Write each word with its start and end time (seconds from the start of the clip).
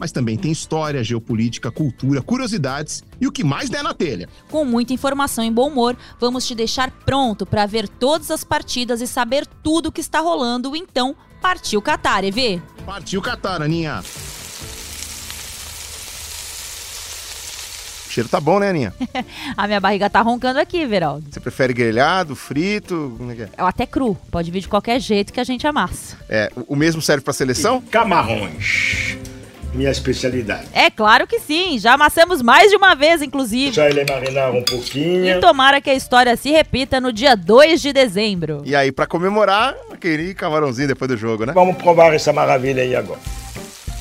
mas 0.00 0.10
também 0.10 0.38
tem 0.38 0.50
história, 0.50 1.04
geopolítica, 1.04 1.70
cultura, 1.70 2.22
curiosidades 2.22 3.04
e 3.20 3.26
o 3.26 3.30
que 3.30 3.44
mais 3.44 3.68
der 3.68 3.82
na 3.82 3.92
telha. 3.92 4.30
Com 4.50 4.64
muita 4.64 4.94
informação 4.94 5.44
e 5.44 5.50
bom 5.50 5.68
humor, 5.68 5.94
vamos 6.18 6.46
te 6.46 6.54
deixar 6.54 6.90
pronto 6.90 7.44
para 7.44 7.66
ver 7.66 7.86
todas 7.86 8.30
as 8.30 8.42
partidas 8.42 9.02
e 9.02 9.06
saber 9.06 9.46
tudo 9.62 9.90
o 9.90 9.92
que 9.92 10.00
está 10.00 10.20
rolando. 10.20 10.74
Então, 10.74 11.14
partiu 11.42 11.82
Qatar, 11.82 12.24
EV! 12.24 12.62
Partiu 12.86 13.20
Qatar, 13.20 13.60
Aninha! 13.60 14.02
O 18.06 18.12
cheiro 18.12 18.28
tá 18.28 18.40
bom, 18.40 18.58
né, 18.58 18.70
Aninha? 18.70 18.94
a 19.56 19.66
minha 19.68 19.78
barriga 19.78 20.10
tá 20.10 20.20
roncando 20.22 20.58
aqui, 20.58 20.84
Veraldo. 20.84 21.26
Você 21.30 21.38
prefere 21.38 21.72
grelhado, 21.72 22.34
frito? 22.34 23.14
Como 23.16 23.30
é 23.30 23.36
que 23.36 23.42
é? 23.42 23.48
é 23.56 23.62
até 23.62 23.86
cru. 23.86 24.16
Pode 24.32 24.50
vir 24.50 24.60
de 24.60 24.68
qualquer 24.68 24.98
jeito 24.98 25.32
que 25.32 25.38
a 25.38 25.44
gente 25.44 25.64
amassa. 25.66 26.16
É, 26.28 26.50
o 26.66 26.74
mesmo 26.74 27.00
serve 27.00 27.22
pra 27.22 27.32
seleção? 27.32 27.80
Camarões. 27.82 29.16
Minha 29.72 29.90
especialidade. 29.90 30.66
É 30.72 30.90
claro 30.90 31.26
que 31.26 31.38
sim, 31.38 31.78
já 31.78 31.94
amassamos 31.94 32.42
mais 32.42 32.70
de 32.70 32.76
uma 32.76 32.94
vez, 32.94 33.22
inclusive. 33.22 33.74
Só 33.74 33.84
ele 33.84 34.04
marinar 34.04 34.50
um 34.50 34.62
pouquinho. 34.64 35.24
E 35.24 35.40
tomara 35.40 35.80
que 35.80 35.88
a 35.88 35.94
história 35.94 36.36
se 36.36 36.50
repita 36.50 37.00
no 37.00 37.12
dia 37.12 37.36
2 37.36 37.80
de 37.80 37.92
dezembro. 37.92 38.62
E 38.64 38.74
aí, 38.74 38.90
para 38.90 39.06
comemorar, 39.06 39.76
aquele 39.92 40.34
camarãozinho 40.34 40.88
depois 40.88 41.08
do 41.08 41.16
jogo, 41.16 41.46
né? 41.46 41.52
Vamos 41.52 41.76
provar 41.76 42.12
essa 42.14 42.32
maravilha 42.32 42.82
aí 42.82 42.96
agora. 42.96 43.20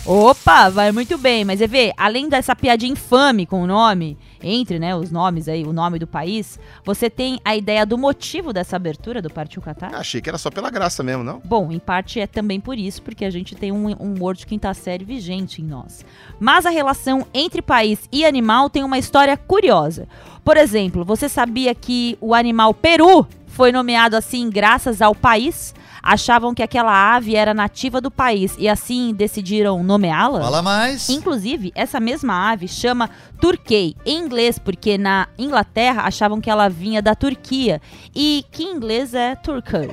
Opa, 0.06 0.70
vai 0.70 0.92
muito 0.92 1.18
bem. 1.18 1.46
Mas, 1.46 1.62
Evê, 1.62 1.94
além 1.98 2.30
dessa 2.30 2.56
piadinha 2.56 2.94
infame 2.94 3.46
com 3.46 3.62
o 3.62 3.68
nome, 3.68 4.18
entre 4.42 4.80
né, 4.80 4.96
os 4.96 5.12
nomes 5.12 5.48
aí, 5.48 5.64
o 5.64 5.74
nome 5.74 6.00
do 6.00 6.08
país, 6.08 6.60
você 6.84 7.10
tem 7.10 7.40
a 7.44 7.56
ideia 7.56 7.86
do 7.86 7.98
motivo 7.98 8.54
dessa 8.54 8.76
abertura 8.76 9.22
do 9.22 9.30
Partiu 9.30 9.62
Qatar? 9.62 9.94
Achei 9.94 10.22
que 10.22 10.30
era 10.30 10.38
só 10.38 10.50
pela 10.50 10.70
graça 10.70 11.04
mesmo, 11.04 11.24
não? 11.24 11.42
Bom, 11.44 11.72
em 11.72 11.80
parte 11.80 12.20
é 12.20 12.26
também 12.26 12.60
por 12.60 12.78
isso, 12.78 13.02
porque 13.02 13.26
a 13.26 13.30
gente 13.30 13.56
tem 13.56 13.72
um, 13.72 13.88
um 14.00 14.34
de 14.34 14.46
quinta 14.46 14.74
série 14.74 15.06
vigente 15.06 15.62
em 15.62 15.66
nós. 15.66 16.06
Mas 16.40 16.66
a 16.66 16.70
relação 16.70 17.28
entre 17.34 17.62
país 17.62 18.00
e 18.12 18.26
animal 18.26 18.70
tem 18.70 18.84
uma 18.84 18.98
história 18.98 19.36
curiosa. 19.36 20.08
Por 20.44 20.58
exemplo, 20.58 21.04
você 21.06 21.28
sabia 21.28 21.76
que 21.76 22.18
o 22.20 22.34
animal 22.34 22.74
peru 22.74 23.28
foi 23.60 23.74
nomeado 23.74 24.16
assim 24.16 24.50
graças 24.50 25.02
ao 25.02 25.14
país? 25.14 25.76
achavam 26.02 26.56
que 26.56 26.64
aquela 26.64 27.14
ave 27.14 27.36
era 27.36 27.54
nativa 27.54 28.00
do 28.00 28.10
país 28.10 28.56
e 28.58 28.70
assim 28.70 29.14
decidiram 29.14 29.84
nomeá-la? 29.84 30.40
Fala 30.40 30.62
mais. 30.62 31.10
Inclusive, 31.10 31.74
essa 31.76 32.00
mesma 32.00 32.54
ave 32.54 32.70
chama 32.70 33.10
turkey 33.42 33.98
em 34.06 34.18
inglês, 34.18 34.58
porque 34.58 34.98
na 34.98 35.28
Inglaterra 35.38 36.04
achavam 36.04 36.40
que 36.40 36.50
ela 36.50 36.70
vinha 36.70 37.02
da 37.02 37.14
Turquia 37.14 37.82
e 38.16 38.46
que 38.50 38.64
em 38.64 38.78
inglês 38.78 39.14
é 39.14 39.36
turkey. 39.36 39.90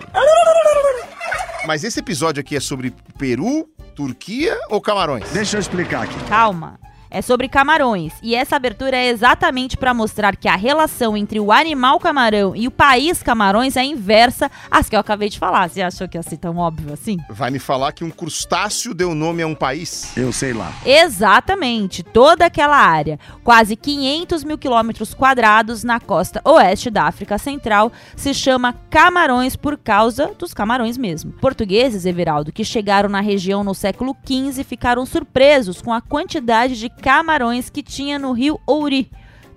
Mas 1.67 1.83
esse 1.83 1.99
episódio 1.99 2.41
aqui 2.41 2.55
é 2.55 2.61
sobre 2.61 2.95
Peru, 3.19 3.69
Turquia 3.97 4.57
ou 4.71 4.81
Camarões? 4.81 5.29
Deixa 5.31 5.57
eu 5.57 5.61
explicar 5.61 6.05
aqui. 6.05 6.15
Calma 6.29 6.79
é 7.17 7.23
sobre 7.23 7.49
camarões. 7.49 8.13
E 8.23 8.35
essa 8.35 8.57
abertura 8.57 8.95
é 8.95 9.09
exatamente 9.09 9.75
para 9.75 9.95
mostrar 9.95 10.37
que 10.37 10.49
a 10.49 10.55
relação 10.55 11.17
entre 11.17 11.41
o 11.41 11.51
animal 11.51 11.99
camarão 11.99 12.55
e 12.55 12.69
o 12.69 12.71
país 12.71 13.23
camarões 13.23 13.75
é 13.75 13.83
inversa 13.83 14.51
às 14.71 14.91
que 14.91 14.95
eu 14.95 15.01
acabei 15.01 15.31
de 15.31 15.39
falar. 15.39 15.71
Você 15.71 15.81
achou 15.81 16.07
que 16.07 16.19
ia 16.19 16.23
ser 16.23 16.37
tão 16.37 16.59
óbvio 16.59 16.93
assim? 16.93 17.17
Vai 17.31 17.51
me 17.51 17.59
falar 17.59 17.93
que 17.93 18.05
um 18.05 18.11
crustáceo 18.11 18.93
deu 18.93 19.15
nome 19.15 19.43
a 19.43 19.47
um 19.47 19.55
país? 19.55 20.15
Eu 20.15 20.31
sei 20.31 20.53
lá. 20.53 20.71
Exatamente, 20.85 22.03
toda 22.03 22.45
aquela 22.45 22.77
área, 22.77 23.19
quase 23.43 23.77
500 23.77 24.45
mil 24.45 24.59
quilômetros 24.59 25.15
quadrados 25.15 25.83
na 25.83 25.99
costa 25.99 26.43
oeste 26.45 26.91
da 26.91 27.05
África 27.05 27.39
Central, 27.39 27.91
se 28.15 28.35
chama 28.35 28.75
Camarões 28.91 29.57
por 29.57 29.79
causa 29.79 30.35
dos 30.39 30.53
camarões 30.53 30.99
mesmo. 30.99 31.33
Portugueses, 31.33 32.05
Everaldo, 32.05 32.53
que 32.53 32.65
chegaram 32.65 33.09
na 33.09 33.21
região 33.21 33.65
no 33.65 33.75
século 33.75 34.15
XV, 34.27 34.63
ficaram 34.65 35.07
surpresos 35.07 35.81
com 35.81 35.95
a 35.95 36.03
quantidade 36.03 36.79
de 36.79 36.91
camarões 37.07 37.71
que 37.71 37.85
tinha 37.85 38.19
no 38.19 38.33
rio 38.33 38.61
Ouri. 38.67 39.09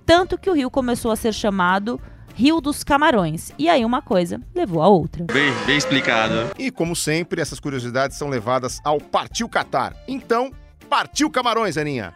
Tanto 0.06 0.38
que 0.38 0.48
o 0.48 0.52
rio 0.52 0.70
começou 0.70 1.10
a 1.10 1.16
ser 1.16 1.34
chamado 1.34 2.00
Rio 2.32 2.60
dos 2.60 2.84
Camarões. 2.84 3.50
E 3.58 3.68
aí 3.68 3.84
uma 3.84 4.00
coisa 4.00 4.40
levou 4.54 4.80
a 4.80 4.86
outra. 4.86 5.24
Bem, 5.24 5.52
bem 5.66 5.76
explicado. 5.76 6.52
E 6.56 6.70
como 6.70 6.94
sempre, 6.94 7.42
essas 7.42 7.58
curiosidades 7.58 8.16
são 8.16 8.28
levadas 8.28 8.78
ao 8.84 9.00
Partiu 9.00 9.48
Qatar. 9.48 9.96
Então, 10.06 10.52
partiu 10.88 11.28
Camarões, 11.28 11.76
Aninha! 11.76 12.14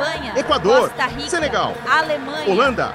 Espanha, 0.00 0.32
Equador, 0.36 0.88
Costa 0.88 1.06
Rica, 1.06 1.30
Senegal, 1.30 1.74
Alemanha, 1.86 2.50
Holanda, 2.50 2.94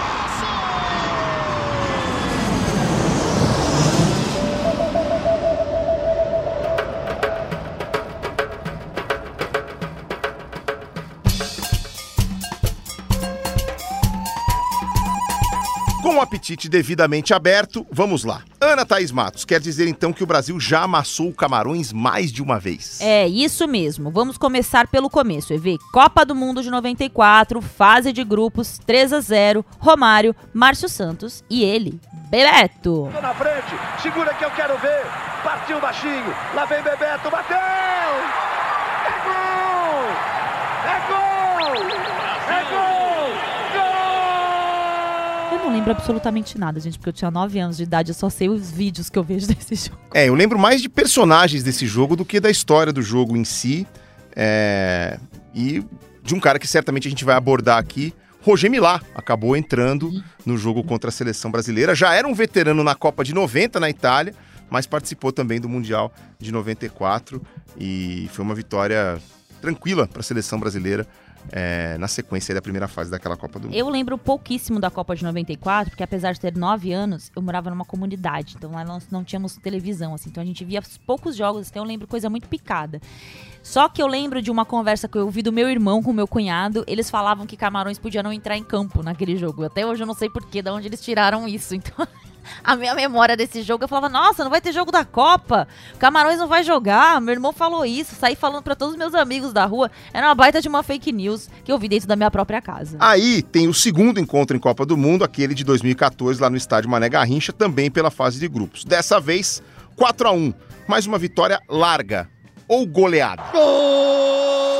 O 16.21 16.23
apetite 16.23 16.69
devidamente 16.69 17.33
aberto, 17.33 17.85
vamos 17.91 18.23
lá. 18.23 18.43
Ana 18.59 18.85
Thaís 18.85 19.11
Matos, 19.11 19.43
quer 19.43 19.59
dizer 19.59 19.87
então 19.87 20.13
que 20.13 20.23
o 20.23 20.27
Brasil 20.27 20.59
já 20.59 20.83
amassou 20.83 21.33
Camarões 21.33 21.91
mais 21.91 22.31
de 22.31 22.43
uma 22.43 22.59
vez? 22.59 23.01
É, 23.01 23.27
isso 23.27 23.67
mesmo. 23.67 24.11
Vamos 24.11 24.37
começar 24.37 24.87
pelo 24.87 25.09
começo, 25.09 25.51
EV. 25.51 25.79
Copa 25.91 26.23
do 26.23 26.35
Mundo 26.35 26.61
de 26.61 26.69
94, 26.69 27.59
fase 27.59 28.13
de 28.13 28.23
grupos, 28.23 28.77
3 28.85 29.13
a 29.13 29.19
0 29.19 29.65
Romário, 29.79 30.35
Márcio 30.53 30.87
Santos 30.87 31.43
e 31.49 31.63
ele, 31.63 31.99
Bebeto. 32.29 33.09
Tô 33.11 33.21
na 33.21 33.33
frente, 33.33 33.75
segura 34.03 34.31
que 34.35 34.45
eu 34.45 34.51
quero 34.51 34.77
ver. 34.77 35.01
Partiu 35.43 35.81
baixinho, 35.81 36.35
lá 36.53 36.65
vem 36.65 36.83
Bebeto, 36.83 37.31
bateu! 37.31 37.57
É 37.57 39.11
gol! 39.25 40.05
É 40.85 41.01
gol! 41.09 41.83
É 42.47 42.63
gol! 42.69 43.11
Eu 45.51 45.59
não 45.65 45.70
lembro 45.81 45.93
absolutamente 45.93 46.59
nada, 46.59 46.79
gente, 46.79 46.99
porque 46.99 47.09
eu 47.09 47.13
tinha 47.13 47.31
9 47.31 47.59
anos 47.59 47.77
de 47.77 47.83
idade, 47.83 48.11
eu 48.11 48.15
só 48.15 48.29
sei 48.29 48.47
os 48.49 48.69
vídeos 48.69 49.09
que 49.09 49.17
eu 49.17 49.23
vejo 49.23 49.47
desse 49.51 49.89
jogo. 49.89 49.99
É, 50.13 50.29
eu 50.29 50.35
lembro 50.35 50.59
mais 50.59 50.81
de 50.81 50.87
personagens 50.87 51.63
desse 51.63 51.87
jogo 51.87 52.15
do 52.15 52.23
que 52.23 52.39
da 52.39 52.51
história 52.51 52.93
do 52.93 53.01
jogo 53.01 53.35
em 53.35 53.43
si. 53.43 53.87
É... 54.35 55.19
E 55.53 55.83
de 56.23 56.35
um 56.35 56.39
cara 56.39 56.59
que 56.59 56.67
certamente 56.67 57.07
a 57.07 57.09
gente 57.09 57.25
vai 57.25 57.35
abordar 57.35 57.79
aqui, 57.79 58.13
Roger 58.41 58.69
Milá, 58.69 59.01
acabou 59.15 59.57
entrando 59.57 60.11
no 60.45 60.57
jogo 60.57 60.83
contra 60.83 61.09
a 61.09 61.11
seleção 61.11 61.51
brasileira. 61.51 61.95
Já 61.95 62.13
era 62.13 62.27
um 62.27 62.33
veterano 62.33 62.83
na 62.83 62.95
Copa 62.95 63.23
de 63.23 63.33
90 63.33 63.79
na 63.79 63.89
Itália, 63.89 64.33
mas 64.69 64.85
participou 64.85 65.31
também 65.31 65.59
do 65.59 65.67
Mundial 65.67 66.13
de 66.39 66.51
94 66.51 67.41
e 67.77 68.29
foi 68.31 68.45
uma 68.45 68.55
vitória 68.55 69.19
tranquila 69.59 70.07
para 70.07 70.21
a 70.21 70.23
seleção 70.23 70.59
brasileira 70.59 71.07
é, 71.51 71.97
na 71.97 72.07
sequência 72.07 72.53
da 72.53 72.61
primeira 72.61 72.87
fase 72.87 73.09
daquela 73.09 73.37
Copa 73.37 73.59
do 73.59 73.67
Mundo. 73.67 73.75
Eu 73.75 73.89
lembro 73.89 74.17
pouquíssimo 74.17 74.79
da 74.79 74.89
Copa 74.89 75.15
de 75.15 75.23
94, 75.23 75.91
porque 75.91 76.03
apesar 76.03 76.33
de 76.33 76.39
ter 76.39 76.55
9 76.55 76.91
anos, 76.91 77.31
eu 77.35 77.41
morava 77.41 77.69
numa 77.69 77.85
comunidade, 77.85 78.55
então 78.57 78.71
lá 78.71 78.83
nós 78.83 79.07
não 79.09 79.23
tínhamos 79.23 79.55
televisão, 79.57 80.13
assim, 80.13 80.29
então 80.29 80.41
a 80.41 80.45
gente 80.45 80.63
via 80.63 80.81
poucos 81.05 81.35
jogos, 81.35 81.69
então 81.69 81.83
eu 81.83 81.87
lembro 81.87 82.07
coisa 82.07 82.29
muito 82.29 82.47
picada. 82.47 83.01
Só 83.63 83.87
que 83.87 84.01
eu 84.01 84.07
lembro 84.07 84.41
de 84.41 84.49
uma 84.49 84.65
conversa 84.65 85.07
que 85.07 85.17
eu 85.17 85.25
ouvi 85.25 85.41
do 85.41 85.51
meu 85.51 85.69
irmão 85.69 86.01
com 86.01 86.11
meu 86.11 86.27
cunhado, 86.27 86.83
eles 86.87 87.09
falavam 87.09 87.45
que 87.45 87.55
Camarões 87.55 87.99
podia 87.99 88.23
não 88.23 88.33
entrar 88.33 88.57
em 88.57 88.63
campo 88.63 89.03
naquele 89.03 89.35
jogo. 89.37 89.63
Até 89.63 89.85
hoje 89.85 90.03
eu 90.03 90.07
não 90.07 90.13
sei 90.13 90.29
porquê, 90.29 90.61
de 90.61 90.69
onde 90.69 90.87
eles 90.87 91.01
tiraram 91.01 91.47
isso, 91.47 91.73
então... 91.75 92.07
a 92.63 92.75
minha 92.75 92.93
memória 92.93 93.35
desse 93.35 93.61
jogo, 93.61 93.83
eu 93.83 93.87
falava, 93.87 94.09
nossa, 94.09 94.43
não 94.43 94.51
vai 94.51 94.61
ter 94.61 94.71
jogo 94.71 94.91
da 94.91 95.03
Copa, 95.05 95.67
Camarões 95.99 96.37
não 96.37 96.47
vai 96.47 96.63
jogar, 96.63 97.19
meu 97.21 97.33
irmão 97.33 97.53
falou 97.53 97.85
isso, 97.85 98.15
saí 98.15 98.35
falando 98.35 98.63
para 98.63 98.75
todos 98.75 98.93
os 98.93 98.99
meus 98.99 99.13
amigos 99.15 99.53
da 99.53 99.65
rua, 99.65 99.91
era 100.13 100.27
uma 100.27 100.35
baita 100.35 100.61
de 100.61 100.67
uma 100.67 100.83
fake 100.83 101.11
news 101.11 101.49
que 101.63 101.71
eu 101.71 101.77
vi 101.77 101.87
dentro 101.87 102.07
da 102.07 102.15
minha 102.15 102.31
própria 102.31 102.61
casa. 102.61 102.97
Aí 102.99 103.41
tem 103.41 103.67
o 103.67 103.73
segundo 103.73 104.19
encontro 104.19 104.55
em 104.55 104.59
Copa 104.59 104.85
do 104.85 104.97
Mundo, 104.97 105.23
aquele 105.23 105.53
de 105.53 105.63
2014 105.63 106.41
lá 106.41 106.49
no 106.49 106.57
estádio 106.57 106.89
Mané 106.89 107.09
Garrincha, 107.09 107.53
também 107.53 107.89
pela 107.89 108.11
fase 108.11 108.39
de 108.39 108.47
grupos. 108.47 108.83
Dessa 108.83 109.19
vez, 109.19 109.61
4 109.95 110.27
a 110.27 110.31
1 110.31 110.53
mais 110.87 111.05
uma 111.05 111.17
vitória 111.17 111.61
larga 111.69 112.29
ou 112.67 112.85
goleada. 112.85 113.43
Gol! 113.51 114.70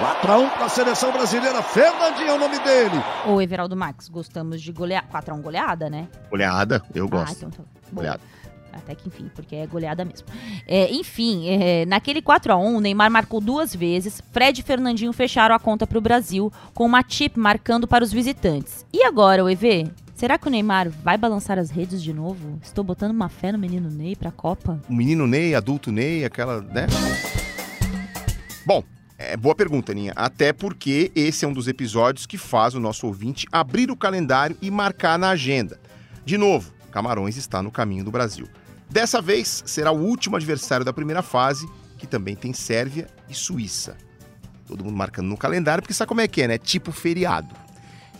4x1 0.00 0.50
para 0.50 0.64
a 0.64 0.68
seleção 0.68 1.12
brasileira. 1.12 1.62
Fernandinho 1.62 2.28
é 2.28 2.34
o 2.34 2.38
nome 2.38 2.58
dele. 2.60 2.96
Ô, 3.26 3.40
Everaldo 3.40 3.76
Max, 3.76 4.08
gostamos 4.08 4.60
de 4.60 4.72
golear. 4.72 5.04
4x1 5.08 5.40
goleada, 5.40 5.88
né? 5.88 6.08
Goleada, 6.30 6.82
eu 6.94 7.04
Ah, 7.06 7.08
gosto. 7.08 7.36
então 7.36 7.50
tá. 7.50 7.62
bom. 7.62 7.96
Goleada. 7.96 8.20
Até 8.72 8.92
que 8.96 9.06
enfim, 9.06 9.30
porque 9.32 9.54
é 9.54 9.66
goleada 9.68 10.04
mesmo. 10.04 10.26
É, 10.66 10.92
enfim, 10.92 11.48
é, 11.48 11.86
naquele 11.86 12.20
4x1, 12.20 12.74
o 12.76 12.80
Neymar 12.80 13.08
marcou 13.08 13.40
duas 13.40 13.72
vezes, 13.74 14.20
Fred 14.32 14.60
e 14.60 14.64
Fernandinho 14.64 15.12
fecharam 15.12 15.54
a 15.54 15.60
conta 15.60 15.86
pro 15.86 16.00
Brasil, 16.00 16.52
com 16.74 16.84
uma 16.84 17.04
chip 17.06 17.38
marcando 17.38 17.86
para 17.86 18.02
os 18.02 18.12
visitantes. 18.12 18.84
E 18.92 19.04
agora, 19.04 19.44
o 19.44 19.48
EV? 19.48 19.88
Será 20.16 20.36
que 20.38 20.48
o 20.48 20.50
Neymar 20.50 20.90
vai 20.90 21.16
balançar 21.16 21.56
as 21.56 21.70
redes 21.70 22.02
de 22.02 22.12
novo? 22.12 22.58
Estou 22.62 22.82
botando 22.82 23.12
uma 23.12 23.28
fé 23.28 23.52
no 23.52 23.58
menino 23.58 23.88
Ney 23.88 24.16
pra 24.16 24.32
Copa? 24.32 24.80
O 24.88 24.92
menino 24.92 25.24
Ney, 25.24 25.54
adulto 25.54 25.92
Ney, 25.92 26.24
aquela, 26.24 26.60
né? 26.60 26.86
Bom, 28.66 28.82
é 29.32 29.36
boa 29.36 29.54
pergunta, 29.54 29.92
Aninha. 29.92 30.12
Até 30.16 30.52
porque 30.52 31.10
esse 31.14 31.44
é 31.44 31.48
um 31.48 31.52
dos 31.52 31.68
episódios 31.68 32.26
que 32.26 32.38
faz 32.38 32.74
o 32.74 32.80
nosso 32.80 33.06
ouvinte 33.06 33.46
abrir 33.50 33.90
o 33.90 33.96
calendário 33.96 34.56
e 34.60 34.70
marcar 34.70 35.18
na 35.18 35.30
agenda. 35.30 35.80
De 36.24 36.38
novo, 36.38 36.72
Camarões 36.90 37.36
está 37.36 37.62
no 37.62 37.70
caminho 37.70 38.04
do 38.04 38.10
Brasil. 38.10 38.48
Dessa 38.88 39.20
vez 39.20 39.64
será 39.66 39.90
o 39.90 40.00
último 40.00 40.36
adversário 40.36 40.84
da 40.84 40.92
primeira 40.92 41.22
fase, 41.22 41.68
que 41.98 42.06
também 42.06 42.36
tem 42.36 42.52
Sérvia 42.52 43.08
e 43.28 43.34
Suíça. 43.34 43.96
Todo 44.66 44.84
mundo 44.84 44.96
marcando 44.96 45.26
no 45.26 45.36
calendário, 45.36 45.82
porque 45.82 45.94
sabe 45.94 46.08
como 46.08 46.20
é 46.20 46.28
que 46.28 46.42
é, 46.42 46.48
né? 46.48 46.58
Tipo 46.58 46.92
feriado. 46.92 47.54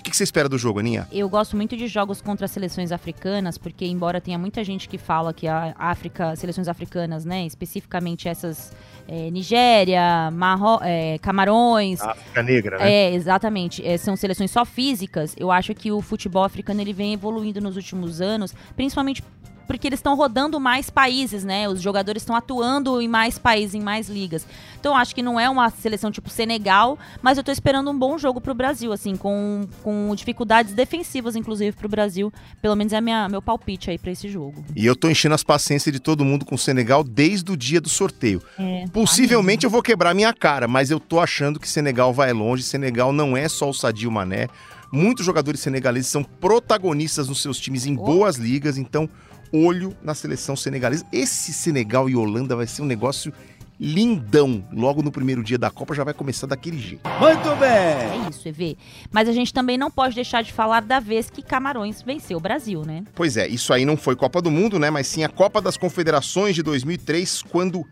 O 0.07 0.11
que 0.11 0.15
você 0.15 0.23
espera 0.23 0.51
do 0.51 0.59
jogo, 0.59 0.81
Aninha? 0.81 1.09
Eu 1.11 1.27
gosto 1.31 1.57
muito 1.57 1.75
de 1.79 1.89
jogos 1.89 2.21
contra 2.21 2.47
seleções 2.47 2.93
africanas, 2.93 3.57
porque 3.57 3.87
embora 3.87 4.21
tenha 4.21 4.37
muita 4.37 4.63
gente 4.63 4.87
que 4.87 4.99
fala 4.99 5.33
que 5.33 5.49
a 5.49 5.75
África, 5.79 6.37
seleções 6.37 6.69
africanas, 6.69 7.25
né, 7.25 7.47
especificamente 7.47 8.29
essas 8.29 8.71
é, 9.09 9.31
Nigéria, 9.31 10.31
Marro, 10.31 10.79
é, 10.83 11.19
Camarões, 11.21 12.03
África 12.03 12.43
Negra, 12.43 12.79
né? 12.79 12.93
É, 12.93 13.15
exatamente. 13.15 13.85
É, 13.85 13.97
são 13.97 14.15
seleções 14.15 14.51
só 14.51 14.67
físicas. 14.67 15.35
Eu 15.39 15.51
acho 15.51 15.75
que 15.75 15.91
o 15.91 16.03
futebol 16.03 16.45
africano 16.45 16.83
ele 16.83 16.93
vem 16.93 17.15
evoluindo 17.15 17.59
nos 17.59 17.75
últimos 17.75 18.21
anos, 18.21 18.55
principalmente 18.77 19.25
porque 19.67 19.87
eles 19.89 19.99
estão 19.99 20.15
rodando 20.15 20.59
mais 20.61 20.91
países, 20.91 21.45
né? 21.45 21.69
Os 21.69 21.81
jogadores 21.81 22.23
estão 22.23 22.37
atuando 22.37 23.01
em 23.01 23.09
mais 23.09 23.39
países, 23.39 23.75
em 23.75 23.81
mais 23.81 24.09
ligas. 24.09 24.47
Então 24.79 24.93
eu 24.93 24.97
acho 24.97 25.15
que 25.15 25.23
não 25.23 25.39
é 25.41 25.49
uma 25.49 25.71
seleção 25.71 26.11
tipo 26.11 26.29
Senegal, 26.29 26.99
mas 27.23 27.39
eu 27.39 27.45
tô 27.45 27.51
esperando 27.51 27.91
um 27.91 27.99
bom 27.99 28.19
jogo 28.19 28.41
pro 28.41 28.55
Brasil, 28.55 28.93
assim, 28.93 29.17
com, 29.17 29.67
com 29.83 30.15
dificuldades 30.15 30.75
defensivas, 30.75 31.37
inclusive, 31.37 31.77
pro 31.77 31.89
Brasil. 31.89 32.33
Pelo 32.61 32.77
menos 32.77 32.93
é 32.93 33.01
minha, 33.01 33.29
meu 33.29 33.41
palpite 33.41 33.91
aí 33.91 33.99
pra 33.99 34.11
esse 34.13 34.29
jogo. 34.29 34.65
E 34.77 34.85
eu 34.85 34.95
tô 34.95 35.09
enchendo 35.09 35.35
as 35.35 35.43
paciências 35.43 35.93
de 35.93 36.01
todo 36.01 36.25
mundo 36.25 36.45
com 36.45 36.55
o 36.55 36.59
Senegal 36.59 37.03
desde 37.03 37.51
o 37.51 37.57
dia 37.57 37.81
do 37.81 37.89
sorteio. 37.89 38.43
É, 38.59 38.85
Possivelmente 38.93 39.65
eu 39.65 39.71
vou 39.71 39.83
quebrar 39.83 40.15
minha 40.15 40.33
cara, 40.33 40.69
mas 40.69 40.91
eu 40.91 41.01
tô 41.01 41.19
achando 41.21 41.59
que 41.59 41.69
Senegal 41.69 42.13
vai 42.13 42.33
longe. 42.33 42.63
Senegal 42.63 43.13
não 43.13 43.37
é 43.37 43.49
só 43.49 43.69
o 43.71 43.75
Sadio 43.75 44.11
Mané. 44.11 44.49
Muitos 44.93 45.27
jogadores 45.27 45.59
senegaleses 45.61 46.09
são 46.11 46.23
protagonistas 46.23 47.29
nos 47.29 47.43
seus 47.43 47.59
times 47.59 47.85
em 47.85 47.97
Oh. 47.99 48.05
boas 48.05 48.37
ligas, 48.37 48.79
então 48.79 49.09
olho 49.55 49.97
na 50.03 50.15
seleção 50.15 50.57
senegalesa. 50.57 51.07
Esse 51.13 51.53
Senegal 51.53 52.11
e 52.11 52.17
Holanda 52.17 52.57
vai 52.57 52.67
ser 52.67 52.83
um 52.83 52.87
negócio 52.87 53.33
lindão. 53.79 54.65
Logo 54.73 55.03
no 55.03 55.11
primeiro 55.11 55.43
dia 55.43 55.59
da 55.59 55.71
Copa 55.71 55.95
já 55.95 56.05
vai 56.05 56.15
começar 56.15 56.47
daquele 56.47 56.79
jeito. 56.79 57.09
Muito 57.21 57.57
bem. 57.57 57.69
É 57.69 58.29
isso, 58.31 58.49
EV. 58.49 58.77
Mas 59.11 59.29
a 59.29 59.33
gente 59.33 59.53
também 59.53 59.77
não 59.77 59.91
pode 59.91 60.15
deixar 60.15 60.43
de 60.43 60.53
falar 60.53 60.81
da 60.81 61.01
vez 61.01 61.31
que 61.31 61.43
Camarões 61.43 62.03
venceu 62.03 62.39
o 62.39 62.41
Brasil, 62.41 62.83
né? 62.85 63.05
Pois 63.15 63.37
é, 63.37 63.47
isso 63.47 63.73
aí 63.73 63.85
não 63.85 63.97
foi 63.97 64.17
Copa 64.17 64.41
do 64.41 64.51
Mundo, 64.51 64.79
né? 64.79 64.91
Mas 64.91 65.07
sim 65.07 65.25
a 65.25 65.29
Copa 65.29 65.61
das 65.61 65.77
Confederações 65.77 66.55
de 66.55 66.63
2003, 66.63 67.43
quando 67.43 67.87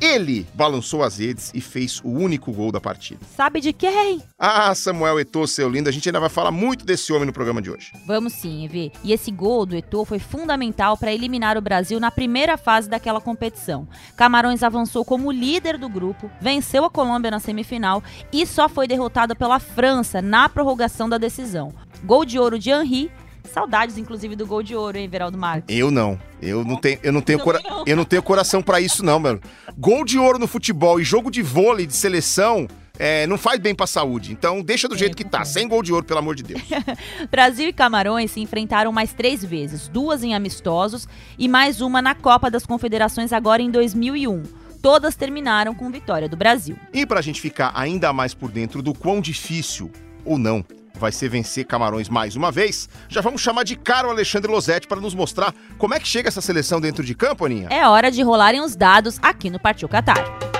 ele 0.00 0.46
balançou 0.54 1.02
as 1.02 1.18
redes 1.18 1.50
e 1.54 1.60
fez 1.60 2.00
o 2.04 2.10
único 2.10 2.52
gol 2.52 2.70
da 2.70 2.80
partida. 2.80 3.20
Sabe 3.34 3.60
de 3.60 3.72
quem? 3.72 4.22
Ah, 4.38 4.74
Samuel 4.74 5.20
Eto'o, 5.20 5.46
seu 5.46 5.68
lindo, 5.68 5.88
a 5.88 5.92
gente 5.92 6.08
ainda 6.08 6.20
vai 6.20 6.28
falar 6.28 6.50
muito 6.50 6.84
desse 6.84 7.12
homem 7.12 7.26
no 7.26 7.32
programa 7.32 7.62
de 7.62 7.70
hoje. 7.70 7.92
Vamos 8.06 8.34
sim, 8.34 8.64
EV. 8.64 8.92
E 9.02 9.12
esse 9.12 9.30
gol 9.30 9.64
do 9.64 9.76
Eto'o 9.76 10.04
foi 10.04 10.18
fundamental 10.18 10.96
para 10.96 11.12
eliminar 11.12 11.56
o 11.56 11.62
Brasil 11.62 11.98
na 11.98 12.10
primeira 12.10 12.56
fase 12.56 12.88
daquela 12.88 13.20
competição. 13.20 13.88
Camarões 14.16 14.62
avançou 14.62 15.04
como 15.04 15.32
líder 15.32 15.78
do 15.78 15.88
grupo, 15.88 16.30
venceu 16.40 16.84
a 16.84 16.90
Colômbia 16.90 17.30
na 17.30 17.40
semifinal 17.40 18.02
e 18.32 18.46
só 18.46 18.68
foi 18.68 18.86
derrotado 18.86 19.34
pela 19.34 19.58
França 19.58 20.20
na 20.20 20.48
prorrogação 20.48 21.08
da 21.08 21.18
decisão. 21.18 21.72
Gol 22.04 22.24
de 22.24 22.38
ouro 22.38 22.58
de 22.58 22.70
Henri. 22.70 23.10
Saudades, 23.46 23.96
inclusive, 23.98 24.36
do 24.36 24.46
gol 24.46 24.62
de 24.62 24.74
ouro, 24.74 24.96
hein, 24.98 25.08
Veraldo 25.08 25.36
Marques? 25.38 25.74
Eu 25.76 25.90
não. 25.90 26.18
Eu 26.40 26.64
não 26.64 26.76
tenho, 26.76 26.98
eu 27.02 27.12
não 27.12 27.20
tenho, 27.20 27.38
cora- 27.38 27.60
não. 27.64 27.84
eu 27.86 27.96
não 27.96 28.04
tenho 28.04 28.22
coração 28.22 28.62
pra 28.62 28.80
isso 28.80 29.04
não, 29.04 29.18
mano. 29.18 29.40
Gol 29.78 30.04
de 30.04 30.18
ouro 30.18 30.38
no 30.38 30.46
futebol 30.46 31.00
e 31.00 31.04
jogo 31.04 31.30
de 31.30 31.42
vôlei 31.42 31.86
de 31.86 31.94
seleção 31.94 32.66
é, 32.98 33.26
não 33.26 33.36
faz 33.38 33.58
bem 33.60 33.74
pra 33.74 33.86
saúde. 33.86 34.32
Então 34.32 34.62
deixa 34.62 34.88
do 34.88 34.96
jeito 34.96 35.16
que 35.16 35.24
tá, 35.24 35.44
sem 35.44 35.66
gol 35.68 35.82
de 35.82 35.92
ouro, 35.92 36.04
pelo 36.04 36.18
amor 36.18 36.34
de 36.34 36.42
Deus. 36.42 36.62
Brasil 37.30 37.68
e 37.68 37.72
Camarões 37.72 38.30
se 38.30 38.40
enfrentaram 38.40 38.92
mais 38.92 39.12
três 39.12 39.44
vezes, 39.44 39.88
duas 39.88 40.22
em 40.22 40.34
amistosos 40.34 41.06
e 41.38 41.48
mais 41.48 41.80
uma 41.80 42.00
na 42.02 42.14
Copa 42.14 42.50
das 42.50 42.64
Confederações 42.66 43.32
agora 43.32 43.60
em 43.62 43.70
2001. 43.70 44.42
Todas 44.82 45.16
terminaram 45.16 45.74
com 45.74 45.90
vitória 45.90 46.28
do 46.28 46.36
Brasil. 46.36 46.76
E 46.92 47.04
pra 47.04 47.20
gente 47.20 47.40
ficar 47.40 47.72
ainda 47.74 48.12
mais 48.12 48.34
por 48.34 48.50
dentro 48.50 48.80
do 48.82 48.94
quão 48.94 49.20
difícil 49.20 49.90
ou 50.24 50.38
não 50.38 50.64
vai 50.98 51.12
ser 51.12 51.28
vencer 51.28 51.64
Camarões 51.64 52.08
mais 52.08 52.36
uma 52.36 52.50
vez, 52.50 52.88
já 53.08 53.20
vamos 53.20 53.40
chamar 53.40 53.64
de 53.64 53.76
cara 53.76 54.08
o 54.08 54.10
Alexandre 54.10 54.50
Losetti 54.50 54.86
para 54.86 55.00
nos 55.00 55.14
mostrar 55.14 55.54
como 55.78 55.94
é 55.94 56.00
que 56.00 56.08
chega 56.08 56.28
essa 56.28 56.40
seleção 56.40 56.80
dentro 56.80 57.04
de 57.04 57.14
campo, 57.14 57.44
Aninha. 57.44 57.68
É 57.70 57.86
hora 57.86 58.10
de 58.10 58.22
rolarem 58.22 58.60
os 58.60 58.74
dados 58.74 59.18
aqui 59.22 59.50
no 59.50 59.60
Partiu 59.60 59.88
Qatar. 59.88 60.55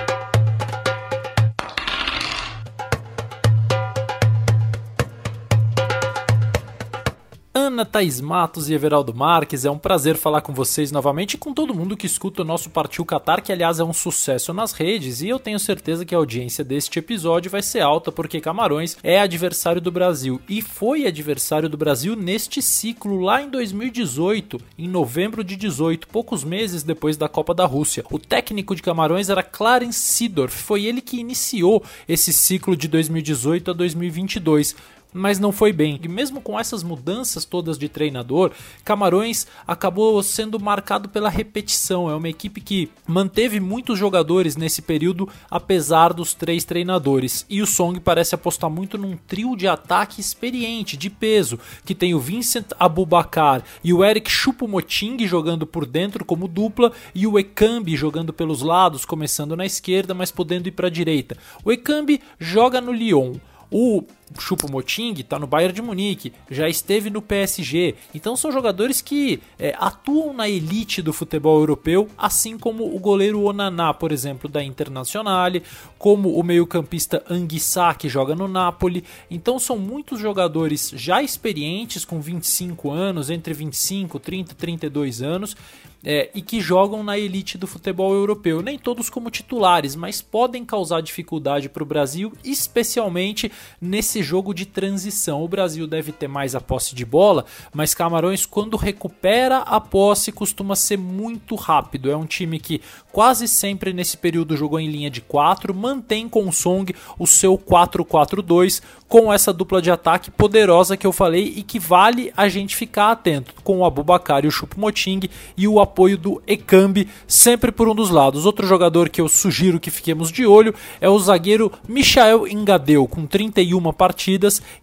Ana 7.77 7.85
Thaís 7.85 8.19
Matos 8.19 8.71
e 8.71 8.73
Everaldo 8.73 9.13
Marques, 9.13 9.63
é 9.63 9.69
um 9.69 9.77
prazer 9.77 10.17
falar 10.17 10.41
com 10.41 10.51
vocês 10.51 10.91
novamente 10.91 11.35
e 11.35 11.37
com 11.37 11.53
todo 11.53 11.75
mundo 11.75 11.95
que 11.95 12.07
escuta 12.07 12.41
o 12.41 12.45
nosso 12.45 12.71
Partiu 12.71 13.05
Qatar, 13.05 13.39
que 13.39 13.51
aliás 13.51 13.79
é 13.79 13.83
um 13.83 13.93
sucesso 13.93 14.51
nas 14.51 14.71
redes, 14.71 15.21
e 15.21 15.29
eu 15.29 15.37
tenho 15.37 15.59
certeza 15.59 16.03
que 16.03 16.15
a 16.15 16.17
audiência 16.17 16.63
deste 16.63 16.97
episódio 16.97 17.51
vai 17.51 17.61
ser 17.61 17.81
alta, 17.81 18.11
porque 18.11 18.41
Camarões 18.41 18.97
é 19.03 19.19
adversário 19.19 19.79
do 19.79 19.91
Brasil 19.91 20.41
e 20.49 20.59
foi 20.59 21.05
adversário 21.05 21.69
do 21.69 21.77
Brasil 21.77 22.15
neste 22.15 22.63
ciclo 22.63 23.21
lá 23.21 23.43
em 23.43 23.49
2018, 23.51 24.59
em 24.75 24.87
novembro 24.87 25.43
de 25.43 25.55
18, 25.55 26.07
poucos 26.07 26.43
meses 26.43 26.81
depois 26.81 27.15
da 27.15 27.29
Copa 27.29 27.53
da 27.53 27.67
Rússia. 27.67 28.03
O 28.09 28.17
técnico 28.17 28.75
de 28.75 28.81
Camarões 28.81 29.29
era 29.29 29.43
Clarence 29.43 29.99
Seedorf, 29.99 30.63
foi 30.63 30.85
ele 30.85 30.99
que 30.99 31.19
iniciou 31.19 31.83
esse 32.09 32.33
ciclo 32.33 32.75
de 32.75 32.87
2018 32.87 33.69
a 33.69 33.73
2022 33.75 34.96
mas 35.17 35.39
não 35.39 35.51
foi 35.51 35.73
bem. 35.73 35.99
E 36.03 36.07
mesmo 36.07 36.39
com 36.39 36.59
essas 36.59 36.83
mudanças 36.83 37.43
todas 37.43 37.77
de 37.77 37.89
treinador, 37.89 38.51
Camarões 38.83 39.47
acabou 39.67 40.21
sendo 40.23 40.59
marcado 40.59 41.09
pela 41.09 41.29
repetição. 41.29 42.09
É 42.09 42.15
uma 42.15 42.29
equipe 42.29 42.61
que 42.61 42.89
manteve 43.05 43.59
muitos 43.59 43.97
jogadores 43.97 44.55
nesse 44.55 44.81
período, 44.81 45.27
apesar 45.49 46.13
dos 46.13 46.33
três 46.33 46.63
treinadores. 46.63 47.45
E 47.49 47.61
o 47.61 47.67
Song 47.67 47.99
parece 47.99 48.35
apostar 48.35 48.69
muito 48.69 48.97
num 48.97 49.17
trio 49.17 49.55
de 49.55 49.67
ataque 49.67 50.21
experiente, 50.21 50.95
de 50.95 51.09
peso, 51.09 51.59
que 51.85 51.95
tem 51.95 52.13
o 52.13 52.19
Vincent 52.19 52.67
Abubakar 52.79 53.63
e 53.83 53.93
o 53.93 54.03
Eric 54.03 54.29
Choupo-Moting 54.29 55.25
jogando 55.25 55.65
por 55.65 55.85
dentro 55.85 56.23
como 56.23 56.47
dupla 56.47 56.91
e 57.13 57.25
o 57.25 57.39
Ekambi 57.39 57.95
jogando 57.95 58.31
pelos 58.31 58.61
lados, 58.61 59.05
começando 59.05 59.55
na 59.55 59.65
esquerda, 59.65 60.13
mas 60.13 60.31
podendo 60.31 60.67
ir 60.67 60.71
para 60.71 60.87
a 60.87 60.91
direita. 60.91 61.37
O 61.63 61.71
Ekambi 61.71 62.21
joga 62.39 62.79
no 62.79 62.91
Lyon. 62.91 63.35
O 63.69 64.03
Choupo-Moting 64.37 65.13
está 65.19 65.39
no 65.39 65.47
Bayern 65.47 65.73
de 65.73 65.81
Munique, 65.81 66.33
já 66.49 66.67
esteve 66.67 67.09
no 67.09 67.21
PSG. 67.21 67.95
Então 68.13 68.35
são 68.35 68.51
jogadores 68.51 69.01
que 69.01 69.41
é, 69.57 69.75
atuam 69.77 70.33
na 70.33 70.49
elite 70.49 71.01
do 71.01 71.13
futebol 71.13 71.59
europeu, 71.59 72.09
assim 72.17 72.57
como 72.57 72.95
o 72.95 72.99
goleiro 72.99 73.41
Onaná, 73.43 73.93
por 73.93 74.11
exemplo, 74.11 74.49
da 74.49 74.63
Internazionale, 74.63 75.63
como 75.97 76.37
o 76.37 76.43
meio-campista 76.43 77.23
Anguissa, 77.29 77.93
que 77.93 78.09
joga 78.09 78.35
no 78.35 78.47
Napoli. 78.47 79.03
Então 79.29 79.59
são 79.59 79.77
muitos 79.77 80.19
jogadores 80.19 80.91
já 80.95 81.21
experientes, 81.21 82.03
com 82.03 82.19
25 82.19 82.91
anos, 82.91 83.29
entre 83.29 83.53
25, 83.53 84.19
30 84.19 84.51
e 84.51 84.55
32 84.55 85.21
anos, 85.21 85.55
é, 86.03 86.29
e 86.33 86.41
que 86.41 86.61
jogam 86.61 87.03
na 87.03 87.17
elite 87.17 87.57
do 87.57 87.67
futebol 87.67 88.13
europeu. 88.13 88.61
Nem 88.61 88.77
todos 88.77 89.09
como 89.09 89.29
titulares, 89.29 89.95
mas 89.95 90.21
podem 90.21 90.63
causar 90.63 91.01
dificuldade 91.01 91.69
para 91.69 91.83
o 91.83 91.85
Brasil, 91.85 92.31
especialmente 92.43 93.51
nesse 93.81 94.16
esse 94.17 94.23
jogo 94.23 94.53
de 94.53 94.65
transição. 94.65 95.43
O 95.43 95.47
Brasil 95.47 95.85
deve 95.85 96.11
ter 96.11 96.27
mais 96.27 96.55
a 96.55 96.61
posse 96.61 96.95
de 96.95 97.05
bola, 97.05 97.45
mas 97.71 97.93
Camarões, 97.93 98.45
quando 98.45 98.75
recupera 98.75 99.59
a 99.59 99.79
posse, 99.79 100.31
costuma 100.31 100.75
ser 100.75 100.97
muito 100.97 101.53
rápido. 101.55 102.09
É 102.09 102.17
um 102.17 102.25
time 102.25 102.59
que 102.59 102.81
quase 103.11 103.47
sempre 103.47 103.93
nesse 103.93 104.17
período 104.17 104.57
jogou 104.57 104.79
em 104.79 104.89
linha 104.89 105.09
de 105.09 105.21
4, 105.21 105.73
mantém 105.73 106.27
com 106.27 106.47
o 106.47 106.51
Song 106.51 106.93
o 107.19 107.27
seu 107.27 107.57
4-4-2 107.57 108.81
com 109.07 109.31
essa 109.31 109.53
dupla 109.53 109.81
de 109.81 109.89
ataque 109.89 110.29
poderosa 110.29 110.97
que 110.97 111.07
eu 111.07 111.13
falei 111.13 111.53
e 111.55 111.63
que 111.63 111.79
vale 111.79 112.31
a 112.35 112.49
gente 112.49 112.75
ficar 112.75 113.11
atento 113.11 113.53
com 113.63 113.79
o 113.79 113.85
Abubakar 113.85 114.43
e 114.43 114.47
o 114.47 114.51
Choupo-Moting 114.51 115.21
e 115.55 115.67
o 115.67 115.79
apoio 115.79 116.17
do 116.17 116.41
Ekambi 116.45 117.07
sempre 117.25 117.71
por 117.71 117.87
um 117.87 117.95
dos 117.95 118.09
lados. 118.09 118.45
Outro 118.45 118.67
jogador 118.67 119.09
que 119.09 119.21
eu 119.21 119.29
sugiro 119.29 119.79
que 119.79 119.89
fiquemos 119.89 120.31
de 120.31 120.45
olho 120.45 120.75
é 120.99 121.09
o 121.09 121.17
zagueiro 121.19 121.71
Michael 121.87 122.47
Engadeu, 122.47 123.07
com 123.07 123.25
31 123.25 123.93
partidas, 123.93 124.06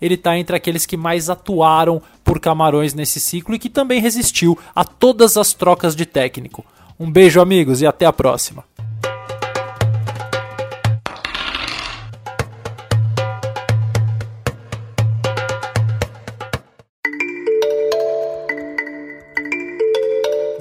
ele 0.01 0.15
está 0.15 0.39
entre 0.39 0.57
aqueles 0.57 0.87
que 0.87 0.97
mais 0.97 1.31
atuaram 1.31 2.01
por 2.23 2.41
Camarões 2.41 2.95
nesse 2.95 3.21
ciclo 3.21 3.55
e 3.55 3.59
que 3.59 3.69
também 3.69 4.01
resistiu 4.01 4.59
a 4.75 4.85
todas 4.85 5.37
as 5.37 5.53
trocas 5.53 5.95
de 5.95 6.07
técnico. 6.07 6.65
Um 6.99 7.11
beijo, 7.11 7.41
amigos, 7.41 7.83
e 7.83 7.87
até 7.87 8.07
a 8.07 8.13
próxima. 8.13 8.65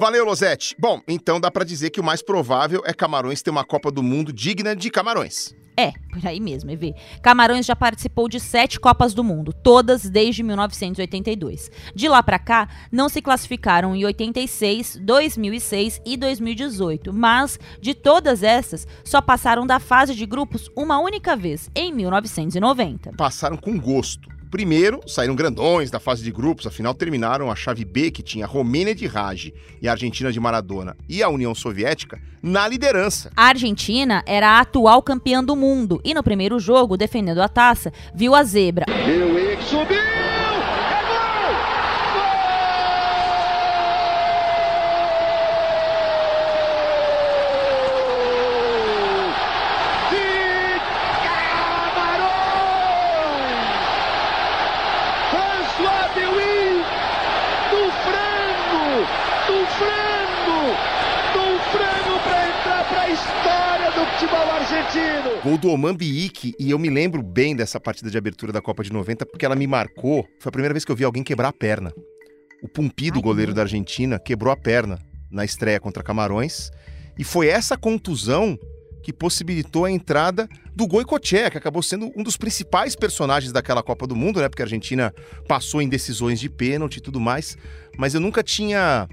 Valeu, 0.04 0.26
Losete. 0.26 0.76
Bom, 0.78 1.00
então 1.08 1.40
dá 1.40 1.50
pra 1.50 1.64
dizer 1.64 1.88
que 1.88 1.98
o 1.98 2.04
mais 2.04 2.20
provável 2.20 2.82
é 2.84 2.92
Camarões 2.92 3.40
ter 3.40 3.48
uma 3.48 3.64
Copa 3.64 3.90
do 3.90 4.02
Mundo 4.02 4.34
digna 4.34 4.76
de 4.76 4.90
Camarões. 4.90 5.54
É, 5.76 5.92
por 6.12 6.24
aí 6.24 6.38
mesmo, 6.38 6.70
EV. 6.70 6.94
Camarões 7.20 7.66
já 7.66 7.74
participou 7.74 8.28
de 8.28 8.38
sete 8.38 8.78
Copas 8.78 9.12
do 9.12 9.24
Mundo, 9.24 9.52
todas 9.52 10.08
desde 10.08 10.42
1982. 10.42 11.70
De 11.94 12.08
lá 12.08 12.22
pra 12.22 12.38
cá, 12.38 12.68
não 12.92 13.08
se 13.08 13.20
classificaram 13.20 13.94
em 13.94 14.04
86, 14.04 15.00
2006 15.02 16.00
e 16.06 16.16
2018, 16.16 17.12
mas 17.12 17.58
de 17.80 17.92
todas 17.92 18.42
essas, 18.42 18.86
só 19.04 19.20
passaram 19.20 19.66
da 19.66 19.80
fase 19.80 20.14
de 20.14 20.26
grupos 20.26 20.70
uma 20.76 20.98
única 20.98 21.34
vez, 21.34 21.68
em 21.74 21.92
1990. 21.92 23.12
Passaram 23.16 23.56
com 23.56 23.78
gosto. 23.78 24.28
Primeiro, 24.54 25.00
saíram 25.04 25.34
grandões 25.34 25.90
da 25.90 25.98
fase 25.98 26.22
de 26.22 26.30
grupos, 26.30 26.64
afinal 26.64 26.94
terminaram 26.94 27.50
a 27.50 27.56
chave 27.56 27.84
B, 27.84 28.12
que 28.12 28.22
tinha 28.22 28.44
a 28.44 28.48
Romênia 28.48 28.94
de 28.94 29.04
Raj 29.04 29.52
e 29.82 29.88
a 29.88 29.90
Argentina 29.90 30.30
de 30.30 30.38
Maradona 30.38 30.96
e 31.08 31.24
a 31.24 31.28
União 31.28 31.52
Soviética, 31.56 32.20
na 32.40 32.68
liderança. 32.68 33.32
A 33.36 33.46
Argentina 33.46 34.22
era 34.24 34.50
a 34.50 34.60
atual 34.60 35.02
campeã 35.02 35.42
do 35.42 35.56
mundo 35.56 36.00
e 36.04 36.14
no 36.14 36.22
primeiro 36.22 36.60
jogo, 36.60 36.96
defendendo 36.96 37.42
a 37.42 37.48
taça, 37.48 37.92
viu 38.14 38.32
a 38.32 38.44
zebra. 38.44 38.86
Lewis 38.88 39.58
subiu! 39.64 39.98
É 39.98 41.02
gol! 41.08 41.50
Gol! 42.14 42.30
De 50.12 50.78
Camarões! 51.24 52.44
François 55.32 56.06
Dewey! 56.14 56.84
Do 57.70 57.82
frango! 58.04 58.86
Do 59.48 59.58
frango! 59.74 60.60
Do 61.34 61.46
frango 61.72 62.16
para 62.22 62.38
entrar 62.46 62.82
para 62.88 63.00
a 63.00 63.10
história 63.10 63.90
do 63.90 64.04
futebol 64.24 64.50
argentino! 64.50 65.42
Gol 65.42 65.58
do 65.58 65.68
Oman 65.68 65.94
Biik, 65.94 66.54
e 66.58 66.70
eu 66.70 66.78
me 66.78 66.88
lembro 66.88 67.22
bem 67.22 67.54
dessa 67.54 67.78
partida 67.78 68.10
de 68.10 68.16
abertura 68.16 68.52
da 68.52 68.60
Copa 68.60 68.82
de 68.82 68.92
90 68.92 69.26
porque 69.26 69.44
ela 69.44 69.54
me 69.54 69.66
marcou. 69.66 70.26
Foi 70.40 70.48
a 70.48 70.52
primeira 70.52 70.72
vez 70.72 70.84
que 70.84 70.90
eu 70.90 70.96
vi 70.96 71.04
alguém 71.04 71.22
quebrar 71.22 71.48
a 71.48 71.52
perna. 71.52 71.92
O 72.62 72.68
Pumpido, 72.68 73.18
Ai, 73.18 73.22
goleiro 73.22 73.50
meu. 73.50 73.56
da 73.56 73.62
Argentina, 73.62 74.18
quebrou 74.18 74.52
a 74.52 74.56
perna 74.56 74.98
na 75.30 75.44
estreia 75.44 75.78
contra 75.78 76.02
Camarões. 76.02 76.70
E 77.18 77.24
foi 77.24 77.48
essa 77.48 77.76
contusão 77.76 78.58
que 79.02 79.12
possibilitou 79.12 79.84
a 79.84 79.90
entrada 79.90 80.48
do 80.74 80.86
Goicoechea, 80.86 81.50
que 81.50 81.58
acabou 81.58 81.82
sendo 81.82 82.10
um 82.16 82.22
dos 82.22 82.38
principais 82.38 82.96
personagens 82.96 83.52
daquela 83.52 83.82
Copa 83.82 84.06
do 84.06 84.16
Mundo, 84.16 84.40
né? 84.40 84.48
Porque 84.48 84.62
a 84.62 84.64
Argentina 84.64 85.12
passou 85.46 85.82
em 85.82 85.88
decisões 85.88 86.40
de 86.40 86.48
pênalti 86.48 86.96
e 86.96 87.00
tudo 87.00 87.20
mais. 87.20 87.58
Mas 87.98 88.14
eu 88.14 88.20
nunca 88.20 88.42
tinha 88.42 89.06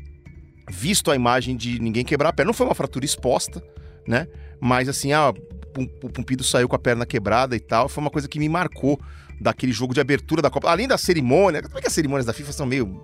visto 0.69 1.11
a 1.11 1.15
imagem 1.15 1.57
de 1.57 1.79
ninguém 1.79 2.05
quebrar 2.05 2.29
a 2.29 2.33
perna. 2.33 2.47
Não 2.47 2.53
foi 2.53 2.65
uma 2.65 2.75
fratura 2.75 3.03
exposta, 3.03 3.61
né? 4.07 4.27
Mas 4.61 4.87
assim, 4.87 5.11
ah, 5.11 5.33
o 5.77 6.09
Pumpido 6.09 6.43
saiu 6.43 6.69
com 6.69 6.75
a 6.75 6.79
perna 6.79 7.05
quebrada 7.05 7.55
e 7.55 7.59
tal. 7.59 7.89
Foi 7.89 8.01
uma 8.01 8.11
coisa 8.11 8.27
que 8.27 8.39
me 8.39 8.47
marcou 8.47 8.99
daquele 9.39 9.71
jogo 9.71 9.93
de 9.93 9.99
abertura 9.99 10.41
da 10.41 10.49
Copa. 10.49 10.69
Além 10.69 10.87
da 10.87 10.97
cerimônia, 10.97 11.63
como 11.63 11.77
é 11.77 11.81
que 11.81 11.87
as 11.87 11.93
cerimônias 11.93 12.25
da 12.25 12.33
FIFA 12.33 12.51
são 12.53 12.65
meio 12.65 13.03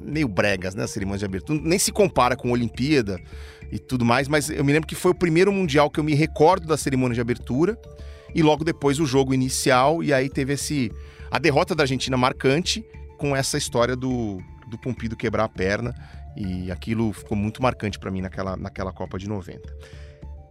meio 0.00 0.28
bregas, 0.28 0.74
né? 0.74 0.84
As 0.84 0.90
cerimônias 0.90 1.20
de 1.20 1.26
abertura. 1.26 1.60
Nem 1.62 1.78
se 1.78 1.90
compara 1.90 2.36
com 2.36 2.48
a 2.48 2.52
Olimpíada 2.52 3.20
e 3.72 3.78
tudo 3.78 4.04
mais, 4.04 4.28
mas 4.28 4.48
eu 4.48 4.64
me 4.64 4.72
lembro 4.72 4.86
que 4.86 4.94
foi 4.94 5.10
o 5.10 5.14
primeiro 5.14 5.52
mundial 5.52 5.90
que 5.90 5.98
eu 5.98 6.04
me 6.04 6.14
recordo 6.14 6.66
da 6.66 6.76
cerimônia 6.76 7.14
de 7.14 7.20
abertura 7.20 7.78
e 8.34 8.42
logo 8.42 8.64
depois 8.64 9.00
o 9.00 9.06
jogo 9.06 9.34
inicial 9.34 10.02
e 10.02 10.12
aí 10.12 10.28
teve 10.28 10.52
esse 10.52 10.92
a 11.30 11.38
derrota 11.38 11.74
da 11.74 11.82
Argentina 11.82 12.16
marcante 12.16 12.84
com 13.18 13.34
essa 13.34 13.58
história 13.58 13.96
do 13.96 14.38
do 14.70 14.78
Pumpido 14.78 15.16
quebrar 15.16 15.44
a 15.44 15.48
perna 15.48 15.94
e 16.36 16.70
aquilo 16.70 17.12
ficou 17.12 17.36
muito 17.36 17.62
marcante 17.62 17.98
pra 17.98 18.10
mim 18.10 18.20
naquela 18.20 18.56
naquela 18.56 18.92
Copa 18.92 19.18
de 19.18 19.28
90. 19.28 19.60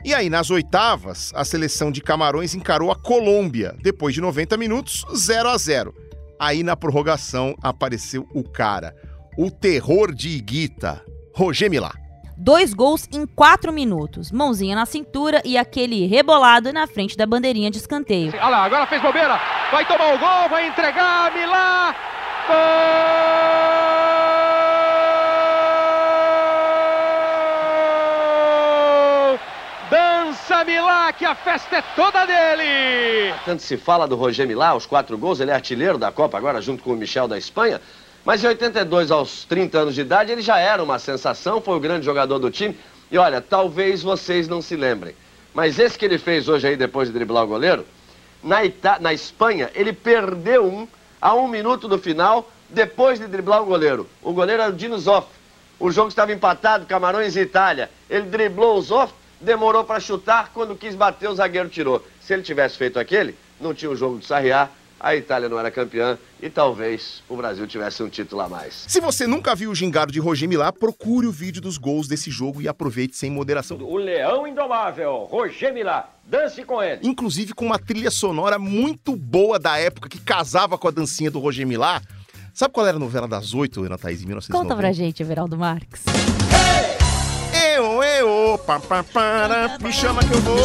E 0.08 0.14
aí, 0.14 0.30
nas 0.30 0.50
oitavas, 0.50 1.34
a 1.36 1.44
seleção 1.44 1.92
de 1.92 2.00
Camarões 2.00 2.56
encarou 2.56 2.90
a 2.90 2.96
Colômbia, 2.96 3.76
depois 3.84 4.16
de 4.16 4.22
90 4.22 4.56
minutos, 4.56 5.06
0 5.14 5.50
a 5.50 5.58
0 5.58 5.94
Aí, 6.40 6.64
na 6.64 6.78
prorrogação, 6.78 7.54
apareceu 7.62 8.26
o 8.34 8.42
cara, 8.42 8.96
o 9.38 9.52
terror 9.52 10.16
de 10.16 10.30
Iguita, 10.30 11.04
Roger 11.36 11.70
Milá. 11.70 11.92
Dois 12.38 12.74
gols 12.74 13.06
em 13.12 13.26
quatro 13.26 13.74
minutos, 13.74 14.32
mãozinha 14.32 14.78
na 14.78 14.86
cintura 14.86 15.42
e 15.44 15.58
aquele 15.58 16.08
rebolado 16.08 16.72
na 16.72 16.88
frente 16.88 17.18
da 17.18 17.26
bandeirinha 17.26 17.70
de 17.70 17.80
escanteio. 17.80 18.30
Olha 18.30 18.48
lá, 18.48 18.64
agora 18.64 18.88
fez 18.88 19.02
bobeira. 19.02 19.38
Vai 19.74 19.86
tomar 19.86 20.14
o 20.14 20.20
gol, 20.20 20.48
vai 20.50 20.70
entregar. 20.70 21.34
Milá. 21.34 21.94
Gol! 22.48 23.58
Dança 29.90 30.64
Milá, 30.88 31.12
que 31.12 31.26
a 31.26 31.36
festa 31.36 31.76
é 31.76 31.82
toda 31.98 32.26
dele. 32.26 33.34
Tanto 33.44 33.62
se 33.62 33.76
fala 33.76 34.08
do 34.08 34.16
Roger 34.16 34.48
Milá, 34.48 34.74
os 34.74 34.86
quatro 34.86 35.18
gols, 35.18 35.42
ele 35.42 35.52
é 35.52 35.54
artilheiro 35.54 35.98
da 35.98 36.14
Copa 36.14 36.38
agora, 36.38 36.62
junto 36.62 36.82
com 36.82 36.94
o 36.94 36.96
Michel 36.96 37.28
da 37.28 37.38
Espanha. 37.38 37.82
Mas 38.24 38.42
em 38.42 38.48
82, 38.48 39.12
aos 39.12 39.44
30 39.44 39.80
anos 39.80 39.96
de 39.96 40.00
idade, 40.00 40.32
ele 40.32 40.42
já 40.42 40.58
era 40.60 40.82
uma 40.82 40.98
sensação, 40.98 41.60
foi 41.60 41.76
o 41.76 41.80
grande 41.82 42.06
jogador 42.06 42.40
do 42.40 42.50
time. 42.50 42.74
E 43.12 43.18
olha, 43.18 43.42
talvez 43.42 44.02
vocês 44.02 44.48
não 44.48 44.62
se 44.62 44.78
lembrem, 44.78 45.14
mas 45.54 45.78
esse 45.78 45.98
que 45.98 46.06
ele 46.06 46.18
fez 46.18 46.48
hoje 46.48 46.66
aí, 46.66 46.78
depois 46.78 47.10
de 47.10 47.14
driblar 47.14 47.44
o 47.44 47.48
goleiro, 47.48 47.86
na, 48.42 48.64
Ita 48.64 48.98
na 49.02 49.12
Espanha, 49.12 49.70
ele 49.76 49.92
perdeu 49.92 50.66
um 50.66 50.88
a 51.22 51.34
um 51.34 51.50
minuto 51.50 51.90
do 51.90 51.98
final, 51.98 52.50
depois 52.70 53.20
de 53.20 53.28
driblar 53.28 53.62
o 53.62 53.66
goleiro. 53.66 54.08
O 54.24 54.32
goleiro 54.32 54.62
era 54.62 54.72
o 54.72 54.76
Dino 54.76 54.98
Zoff. 54.98 55.28
O 55.78 55.92
jogo 55.92 56.08
estava 56.08 56.32
empatado, 56.32 56.86
Camarões 56.86 57.36
e 57.36 57.42
Itália. 57.42 57.92
Ele 58.10 58.28
driblou 58.28 58.78
o 58.78 58.82
Zoff, 58.82 59.14
demorou 59.40 59.84
para 59.84 60.00
chutar, 60.00 60.52
quando 60.54 60.76
quis 60.76 60.96
bater, 60.96 61.30
o 61.30 61.36
zagueiro 61.36 61.70
tirou. 61.70 62.06
Se 62.22 62.34
ele 62.34 62.44
tivesse 62.44 62.78
feito 62.78 63.00
aquele, 63.00 63.36
não 63.60 63.74
tinha 63.74 63.90
o 63.90 63.96
jogo 63.96 64.20
de 64.20 64.26
Sarriá, 64.26 64.70
a 65.00 65.16
Itália 65.16 65.48
não 65.48 65.60
era 65.60 65.70
campeã 65.70 66.18
e 66.42 66.50
talvez 66.50 67.22
o 67.30 67.36
Brasil 67.36 67.68
tivesse 67.68 68.02
um 68.02 68.10
título 68.10 68.42
a 68.42 68.50
mais. 68.50 68.86
Se 68.88 69.00
você 69.00 69.28
nunca 69.28 69.54
viu 69.54 69.70
o 69.72 69.76
gingado 69.76 70.12
de 70.12 70.20
Roger 70.20 70.50
Milá, 70.50 70.72
procure 70.72 71.28
o 71.28 71.32
vídeo 71.32 71.62
dos 71.62 71.78
gols 71.78 72.08
desse 72.08 72.32
jogo 72.32 72.62
e 72.62 72.68
aproveite 72.68 73.16
sem 73.16 73.30
moderação. 73.30 73.78
O 73.78 73.98
Leão 73.98 74.48
Indomável, 74.48 75.28
Roger 75.30 75.74
Milá. 75.74 76.10
Dance 76.26 76.64
com 76.64 76.82
ele. 76.82 77.02
Inclusive 77.04 77.54
com 77.54 77.66
uma 77.66 77.80
trilha 77.80 78.12
sonora 78.12 78.60
muito 78.60 79.16
boa 79.16 79.58
da 79.58 79.78
época 79.78 80.10
que 80.10 80.20
casava 80.20 80.78
com 80.78 80.88
a 80.88 80.92
dancinha 80.92 81.32
do 81.32 81.40
Roger 81.40 81.66
Milá. 81.66 82.02
Sabe 82.54 82.74
qual 82.74 82.88
era 82.88 82.98
a 82.98 83.00
novela 83.00 83.28
das 83.28 83.54
oito, 83.54 83.84
Ana 83.84 83.98
Thaís, 83.98 84.22
em 84.24 84.26
1990? 84.26 84.68
Conta 84.68 84.76
pra 84.76 84.92
gente, 84.92 85.22
Everaldo 85.22 85.56
Marques. 85.56 86.04
Eu, 87.78 88.04
eu, 88.04 88.58
pá, 88.66 88.80
pá, 88.80 89.04
para, 89.04 89.78
me 89.80 89.94
chama 89.94 90.24
que 90.24 90.34
eu 90.34 90.42
vou. 90.42 90.58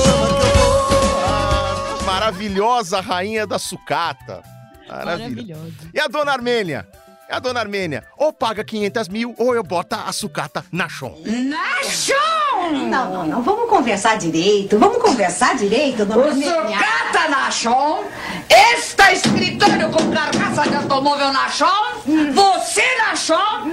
Ah, 1.23 2.03
Maravilhosa 2.07 3.03
rainha 3.03 3.47
da 3.47 3.59
sucata. 3.59 4.43
Maravilha. 4.89 5.59
E 5.93 6.01
a 6.01 6.09
dona 6.09 6.33
Armênia? 6.33 6.89
E 7.29 7.35
a 7.35 7.39
dona 7.39 7.61
Armênia? 7.61 8.03
Ou 8.17 8.33
paga 8.33 8.65
500 8.65 9.09
mil, 9.09 9.35
ou 9.37 9.55
eu 9.55 9.63
boto 9.63 9.95
a 9.95 10.11
sucata 10.11 10.65
na 10.73 10.89
chão. 10.89 11.15
Não, 12.73 13.13
não, 13.13 13.27
não. 13.27 13.43
Vamos 13.43 13.69
conversar 13.69 14.17
direito. 14.17 14.79
Vamos 14.79 14.97
conversar 15.03 15.55
direito, 15.55 16.07
dona 16.07 16.29
Armênia. 16.29 16.79
Sucata 16.79 17.29
na 17.29 17.51
chão, 17.51 18.05
esta 18.49 19.13
escritório 19.13 19.91
com 19.91 20.11
carcaça 20.11 20.63
de 20.63 20.77
automóvel 20.77 21.31
na 21.31 21.51
chão, 21.51 21.93
você 22.33 22.85
na 22.97 23.15
chão, 23.15 23.65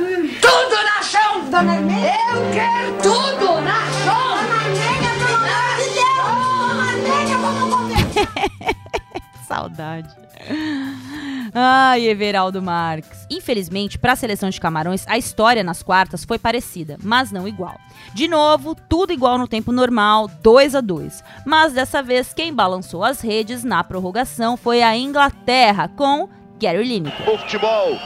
tudo 0.41 0.84
na 0.84 1.01
chão. 1.01 1.28
Dona 1.49 1.73
Armênia. 1.73 2.13
Eu 2.31 2.51
quero 2.53 2.93
tudo 3.01 3.61
na 3.61 3.85
chão. 4.03 4.37
Dona 4.37 4.55
Armênia, 4.65 5.09
pelo 5.17 5.35
amor 5.35 5.75
de 5.77 5.89
Deus. 5.95 6.15
Dona 6.59 6.83
Armênia, 6.91 7.37
vamos 7.37 7.75
conversar. 7.75 8.27
Saudade. 9.47 10.09
Ai, 11.53 12.07
Everaldo 12.07 12.61
Marques. 12.61 13.25
Infelizmente, 13.31 13.97
para 13.97 14.13
a 14.13 14.15
seleção 14.15 14.51
de 14.51 14.61
Camarões, 14.61 15.05
a 15.07 15.17
história 15.17 15.63
nas 15.63 15.81
quartas 15.81 16.23
foi 16.23 16.37
parecida, 16.37 16.97
mas 17.03 17.31
não 17.31 17.47
igual. 17.47 17.75
De 18.13 18.27
novo, 18.27 18.75
tudo 18.75 19.11
igual 19.11 19.39
no 19.39 19.47
tempo 19.47 19.71
normal, 19.71 20.27
2 20.43 20.75
a 20.75 20.81
2. 20.81 21.23
Mas 21.45 21.73
dessa 21.73 22.03
vez, 22.03 22.31
quem 22.31 22.53
balançou 22.53 23.03
as 23.03 23.21
redes 23.21 23.63
na 23.63 23.83
prorrogação 23.83 24.55
foi 24.55 24.83
a 24.83 24.95
Inglaterra, 24.95 25.87
com 25.87 26.29
Gary 26.61 26.83
Lineker. 26.83 27.27
O 27.27 27.39
futebol, 27.39 27.97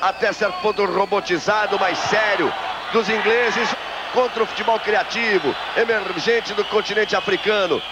até 0.00 0.32
certo 0.32 0.62
ponto 0.62 0.84
robotizado, 0.84 1.78
mais 1.80 1.98
sério, 1.98 2.52
dos 2.92 3.08
ingleses 3.08 3.68
contra 4.12 4.42
o 4.42 4.46
futebol 4.46 4.78
criativo, 4.78 5.54
emergente 5.76 6.52
do 6.52 6.64
continente 6.66 7.16
africano. 7.16 7.82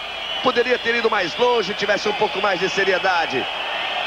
Poderia 0.43 0.77
ter 0.77 0.95
ido 0.95 1.09
mais 1.09 1.35
longe, 1.35 1.73
tivesse 1.73 2.07
um 2.07 2.13
pouco 2.13 2.41
mais 2.41 2.59
de 2.59 2.69
seriedade. 2.69 3.45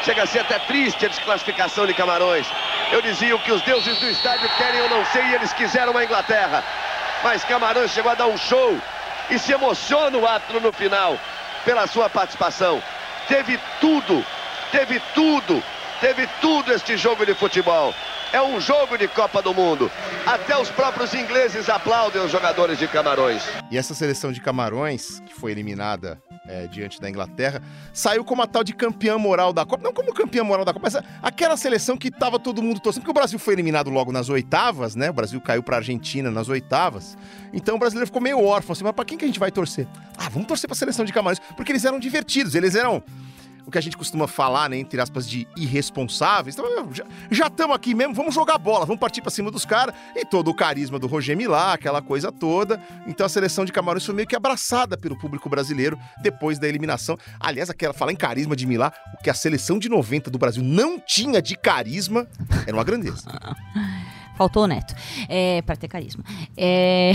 Chega 0.04 0.22
a 0.22 0.26
ser 0.26 0.40
até 0.40 0.58
triste 0.60 1.04
a 1.04 1.08
desclassificação 1.08 1.86
de 1.86 1.94
Camarões. 1.94 2.46
Eu 2.92 3.02
dizia 3.02 3.34
o 3.34 3.38
que 3.40 3.52
os 3.52 3.62
deuses 3.62 3.98
do 3.98 4.06
estádio 4.08 4.48
querem, 4.56 4.80
eu 4.80 4.88
não 4.88 5.04
sei, 5.06 5.22
e 5.24 5.34
eles 5.34 5.52
quiseram 5.52 5.96
a 5.96 6.04
Inglaterra. 6.04 6.62
Mas 7.22 7.44
Camarões 7.44 7.90
chegou 7.90 8.12
a 8.12 8.14
dar 8.14 8.26
um 8.26 8.36
show 8.36 8.78
e 9.30 9.38
se 9.38 9.52
emociona 9.52 10.16
o 10.18 10.26
árbitro 10.26 10.60
no 10.60 10.72
final 10.72 11.18
pela 11.64 11.86
sua 11.86 12.08
participação. 12.08 12.82
Teve 13.26 13.58
tudo, 13.80 14.24
teve 14.70 15.00
tudo, 15.14 15.62
teve 16.00 16.26
tudo 16.40 16.72
este 16.72 16.96
jogo 16.96 17.24
de 17.24 17.34
futebol. 17.34 17.94
É 18.34 18.42
um 18.42 18.60
jogo 18.60 18.98
de 18.98 19.06
Copa 19.06 19.40
do 19.40 19.54
Mundo. 19.54 19.88
Até 20.26 20.58
os 20.58 20.68
próprios 20.68 21.14
ingleses 21.14 21.68
aplaudem 21.68 22.20
os 22.20 22.32
jogadores 22.32 22.76
de 22.80 22.88
Camarões. 22.88 23.44
E 23.70 23.78
essa 23.78 23.94
seleção 23.94 24.32
de 24.32 24.40
Camarões, 24.40 25.20
que 25.20 25.32
foi 25.32 25.52
eliminada 25.52 26.20
é, 26.48 26.66
diante 26.66 27.00
da 27.00 27.08
Inglaterra, 27.08 27.62
saiu 27.92 28.24
como 28.24 28.42
a 28.42 28.46
tal 28.48 28.64
de 28.64 28.74
campeã 28.74 29.16
moral 29.16 29.52
da 29.52 29.64
Copa. 29.64 29.84
Não 29.84 29.92
como 29.92 30.12
campeã 30.12 30.42
moral 30.42 30.64
da 30.64 30.72
Copa, 30.72 30.90
mas 30.92 31.00
aquela 31.22 31.56
seleção 31.56 31.96
que 31.96 32.10
tava 32.10 32.40
todo 32.40 32.60
mundo 32.60 32.80
torcendo. 32.80 33.02
Porque 33.02 33.12
o 33.12 33.14
Brasil 33.14 33.38
foi 33.38 33.54
eliminado 33.54 33.88
logo 33.88 34.10
nas 34.10 34.28
oitavas, 34.28 34.96
né? 34.96 35.10
O 35.10 35.14
Brasil 35.14 35.40
caiu 35.40 35.62
pra 35.62 35.76
Argentina 35.76 36.28
nas 36.28 36.48
oitavas. 36.48 37.16
Então 37.52 37.76
o 37.76 37.78
brasileiro 37.78 38.08
ficou 38.08 38.20
meio 38.20 38.44
órfão, 38.44 38.72
assim, 38.72 38.82
mas 38.82 38.94
pra 38.94 39.04
quem 39.04 39.16
que 39.16 39.24
a 39.24 39.28
gente 39.28 39.38
vai 39.38 39.52
torcer? 39.52 39.86
Ah, 40.18 40.28
vamos 40.28 40.48
torcer 40.48 40.66
pra 40.66 40.74
seleção 40.74 41.04
de 41.04 41.12
Camarões. 41.12 41.40
Porque 41.56 41.70
eles 41.70 41.84
eram 41.84 42.00
divertidos, 42.00 42.56
eles 42.56 42.74
eram 42.74 43.00
o 43.66 43.70
que 43.70 43.78
a 43.78 43.80
gente 43.80 43.96
costuma 43.96 44.26
falar, 44.26 44.68
né, 44.68 44.76
entre 44.76 45.00
aspas, 45.00 45.28
de 45.28 45.46
irresponsáveis. 45.56 46.56
Então, 46.56 46.90
já 47.30 47.46
estamos 47.46 47.74
aqui 47.74 47.94
mesmo, 47.94 48.14
vamos 48.14 48.34
jogar 48.34 48.58
bola, 48.58 48.84
vamos 48.84 49.00
partir 49.00 49.20
para 49.22 49.30
cima 49.30 49.50
dos 49.50 49.64
caras. 49.64 49.94
E 50.14 50.24
todo 50.24 50.48
o 50.48 50.54
carisma 50.54 50.98
do 50.98 51.06
Roger 51.06 51.36
Milá, 51.36 51.72
aquela 51.72 52.02
coisa 52.02 52.30
toda. 52.30 52.80
Então 53.06 53.24
a 53.24 53.28
seleção 53.28 53.64
de 53.64 53.72
Camarões 53.72 54.04
foi 54.04 54.14
meio 54.14 54.28
que 54.28 54.36
abraçada 54.36 54.96
pelo 54.96 55.18
público 55.18 55.48
brasileiro 55.48 55.98
depois 56.22 56.58
da 56.58 56.68
eliminação. 56.68 57.16
Aliás, 57.40 57.70
aquela 57.70 57.94
falar 57.94 58.12
em 58.12 58.16
carisma 58.16 58.54
de 58.54 58.66
Milá, 58.66 58.92
o 59.18 59.22
que 59.22 59.30
a 59.30 59.34
seleção 59.34 59.78
de 59.78 59.88
90 59.88 60.30
do 60.30 60.38
Brasil 60.38 60.62
não 60.62 60.98
tinha 60.98 61.40
de 61.40 61.56
carisma 61.56 62.26
era 62.66 62.76
uma 62.76 62.84
grandeza. 62.84 63.24
Faltou 64.36 64.64
o 64.64 64.66
Neto. 64.66 64.94
É, 65.28 65.62
pra 65.62 65.76
ter 65.76 65.86
carisma. 65.86 66.24
É... 66.56 67.12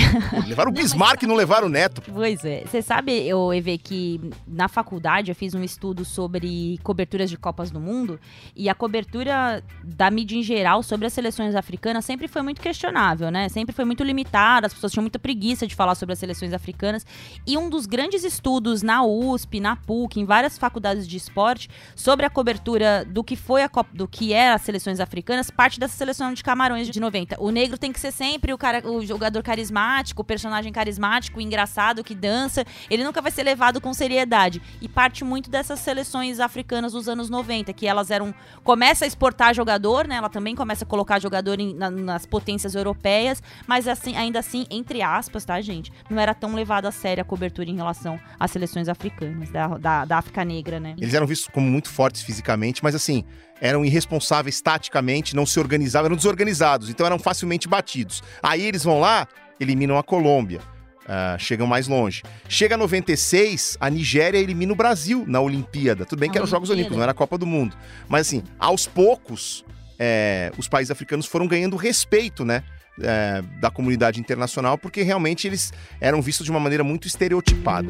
Levaram 0.47 0.71
o 0.71 0.73
Bismarck 0.73 1.23
e 1.23 1.27
não 1.27 1.35
levaram 1.35 1.67
o 1.67 1.69
Neto. 1.69 2.01
Pois 2.01 2.45
é. 2.45 2.63
Você 2.65 2.81
sabe, 2.81 3.11
eu, 3.27 3.53
Eve, 3.53 3.77
que 3.77 4.21
na 4.47 4.69
faculdade 4.69 5.29
eu 5.29 5.35
fiz 5.35 5.53
um 5.53 5.63
estudo 5.63 6.05
sobre 6.05 6.79
coberturas 6.81 7.29
de 7.29 7.37
Copas 7.37 7.71
do 7.71 7.79
Mundo 7.79 8.19
e 8.55 8.69
a 8.69 8.75
cobertura 8.75 9.61
da 9.83 10.09
mídia 10.09 10.37
em 10.37 10.43
geral 10.43 10.81
sobre 10.81 11.07
as 11.07 11.13
seleções 11.13 11.55
africanas 11.55 12.05
sempre 12.05 12.27
foi 12.27 12.41
muito 12.41 12.61
questionável, 12.61 13.29
né? 13.29 13.49
Sempre 13.49 13.75
foi 13.75 13.83
muito 13.83 14.03
limitada, 14.03 14.67
as 14.67 14.73
pessoas 14.73 14.93
tinham 14.93 15.03
muita 15.03 15.19
preguiça 15.19 15.67
de 15.67 15.75
falar 15.75 15.95
sobre 15.95 16.13
as 16.13 16.19
seleções 16.19 16.53
africanas. 16.53 17.05
E 17.45 17.57
um 17.57 17.69
dos 17.69 17.85
grandes 17.85 18.23
estudos 18.23 18.81
na 18.81 19.03
USP, 19.03 19.59
na 19.59 19.75
PUC, 19.75 20.21
em 20.21 20.25
várias 20.25 20.57
faculdades 20.57 21.05
de 21.05 21.17
esporte, 21.17 21.69
sobre 21.95 22.25
a 22.25 22.29
cobertura 22.29 23.03
do 23.05 23.23
que 23.23 23.35
foi 23.35 23.61
a 23.61 23.69
Copa, 23.69 23.89
do 23.93 24.07
que 24.07 24.31
era 24.31 24.55
as 24.55 24.61
seleções 24.61 25.01
africanas, 25.01 25.51
parte 25.51 25.79
dessa 25.79 25.97
seleção 25.97 26.33
de 26.33 26.43
Camarões 26.43 26.89
de 26.89 26.99
90. 26.99 27.08
O 27.37 27.51
negro 27.51 27.77
tem 27.77 27.91
que 27.91 27.99
ser 27.99 28.11
sempre 28.11 28.53
o, 28.53 28.57
cara, 28.57 28.87
o 28.87 29.05
jogador 29.05 29.41
carismático, 29.43 30.21
o 30.21 30.25
personagem 30.25 30.71
carismático, 30.71 31.41
engraçado 31.41 32.03
que 32.03 32.15
dança. 32.15 32.65
Ele 32.89 33.03
nunca 33.03 33.21
vai 33.21 33.31
ser 33.31 33.43
levado 33.43 33.81
com 33.81 33.93
seriedade. 33.93 34.61
E 34.81 34.87
parte 34.87 35.23
muito 35.23 35.49
dessas 35.49 35.79
seleções 35.79 36.39
africanas 36.39 36.93
dos 36.93 37.07
anos 37.07 37.29
90, 37.29 37.73
que 37.73 37.87
elas 37.87 38.11
eram. 38.11 38.33
Começa 38.63 39.05
a 39.05 39.07
exportar 39.07 39.53
jogador, 39.53 40.07
né? 40.07 40.15
Ela 40.15 40.29
também 40.29 40.55
começa 40.55 40.83
a 40.83 40.87
colocar 40.87 41.19
jogador 41.19 41.59
em, 41.59 41.73
na, 41.73 41.89
nas 41.89 42.25
potências 42.25 42.75
europeias, 42.75 43.41
mas 43.67 43.87
assim, 43.87 44.15
ainda 44.15 44.39
assim, 44.39 44.65
entre 44.69 45.01
aspas, 45.01 45.45
tá, 45.45 45.59
gente? 45.61 45.91
Não 46.09 46.19
era 46.19 46.33
tão 46.33 46.53
levado 46.55 46.85
a 46.85 46.91
sério 46.91 47.21
a 47.21 47.25
cobertura 47.25 47.69
em 47.69 47.75
relação 47.75 48.19
às 48.39 48.51
seleções 48.51 48.87
africanas, 48.87 49.49
da, 49.49 49.67
da, 49.77 50.05
da 50.05 50.17
África 50.17 50.43
Negra, 50.43 50.79
né? 50.79 50.95
Eles 50.97 51.13
eram 51.13 51.27
vistos 51.27 51.49
como 51.53 51.67
muito 51.67 51.89
fortes 51.89 52.21
fisicamente, 52.21 52.83
mas 52.83 52.95
assim, 52.95 53.23
eram 53.61 53.83
irresponsáveis 53.83 54.61
taticamente, 54.61 55.35
não 55.35 55.45
se 55.45 55.59
organizavam, 55.59 56.07
eram 56.07 56.15
desorganizados, 56.15 56.89
então 56.89 57.05
eram 57.05 57.19
facilmente 57.19 57.67
batidos. 57.67 58.23
Aí 58.41 58.63
eles 58.63 58.83
vão 58.83 58.99
lá, 58.99 59.27
eliminam 59.59 59.97
a 59.97 60.03
Colômbia. 60.03 60.61
Uh, 61.09 61.39
chegam 61.39 61.65
mais 61.65 61.87
longe. 61.87 62.21
Chega 62.47 62.77
96, 62.77 63.77
a 63.79 63.89
Nigéria 63.89 64.37
elimina 64.37 64.73
o 64.73 64.75
Brasil 64.75 65.25
na 65.27 65.41
Olimpíada. 65.41 66.05
Tudo 66.05 66.19
bem 66.19 66.29
que 66.29 66.37
eram 66.37 66.45
os 66.45 66.51
Jogos 66.51 66.69
Olímpicos, 66.69 66.97
não 66.97 67.01
era 67.01 67.13
a 67.13 67.15
Copa 67.15 67.35
do 67.35 67.47
Mundo. 67.47 67.75
Mas 68.07 68.27
assim, 68.27 68.43
aos 68.59 68.85
poucos, 68.85 69.65
é, 69.97 70.51
os 70.55 70.67
países 70.67 70.91
africanos 70.91 71.25
foram 71.25 71.47
ganhando 71.47 71.75
respeito, 71.75 72.45
né? 72.45 72.63
É, 73.01 73.41
da 73.61 73.71
comunidade 73.71 74.19
internacional, 74.19 74.77
porque 74.77 75.01
realmente 75.01 75.47
eles 75.47 75.71
eram 76.01 76.21
vistos 76.21 76.43
de 76.45 76.51
uma 76.51 76.59
maneira 76.59 76.83
muito 76.83 77.07
estereotipada. 77.07 77.87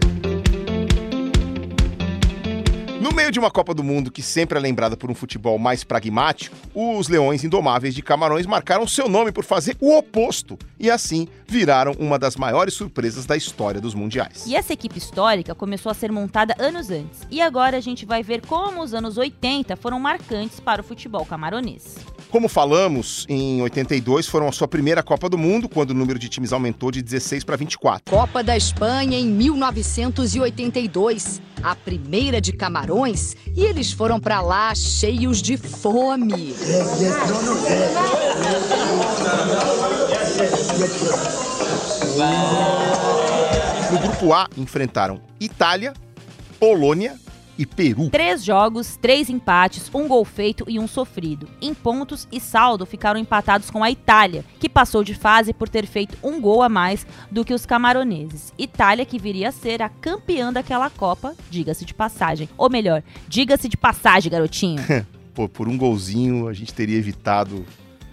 No 2.99 3.13
meio 3.13 3.31
de 3.31 3.39
uma 3.39 3.49
Copa 3.49 3.73
do 3.73 3.81
Mundo 3.81 4.12
que 4.12 4.21
sempre 4.21 4.57
é 4.57 4.62
lembrada 4.62 4.97
por 4.97 5.09
um 5.09 5.15
futebol 5.15 5.57
mais 5.57 5.85
pragmático, 5.85 6.53
os 6.75 7.07
Leões 7.07 7.45
Indomáveis 7.45 7.95
de 7.95 8.01
Camarões 8.01 8.45
marcaram 8.45 8.85
seu 8.85 9.07
nome 9.07 9.31
por 9.31 9.45
fazer 9.45 9.77
o 9.79 9.97
oposto 9.97 10.59
e 10.77 10.91
assim 10.91 11.25
viraram 11.47 11.93
uma 11.97 12.19
das 12.19 12.35
maiores 12.35 12.73
surpresas 12.73 13.25
da 13.25 13.38
história 13.38 13.79
dos 13.79 13.93
mundiais. 13.93 14.45
E 14.45 14.53
essa 14.53 14.73
equipe 14.73 14.97
histórica 14.97 15.55
começou 15.55 15.89
a 15.89 15.95
ser 15.95 16.12
montada 16.12 16.53
anos 16.59 16.89
antes. 16.89 17.21
E 17.31 17.41
agora 17.41 17.77
a 17.77 17.81
gente 17.81 18.05
vai 18.05 18.21
ver 18.21 18.45
como 18.45 18.83
os 18.83 18.93
anos 18.93 19.17
80 19.17 19.77
foram 19.77 19.97
marcantes 19.97 20.59
para 20.59 20.81
o 20.81 20.83
futebol 20.83 21.25
camaronês. 21.25 21.95
Como 22.31 22.47
falamos, 22.47 23.25
em 23.27 23.59
82 23.63 24.27
foram 24.27 24.47
a 24.47 24.51
sua 24.51 24.67
primeira 24.67 25.01
Copa 25.01 25.27
do 25.27 25.35
Mundo, 25.37 25.67
quando 25.67 25.89
o 25.89 25.95
número 25.95 26.19
de 26.19 26.29
times 26.29 26.53
aumentou 26.53 26.91
de 26.91 27.01
16 27.01 27.43
para 27.43 27.57
24. 27.57 28.15
Copa 28.15 28.43
da 28.43 28.55
Espanha 28.55 29.17
em 29.17 29.25
1982, 29.25 31.41
a 31.63 31.75
primeira 31.75 32.39
de 32.39 32.53
Camarões, 32.53 33.35
e 33.55 33.63
eles 33.63 33.91
foram 33.91 34.19
para 34.19 34.41
lá 34.41 34.75
cheios 34.75 35.41
de 35.41 35.57
fome. 35.57 36.53
No 43.91 43.97
grupo 43.97 44.33
A 44.33 44.47
enfrentaram 44.55 45.19
Itália, 45.39 45.93
Polônia, 46.59 47.15
e 47.60 47.65
Peru. 47.65 48.10
Três 48.10 48.41
jogos, 48.41 48.95
três 48.95 49.30
empates, 49.30 49.91
um 49.93 50.08
gol 50.08 50.24
feito 50.24 50.63
e 50.65 50.80
um 50.80 50.88
sofrido. 50.88 51.45
Em 51.62 51.74
pontos 51.74 52.26
e 52.32 52.39
saldo 52.39 52.86
ficaram 52.86 53.19
empatados 53.19 53.69
com 53.69 53.84
a 53.84 53.91
Itália, 53.91 54.45
que 54.58 54.69
passou 54.69 55.04
de 55.04 55.13
fase 55.13 55.52
por 55.52 55.67
ter 55.67 55.86
feito 55.86 56.17
um 56.24 56.39
gol 56.39 56.63
a 56.63 56.69
mais 56.69 57.06
do 57.30 57.43
que 57.43 57.54
os 57.54 57.65
camaroneses. 57.65 58.54
Itália 58.58 59.06
que 59.06 59.19
viria 59.19 59.50
a 59.50 59.52
ser 59.52 59.82
a 59.82 59.89
campeã 59.89 60.54
daquela 60.54 60.89
Copa, 60.89 61.36
diga-se 61.50 61.84
de 61.84 61.93
passagem. 61.93 62.48
Ou 62.58 62.69
melhor, 62.69 63.04
diga-se 63.28 63.67
de 63.67 63.76
passagem, 63.76 64.32
garotinho. 64.32 64.82
Pô, 65.36 65.50
por 65.50 65.67
um 65.67 65.78
golzinho 65.78 66.48
a 66.48 66.54
gente 66.54 66.74
teria 66.74 66.98
evitado 66.98 67.65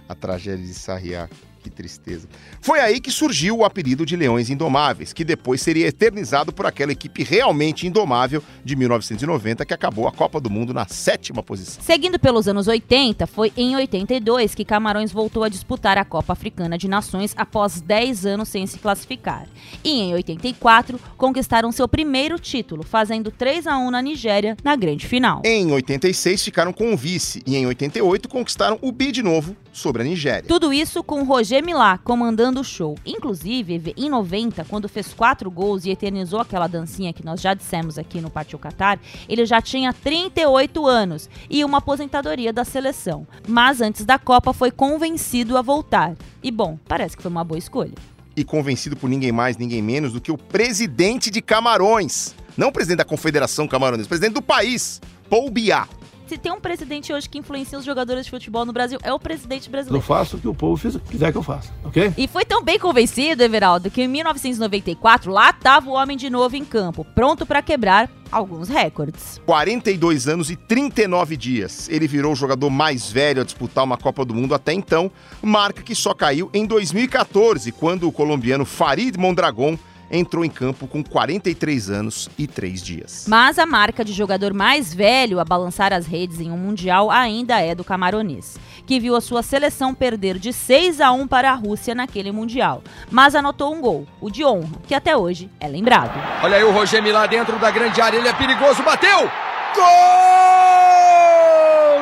a 0.08 0.14
tragédia 0.14 0.66
de 0.66 0.74
Sarriá. 0.74 1.28
Que 1.66 1.70
tristeza. 1.70 2.28
Foi 2.60 2.78
aí 2.78 3.00
que 3.00 3.10
surgiu 3.10 3.56
o 3.56 3.64
apelido 3.64 4.06
de 4.06 4.14
Leões 4.14 4.50
Indomáveis, 4.50 5.12
que 5.12 5.24
depois 5.24 5.60
seria 5.60 5.88
eternizado 5.88 6.52
por 6.52 6.64
aquela 6.64 6.92
equipe 6.92 7.24
realmente 7.24 7.88
indomável 7.88 8.40
de 8.64 8.76
1990 8.76 9.66
que 9.66 9.74
acabou 9.74 10.06
a 10.06 10.12
Copa 10.12 10.38
do 10.38 10.48
Mundo 10.48 10.72
na 10.72 10.86
sétima 10.86 11.42
posição. 11.42 11.82
Seguindo 11.82 12.20
pelos 12.20 12.46
anos 12.46 12.68
80, 12.68 13.26
foi 13.26 13.52
em 13.56 13.74
82 13.74 14.54
que 14.54 14.64
Camarões 14.64 15.10
voltou 15.10 15.42
a 15.42 15.48
disputar 15.48 15.98
a 15.98 16.04
Copa 16.04 16.34
Africana 16.34 16.78
de 16.78 16.86
Nações 16.86 17.34
após 17.36 17.80
10 17.80 18.26
anos 18.26 18.48
sem 18.48 18.64
se 18.64 18.78
classificar. 18.78 19.48
E 19.82 19.90
em 19.90 20.14
84, 20.14 21.00
conquistaram 21.16 21.72
seu 21.72 21.88
primeiro 21.88 22.38
título, 22.38 22.84
fazendo 22.84 23.32
3 23.32 23.66
a 23.66 23.76
1 23.76 23.90
na 23.90 24.00
Nigéria 24.00 24.56
na 24.62 24.76
grande 24.76 25.04
final. 25.04 25.42
Em 25.44 25.72
86 25.72 26.44
ficaram 26.44 26.72
com 26.72 26.94
o 26.94 26.96
vice 26.96 27.42
e 27.44 27.56
em 27.56 27.66
88 27.66 28.28
conquistaram 28.28 28.78
o 28.80 28.92
bi 28.92 29.10
de 29.10 29.24
novo 29.24 29.56
sobre 29.72 30.02
a 30.02 30.04
Nigéria. 30.04 30.44
Tudo 30.46 30.72
isso 30.72 31.02
com 31.02 31.24
Roger 31.56 31.64
Milá 31.64 31.96
comandando 31.96 32.60
o 32.60 32.64
show. 32.64 32.98
Inclusive, 33.06 33.94
em 33.96 34.10
90, 34.10 34.64
quando 34.66 34.88
fez 34.88 35.14
quatro 35.14 35.50
gols 35.50 35.86
e 35.86 35.90
eternizou 35.90 36.38
aquela 36.38 36.66
dancinha 36.66 37.14
que 37.14 37.24
nós 37.24 37.40
já 37.40 37.54
dissemos 37.54 37.96
aqui 37.96 38.20
no 38.20 38.28
Pátio 38.28 38.58
Qatar, 38.58 38.98
ele 39.26 39.46
já 39.46 39.62
tinha 39.62 39.90
38 39.90 40.86
anos 40.86 41.30
e 41.48 41.64
uma 41.64 41.78
aposentadoria 41.78 42.52
da 42.52 42.62
seleção. 42.62 43.26
Mas 43.48 43.80
antes 43.80 44.04
da 44.04 44.18
Copa 44.18 44.52
foi 44.52 44.70
convencido 44.70 45.56
a 45.56 45.62
voltar. 45.62 46.14
E 46.42 46.50
bom, 46.50 46.78
parece 46.86 47.16
que 47.16 47.22
foi 47.22 47.30
uma 47.30 47.44
boa 47.44 47.58
escolha. 47.58 47.94
E 48.36 48.44
convencido 48.44 48.94
por 48.94 49.08
ninguém 49.08 49.32
mais, 49.32 49.56
ninguém 49.56 49.80
menos 49.80 50.12
do 50.12 50.20
que 50.20 50.30
o 50.30 50.36
presidente 50.36 51.30
de 51.30 51.40
Camarões. 51.40 52.34
Não 52.54 52.68
o 52.68 52.72
presidente 52.72 52.98
da 52.98 53.04
Confederação 53.04 53.66
Camarões, 53.66 54.04
o 54.04 54.08
presidente 54.08 54.34
do 54.34 54.42
país, 54.42 55.00
Paul 55.30 55.50
Biá. 55.50 55.88
Se 56.26 56.36
tem 56.36 56.52
um 56.52 56.60
presidente 56.60 57.12
hoje 57.12 57.28
que 57.28 57.38
influencia 57.38 57.78
os 57.78 57.84
jogadores 57.84 58.24
de 58.24 58.30
futebol 58.30 58.64
no 58.64 58.72
Brasil, 58.72 58.98
é 59.02 59.12
o 59.12 59.18
presidente 59.18 59.66
Eu 59.66 59.72
brasileiro. 59.72 60.04
faço 60.04 60.36
o 60.36 60.40
que 60.40 60.48
o 60.48 60.54
povo 60.54 60.80
quiser 61.08 61.32
que 61.32 61.38
eu 61.38 61.42
faça, 61.42 61.72
ok? 61.84 62.12
E 62.16 62.26
foi 62.26 62.44
tão 62.44 62.62
bem 62.62 62.78
convencido, 62.78 63.42
Everaldo, 63.42 63.90
que 63.90 64.02
em 64.02 64.08
1994 64.08 65.30
lá 65.30 65.52
tava 65.52 65.88
o 65.88 65.92
homem 65.92 66.16
de 66.16 66.28
novo 66.28 66.56
em 66.56 66.64
campo, 66.64 67.04
pronto 67.14 67.46
pra 67.46 67.62
quebrar 67.62 68.10
alguns 68.30 68.68
recordes. 68.68 69.40
42 69.46 70.26
anos 70.26 70.50
e 70.50 70.56
39 70.56 71.36
dias. 71.36 71.88
Ele 71.88 72.08
virou 72.08 72.32
o 72.32 72.36
jogador 72.36 72.68
mais 72.70 73.10
velho 73.10 73.40
a 73.40 73.44
disputar 73.44 73.84
uma 73.84 73.96
Copa 73.96 74.24
do 74.24 74.34
Mundo 74.34 74.54
até 74.54 74.72
então, 74.72 75.10
marca 75.40 75.82
que 75.82 75.94
só 75.94 76.12
caiu 76.12 76.50
em 76.52 76.66
2014, 76.66 77.70
quando 77.72 78.08
o 78.08 78.12
colombiano 78.12 78.64
Farid 78.64 79.16
Mondragon 79.16 79.78
entrou 80.10 80.44
em 80.44 80.50
campo 80.50 80.86
com 80.86 81.02
43 81.02 81.90
anos 81.90 82.28
e 82.38 82.46
3 82.46 82.82
dias. 82.82 83.24
Mas 83.28 83.58
a 83.58 83.66
marca 83.66 84.04
de 84.04 84.12
jogador 84.12 84.52
mais 84.54 84.94
velho 84.94 85.40
a 85.40 85.44
balançar 85.44 85.92
as 85.92 86.06
redes 86.06 86.40
em 86.40 86.50
um 86.50 86.56
mundial 86.56 87.10
ainda 87.10 87.60
é 87.60 87.74
do 87.74 87.84
camaronês, 87.84 88.56
que 88.86 89.00
viu 89.00 89.16
a 89.16 89.20
sua 89.20 89.42
seleção 89.42 89.94
perder 89.94 90.38
de 90.38 90.52
6 90.52 91.00
a 91.00 91.10
1 91.12 91.26
para 91.26 91.50
a 91.50 91.54
Rússia 91.54 91.94
naquele 91.94 92.30
mundial, 92.32 92.82
mas 93.10 93.34
anotou 93.34 93.74
um 93.74 93.80
gol, 93.80 94.06
o 94.20 94.30
de 94.30 94.44
honra, 94.44 94.78
que 94.86 94.94
até 94.94 95.16
hoje 95.16 95.50
é 95.58 95.66
lembrado. 95.66 96.12
Olha 96.42 96.56
aí 96.56 96.64
o 96.64 96.72
Roger 96.72 97.02
Milá 97.02 97.26
dentro 97.26 97.58
da 97.58 97.70
grande 97.70 98.00
área, 98.00 98.18
ele 98.18 98.28
é 98.28 98.32
perigoso, 98.32 98.82
bateu! 98.82 99.30
Gol 99.74 99.84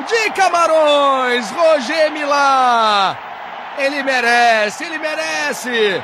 de 0.07 0.31
Camarões, 0.33 1.51
Roger 1.51 2.13
Milá! 2.13 3.19
Ele 3.79 4.03
merece, 4.05 4.85
ele 4.85 4.99
merece! 4.99 6.01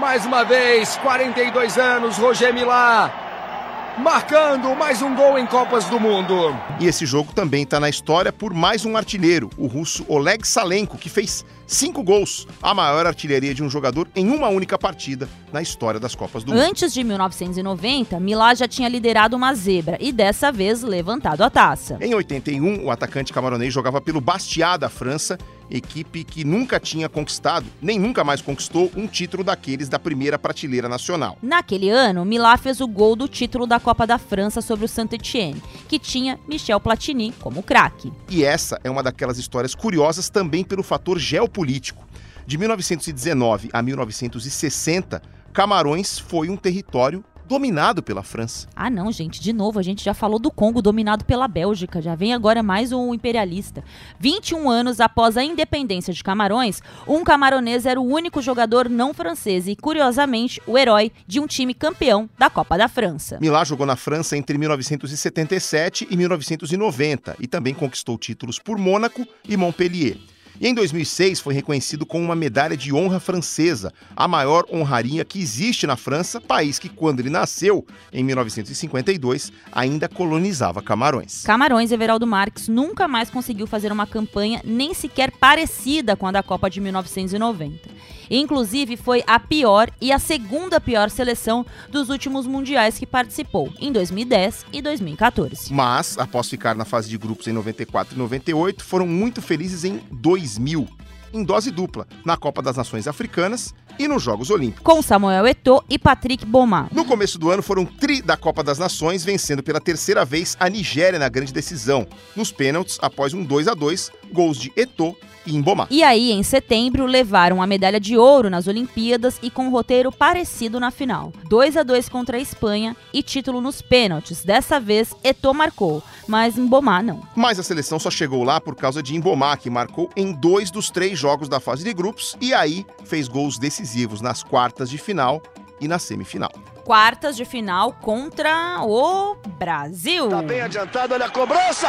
Mais 0.00 0.26
uma 0.26 0.44
vez, 0.44 0.96
42 0.96 1.78
anos, 1.78 2.18
Roger 2.18 2.52
Milá, 2.52 3.94
marcando 3.98 4.74
mais 4.76 5.00
um 5.00 5.14
gol 5.14 5.38
em 5.38 5.46
Copas 5.46 5.86
do 5.86 5.98
Mundo. 5.98 6.54
E 6.78 6.86
esse 6.86 7.06
jogo 7.06 7.32
também 7.32 7.62
está 7.62 7.80
na 7.80 7.88
história 7.88 8.30
por 8.30 8.52
mais 8.52 8.84
um 8.84 8.94
artilheiro, 8.94 9.48
o 9.56 9.66
russo 9.66 10.04
Oleg 10.06 10.46
Salenko, 10.46 10.98
que 10.98 11.08
fez 11.08 11.46
cinco 11.66 12.02
gols, 12.02 12.46
a 12.62 12.74
maior 12.74 13.06
artilharia 13.06 13.54
de 13.54 13.62
um 13.62 13.70
jogador 13.70 14.06
em 14.14 14.28
uma 14.28 14.48
única 14.48 14.78
partida 14.78 15.26
na 15.50 15.62
história 15.62 15.98
das 15.98 16.14
Copas 16.14 16.44
do 16.44 16.52
Mundo. 16.52 16.60
Antes 16.60 16.92
de 16.92 17.02
1990, 17.02 18.20
Milá 18.20 18.54
já 18.54 18.68
tinha 18.68 18.90
liderado 18.90 19.34
uma 19.34 19.54
zebra 19.54 19.96
e 19.98 20.12
dessa 20.12 20.52
vez 20.52 20.82
levantado 20.82 21.40
a 21.40 21.48
taça. 21.48 21.96
Em 22.02 22.14
81, 22.14 22.84
o 22.84 22.90
atacante 22.90 23.32
camaronês 23.32 23.72
jogava 23.72 23.98
pelo 24.00 24.20
Bastia 24.20 24.76
da 24.76 24.90
França, 24.90 25.38
equipe 25.70 26.24
que 26.24 26.44
nunca 26.44 26.78
tinha 26.78 27.08
conquistado, 27.08 27.66
nem 27.80 27.98
nunca 27.98 28.24
mais 28.24 28.40
conquistou, 28.40 28.90
um 28.96 29.06
título 29.06 29.42
daqueles 29.42 29.88
da 29.88 29.98
primeira 29.98 30.38
prateleira 30.38 30.88
nacional. 30.88 31.38
Naquele 31.42 31.90
ano, 31.90 32.24
Milá 32.24 32.56
fez 32.56 32.80
o 32.80 32.86
gol 32.86 33.16
do 33.16 33.28
título 33.28 33.66
da 33.66 33.80
Copa 33.80 34.06
da 34.06 34.18
França 34.18 34.60
sobre 34.60 34.84
o 34.84 34.88
Saint-Étienne, 34.88 35.62
que 35.88 35.98
tinha 35.98 36.38
Michel 36.48 36.80
Platini 36.80 37.32
como 37.40 37.62
craque. 37.62 38.12
E 38.28 38.44
essa 38.44 38.80
é 38.84 38.90
uma 38.90 39.02
daquelas 39.02 39.38
histórias 39.38 39.74
curiosas 39.74 40.28
também 40.28 40.64
pelo 40.64 40.82
fator 40.82 41.18
geopolítico. 41.18 42.06
De 42.46 42.56
1919 42.56 43.70
a 43.72 43.82
1960, 43.82 45.20
Camarões 45.52 46.18
foi 46.18 46.48
um 46.48 46.56
território 46.56 47.24
dominado 47.46 48.02
pela 48.02 48.22
França. 48.22 48.68
Ah, 48.74 48.90
não, 48.90 49.10
gente, 49.10 49.40
de 49.40 49.52
novo, 49.52 49.78
a 49.78 49.82
gente 49.82 50.04
já 50.04 50.12
falou 50.12 50.38
do 50.38 50.50
Congo 50.50 50.82
dominado 50.82 51.24
pela 51.24 51.48
Bélgica, 51.48 52.02
já 52.02 52.14
vem 52.14 52.34
agora 52.34 52.62
mais 52.62 52.92
um 52.92 53.14
imperialista. 53.14 53.84
21 54.18 54.68
anos 54.68 55.00
após 55.00 55.36
a 55.36 55.44
independência 55.44 56.12
de 56.12 56.22
Camarões, 56.22 56.82
um 57.06 57.22
camaronês 57.22 57.86
era 57.86 58.00
o 58.00 58.04
único 58.04 58.42
jogador 58.42 58.88
não 58.88 59.14
francês 59.14 59.66
e, 59.66 59.76
curiosamente, 59.76 60.60
o 60.66 60.76
herói 60.76 61.12
de 61.26 61.40
um 61.40 61.46
time 61.46 61.72
campeão 61.72 62.28
da 62.38 62.50
Copa 62.50 62.76
da 62.76 62.88
França. 62.88 63.38
Milá 63.40 63.64
jogou 63.64 63.86
na 63.86 63.96
França 63.96 64.36
entre 64.36 64.58
1977 64.58 66.08
e 66.10 66.16
1990 66.16 67.36
e 67.38 67.46
também 67.46 67.74
conquistou 67.74 68.18
títulos 68.18 68.58
por 68.58 68.78
Mônaco 68.78 69.26
e 69.48 69.56
Montpellier. 69.56 70.35
E 70.60 70.66
em 70.68 70.74
2006 70.74 71.40
foi 71.40 71.52
reconhecido 71.54 72.06
com 72.06 72.22
uma 72.22 72.34
medalha 72.34 72.76
de 72.76 72.92
honra 72.94 73.20
francesa, 73.20 73.92
a 74.16 74.26
maior 74.26 74.64
honraria 74.72 75.24
que 75.24 75.38
existe 75.38 75.86
na 75.86 75.96
França, 75.96 76.40
país 76.40 76.78
que, 76.78 76.88
quando 76.88 77.20
ele 77.20 77.28
nasceu, 77.28 77.86
em 78.12 78.24
1952, 78.24 79.52
ainda 79.70 80.08
colonizava 80.08 80.80
Camarões. 80.80 81.42
Camarões 81.42 81.92
Everaldo 81.92 82.26
Marques 82.26 82.68
nunca 82.68 83.06
mais 83.06 83.28
conseguiu 83.28 83.66
fazer 83.66 83.92
uma 83.92 84.06
campanha 84.06 84.62
nem 84.64 84.94
sequer 84.94 85.30
parecida 85.30 86.16
com 86.16 86.26
a 86.26 86.32
da 86.32 86.42
Copa 86.42 86.70
de 86.70 86.80
1990. 86.80 87.88
Inclusive, 88.30 88.96
foi 88.96 89.22
a 89.26 89.38
pior 89.38 89.90
e 90.00 90.12
a 90.12 90.18
segunda 90.18 90.80
pior 90.80 91.10
seleção 91.10 91.64
dos 91.90 92.08
últimos 92.08 92.46
mundiais 92.46 92.98
que 92.98 93.06
participou, 93.06 93.72
em 93.78 93.92
2010 93.92 94.66
e 94.72 94.82
2014. 94.82 95.72
Mas, 95.72 96.18
após 96.18 96.48
ficar 96.48 96.74
na 96.74 96.84
fase 96.84 97.08
de 97.08 97.18
grupos 97.18 97.46
em 97.46 97.52
94 97.52 98.14
e 98.14 98.18
98, 98.18 98.84
foram 98.84 99.06
muito 99.06 99.40
felizes 99.40 99.84
em 99.84 100.00
2000, 100.10 100.88
em 101.32 101.44
dose 101.44 101.70
dupla, 101.70 102.06
na 102.24 102.36
Copa 102.36 102.62
das 102.62 102.76
Nações 102.76 103.06
Africanas 103.06 103.74
e 103.98 104.06
nos 104.08 104.22
Jogos 104.22 104.50
Olímpicos. 104.50 104.82
Com 104.82 105.00
Samuel 105.02 105.46
Eto'o 105.46 105.82
e 105.88 105.98
Patrick 105.98 106.44
Bomar. 106.44 106.88
No 106.92 107.04
começo 107.04 107.38
do 107.38 107.50
ano 107.50 107.62
foram 107.62 107.84
tri 107.84 108.20
da 108.22 108.36
Copa 108.36 108.62
das 108.62 108.78
Nações, 108.78 109.24
vencendo 109.24 109.62
pela 109.62 109.80
terceira 109.80 110.24
vez 110.24 110.56
a 110.60 110.68
Nigéria 110.68 111.18
na 111.18 111.28
grande 111.28 111.52
decisão, 111.52 112.06
nos 112.34 112.52
pênaltis 112.52 112.98
após 113.00 113.32
um 113.32 113.44
2 113.44 113.68
a 113.68 113.74
2 113.74 114.10
gols 114.32 114.58
de 114.58 114.72
Eto'o 114.76 115.16
e. 115.46 115.64
E 115.90 116.02
aí, 116.02 116.32
em 116.32 116.42
setembro, 116.42 117.06
levaram 117.06 117.62
a 117.62 117.66
medalha 117.66 118.00
de 118.00 118.16
ouro 118.16 118.50
nas 118.50 118.66
Olimpíadas 118.66 119.38
e 119.42 119.50
com 119.50 119.66
um 119.66 119.70
roteiro 119.70 120.10
parecido 120.10 120.80
na 120.80 120.90
final. 120.90 121.32
2 121.48 121.76
a 121.76 121.82
2 121.82 122.08
contra 122.08 122.36
a 122.36 122.40
Espanha 122.40 122.96
e 123.12 123.22
título 123.22 123.60
nos 123.60 123.80
pênaltis. 123.80 124.44
Dessa 124.44 124.80
vez, 124.80 125.14
Eto'o 125.22 125.54
marcou, 125.54 126.02
mas 126.26 126.56
Mboma 126.56 127.02
não. 127.02 127.22
Mas 127.34 127.58
a 127.58 127.62
seleção 127.62 127.98
só 127.98 128.10
chegou 128.10 128.42
lá 128.44 128.60
por 128.60 128.74
causa 128.74 129.02
de 129.02 129.16
Mboma, 129.18 129.56
que 129.56 129.70
marcou 129.70 130.10
em 130.16 130.32
dois 130.32 130.70
dos 130.70 130.90
três 130.90 131.18
jogos 131.18 131.48
da 131.48 131.60
fase 131.60 131.84
de 131.84 131.92
grupos 131.92 132.36
e 132.40 132.52
aí 132.52 132.84
fez 133.04 133.28
gols 133.28 133.58
decisivos 133.58 134.20
nas 134.20 134.42
quartas 134.42 134.90
de 134.90 134.98
final 134.98 135.42
e 135.80 135.86
na 135.86 135.98
semifinal. 135.98 136.52
Quartas 136.84 137.36
de 137.36 137.44
final 137.44 137.92
contra 137.92 138.82
o 138.82 139.36
Brasil. 139.58 140.28
Tá 140.28 140.42
bem 140.42 140.60
adiantado, 140.60 141.14
olha 141.14 141.26
a 141.26 141.30
cobrança! 141.30 141.88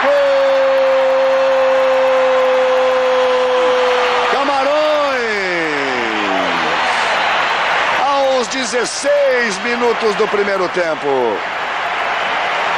Camarões! 0.00 1.17
Aos 8.48 8.70
16 8.70 9.62
minutos 9.62 10.14
do 10.14 10.26
primeiro 10.28 10.66
tempo. 10.70 11.06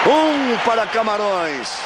Um 0.05 0.59
para 0.65 0.85
Camarões. 0.87 1.79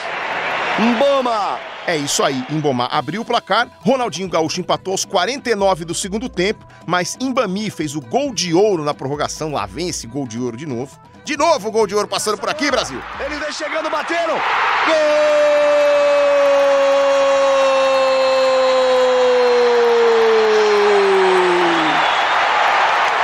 Mboma 0.78 1.58
É 1.86 1.94
isso 1.96 2.22
aí, 2.24 2.44
Mboma 2.48 2.86
abriu 2.90 3.20
o 3.20 3.24
placar, 3.24 3.68
Ronaldinho 3.80 4.28
Gaúcho 4.28 4.60
empatou 4.60 4.92
aos 4.92 5.04
49 5.04 5.84
do 5.84 5.94
segundo 5.94 6.28
tempo, 6.30 6.66
mas 6.86 7.16
Mbami 7.20 7.68
fez 7.70 7.94
o 7.94 8.00
gol 8.00 8.34
de 8.34 8.54
ouro 8.54 8.82
na 8.84 8.94
prorrogação, 8.94 9.52
lá 9.52 9.66
vem 9.66 9.90
esse 9.90 10.06
gol 10.06 10.26
de 10.26 10.38
ouro 10.38 10.56
de 10.56 10.66
novo. 10.66 10.98
De 11.22 11.36
novo 11.36 11.68
o 11.68 11.70
gol 11.70 11.86
de 11.86 11.94
ouro 11.94 12.08
passando 12.08 12.38
por 12.38 12.48
aqui, 12.48 12.70
Brasil. 12.70 13.00
Eles 13.20 13.38
vem 13.38 13.52
chegando, 13.52 13.90
bateram. 13.90 14.34
Gol! 14.34 14.94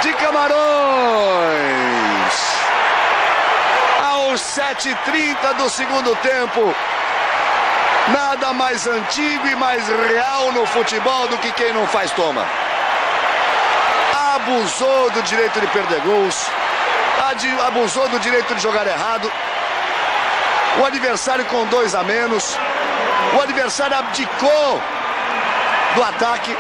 De 0.03 0.13
Camarões. 0.15 0.61
Aos 4.03 4.41
7h30 4.81 5.57
do 5.57 5.69
segundo 5.69 6.17
tempo. 6.17 6.75
Nada 8.09 8.55
mais 8.55 8.87
antigo 8.87 9.47
e 9.47 9.55
mais 9.55 9.87
real 9.87 10.53
no 10.53 10.65
futebol 10.65 11.29
do 11.29 11.37
que 11.37 11.53
quem 11.53 11.71
não 11.75 11.87
faz 11.87 12.11
toma. 12.13 12.47
Abusou 14.35 15.11
do 15.11 15.23
direito 15.23 15.61
de 15.61 15.67
perder 15.67 16.01
gols. 16.01 16.47
Abusou 17.67 18.09
do 18.09 18.19
direito 18.21 18.55
de 18.55 18.63
jogar 18.63 18.87
errado. 18.87 19.31
O 20.81 20.85
adversário 20.87 21.45
com 21.45 21.67
dois 21.67 21.95
a 21.95 22.03
menos. 22.03 22.57
O 23.37 23.43
adversário 23.43 23.99
abdicou 23.99 24.81
do 25.95 26.03
ataque. 26.03 26.57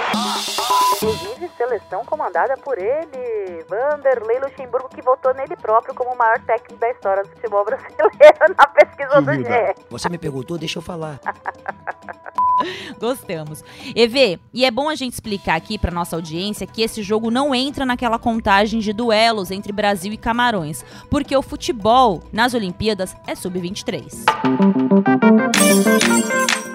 Inclusive, 0.96 1.50
seleção 1.56 2.04
comandada 2.04 2.54
por 2.58 2.76
ele, 2.76 3.39
Vanderlei 3.70 4.40
Luxemburgo, 4.40 4.88
que 4.88 5.00
votou 5.00 5.32
nele 5.32 5.54
próprio 5.56 5.94
como 5.94 6.12
o 6.12 6.18
maior 6.18 6.40
técnico 6.40 6.80
da 6.80 6.90
história 6.90 7.22
do 7.22 7.28
futebol 7.28 7.64
brasileiro 7.64 8.10
na 8.58 8.66
pesquisa 8.66 9.22
do 9.22 9.32
GE. 9.32 9.86
Você 9.88 10.08
me 10.08 10.18
perguntou, 10.18 10.58
deixa 10.58 10.78
eu 10.78 10.82
falar. 10.82 11.20
Gostamos. 12.98 13.64
EV, 13.94 14.38
e 14.52 14.64
é 14.64 14.70
bom 14.70 14.88
a 14.88 14.94
gente 14.94 15.14
explicar 15.14 15.54
aqui 15.54 15.78
pra 15.78 15.90
nossa 15.90 16.16
audiência 16.16 16.66
que 16.66 16.82
esse 16.82 17.02
jogo 17.02 17.30
não 17.30 17.54
entra 17.54 17.86
naquela 17.86 18.18
contagem 18.18 18.80
de 18.80 18.92
duelos 18.92 19.50
entre 19.50 19.72
Brasil 19.72 20.12
e 20.12 20.16
Camarões, 20.16 20.84
porque 21.08 21.34
o 21.34 21.40
futebol 21.40 22.22
nas 22.32 22.52
Olimpíadas 22.52 23.16
é 23.26 23.34
sub-23. 23.34 24.24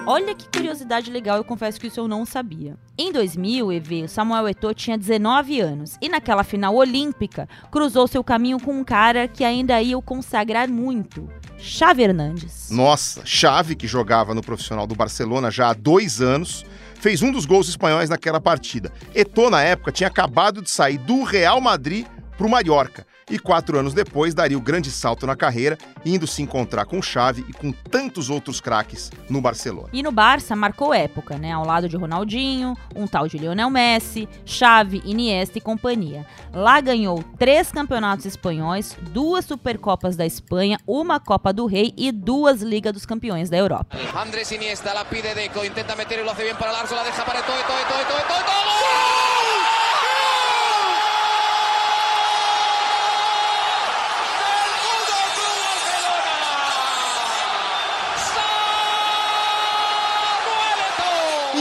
Olha 0.08 0.36
que 0.36 0.48
curiosidade 0.48 1.10
legal, 1.10 1.36
eu 1.36 1.42
confesso 1.42 1.80
que 1.80 1.88
isso 1.88 1.98
eu 1.98 2.06
não 2.06 2.24
sabia. 2.24 2.76
Em 2.96 3.10
2000, 3.10 3.72
EV, 3.72 4.06
Samuel 4.06 4.48
Eto'o 4.48 4.72
tinha 4.72 4.96
19 4.96 5.60
anos 5.60 5.96
e 6.00 6.08
naquela 6.08 6.44
final 6.44 6.76
olímpica 6.76 7.48
cruzou 7.72 8.06
seu 8.06 8.22
caminho 8.22 8.60
com 8.60 8.72
um 8.72 8.84
cara 8.84 9.26
que 9.26 9.42
ainda 9.42 9.82
ia 9.82 9.98
o 9.98 10.02
consagrar 10.02 10.68
muito. 10.68 11.28
Xavi 11.58 12.04
Hernandes. 12.04 12.70
Nossa, 12.70 13.22
Xavi, 13.26 13.74
que 13.74 13.88
jogava 13.88 14.32
no 14.32 14.42
profissional 14.42 14.86
do 14.86 14.94
Barcelona 14.94 15.50
já 15.50 15.70
há 15.70 15.72
dois 15.72 16.20
anos, 16.20 16.64
fez 16.94 17.20
um 17.20 17.32
dos 17.32 17.44
gols 17.44 17.68
espanhóis 17.68 18.08
naquela 18.08 18.40
partida. 18.40 18.92
Eto'o, 19.12 19.50
na 19.50 19.64
época, 19.64 19.90
tinha 19.90 20.06
acabado 20.06 20.62
de 20.62 20.70
sair 20.70 20.98
do 20.98 21.24
Real 21.24 21.60
Madrid 21.60 22.06
para 22.38 22.46
o 22.46 22.50
Mallorca 22.50 23.04
e 23.28 23.38
quatro 23.38 23.78
anos 23.78 23.92
depois 23.92 24.34
daria 24.34 24.56
o 24.56 24.60
grande 24.60 24.90
salto 24.90 25.26
na 25.26 25.34
carreira, 25.34 25.76
indo 26.04 26.26
se 26.26 26.42
encontrar 26.42 26.84
com 26.84 27.02
Xavi 27.02 27.44
e 27.48 27.52
com 27.52 27.72
tantos 27.72 28.30
outros 28.30 28.60
craques 28.60 29.10
no 29.28 29.40
Barcelona. 29.40 29.88
E 29.92 30.02
no 30.02 30.12
Barça 30.12 30.54
marcou 30.54 30.94
época, 30.94 31.36
né? 31.36 31.52
Ao 31.52 31.64
lado 31.64 31.88
de 31.88 31.96
Ronaldinho, 31.96 32.76
um 32.94 33.06
tal 33.06 33.26
de 33.26 33.38
Lionel 33.38 33.68
Messi, 33.68 34.28
Xavi, 34.44 35.02
Iniesta 35.04 35.58
e 35.58 35.60
companhia. 35.60 36.24
Lá 36.52 36.80
ganhou 36.80 37.22
três 37.38 37.72
campeonatos 37.72 38.26
espanhóis, 38.26 38.96
duas 39.10 39.44
Supercopas 39.44 40.16
da 40.16 40.24
Espanha, 40.24 40.78
uma 40.86 41.18
Copa 41.18 41.52
do 41.52 41.66
Rei 41.66 41.92
e 41.96 42.12
duas 42.12 42.62
Liga 42.62 42.92
dos 42.92 43.04
Campeões 43.04 43.50
da 43.50 43.56
Europa. 43.56 43.96
Andrés 44.14 44.50
Iniesta 44.52 44.94
la 44.94 45.04
pide 45.04 45.34
Deco, 45.34 45.64
intenta 45.64 45.96
meter 45.96 46.20
y 46.20 46.24
lo 46.24 46.30
hace 46.30 46.44
bien 46.44 46.56
para 46.56 46.72
Larso, 46.72 46.94
la 46.94 47.02
deja 47.02 47.24
para 47.24 47.40
Eto'o, 47.40 47.54
Eto'o, 47.54 47.76
Eto'o, 47.80 48.00
Eto'o, 48.00 48.18
Eto'o, 48.18 48.36
Eto'o, 48.40 49.15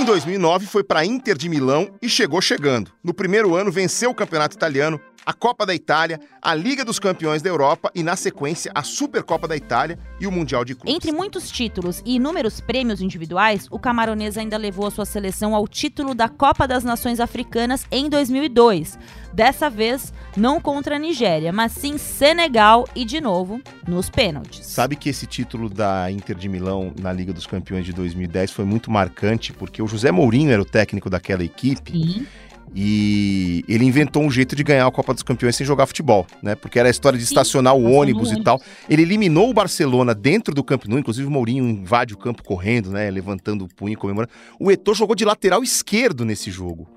Em 0.05 0.07
2009 0.07 0.67
foi 0.67 0.83
para 0.83 1.03
Inter 1.03 1.35
de 1.35 1.49
Milão 1.49 1.89
e 1.99 2.07
chegou 2.07 2.39
chegando. 2.39 2.91
No 3.03 3.11
primeiro 3.11 3.55
ano 3.55 3.71
venceu 3.71 4.11
o 4.11 4.13
Campeonato 4.13 4.55
Italiano, 4.55 5.01
a 5.25 5.33
Copa 5.33 5.65
da 5.65 5.73
Itália, 5.73 6.19
a 6.41 6.53
Liga 6.53 6.85
dos 6.85 6.99
Campeões 6.99 7.41
da 7.41 7.49
Europa 7.49 7.91
e 7.95 8.03
na 8.03 8.15
sequência 8.15 8.71
a 8.75 8.83
Supercopa 8.83 9.47
da 9.47 9.55
Itália 9.55 9.97
e 10.19 10.27
o 10.27 10.31
Mundial 10.31 10.63
de 10.63 10.75
Clubes. 10.75 10.93
Entre 10.93 11.11
muitos 11.11 11.49
títulos 11.49 12.01
e 12.05 12.15
inúmeros 12.15 12.61
prêmios 12.61 13.01
individuais, 13.01 13.67
o 13.71 13.79
camaronês 13.79 14.37
ainda 14.37 14.57
levou 14.57 14.87
a 14.87 14.91
sua 14.91 15.05
seleção 15.05 15.55
ao 15.55 15.67
título 15.67 16.13
da 16.13 16.29
Copa 16.29 16.67
das 16.67 16.83
Nações 16.83 17.19
Africanas 17.19 17.85
em 17.91 18.09
2002. 18.09 18.99
Dessa 19.33 19.69
vez, 19.69 20.13
não 20.37 20.61
contra 20.61 20.95
a 20.95 20.99
Nigéria, 20.99 21.51
mas 21.51 21.73
sim 21.73 21.97
Senegal 21.97 22.87
e, 22.95 23.03
de 23.03 23.19
novo, 23.19 23.59
nos 23.85 24.09
pênaltis. 24.09 24.65
Sabe 24.65 24.95
que 24.95 25.09
esse 25.09 25.25
título 25.25 25.69
da 25.69 26.09
Inter 26.09 26.37
de 26.37 26.47
Milão 26.47 26.93
na 26.97 27.11
Liga 27.11 27.33
dos 27.33 27.45
Campeões 27.45 27.85
de 27.85 27.91
2010 27.91 28.51
foi 28.51 28.63
muito 28.63 28.89
marcante 28.89 29.51
porque 29.51 29.81
o 29.81 29.87
José 29.87 30.11
Mourinho 30.11 30.51
era 30.51 30.61
o 30.61 30.65
técnico 30.65 31.09
daquela 31.09 31.43
equipe. 31.43 31.91
Sim. 31.91 32.25
E 32.73 33.63
ele 33.67 33.85
inventou 33.85 34.23
um 34.23 34.29
jeito 34.31 34.55
de 34.55 34.63
ganhar 34.63 34.85
a 34.87 34.91
Copa 34.91 35.13
dos 35.13 35.23
Campeões 35.23 35.55
sem 35.55 35.65
jogar 35.65 35.85
futebol, 35.85 36.25
né? 36.41 36.55
Porque 36.55 36.77
era 36.79 36.87
a 36.89 36.91
história 36.91 37.17
de 37.17 37.23
estacionar 37.23 37.75
o 37.75 37.83
ônibus 37.91 38.31
e 38.31 38.43
tal. 38.43 38.61
Ele 38.89 39.01
eliminou 39.01 39.49
o 39.49 39.53
Barcelona 39.53 40.13
dentro 40.13 40.53
do 40.53 40.63
Camp 40.63 40.85
Nou, 40.85 40.99
inclusive 40.99 41.27
o 41.27 41.31
Mourinho 41.31 41.67
invade 41.67 42.13
o 42.13 42.17
campo 42.17 42.43
correndo, 42.43 42.91
né? 42.91 43.09
Levantando 43.09 43.65
o 43.65 43.67
punho 43.67 43.93
e 43.93 43.95
comemorando. 43.95 44.31
O 44.59 44.71
Eto'o 44.71 44.93
jogou 44.95 45.15
de 45.15 45.23
lateral 45.25 45.63
esquerdo 45.63 46.25
nesse 46.25 46.51
jogo 46.51 46.87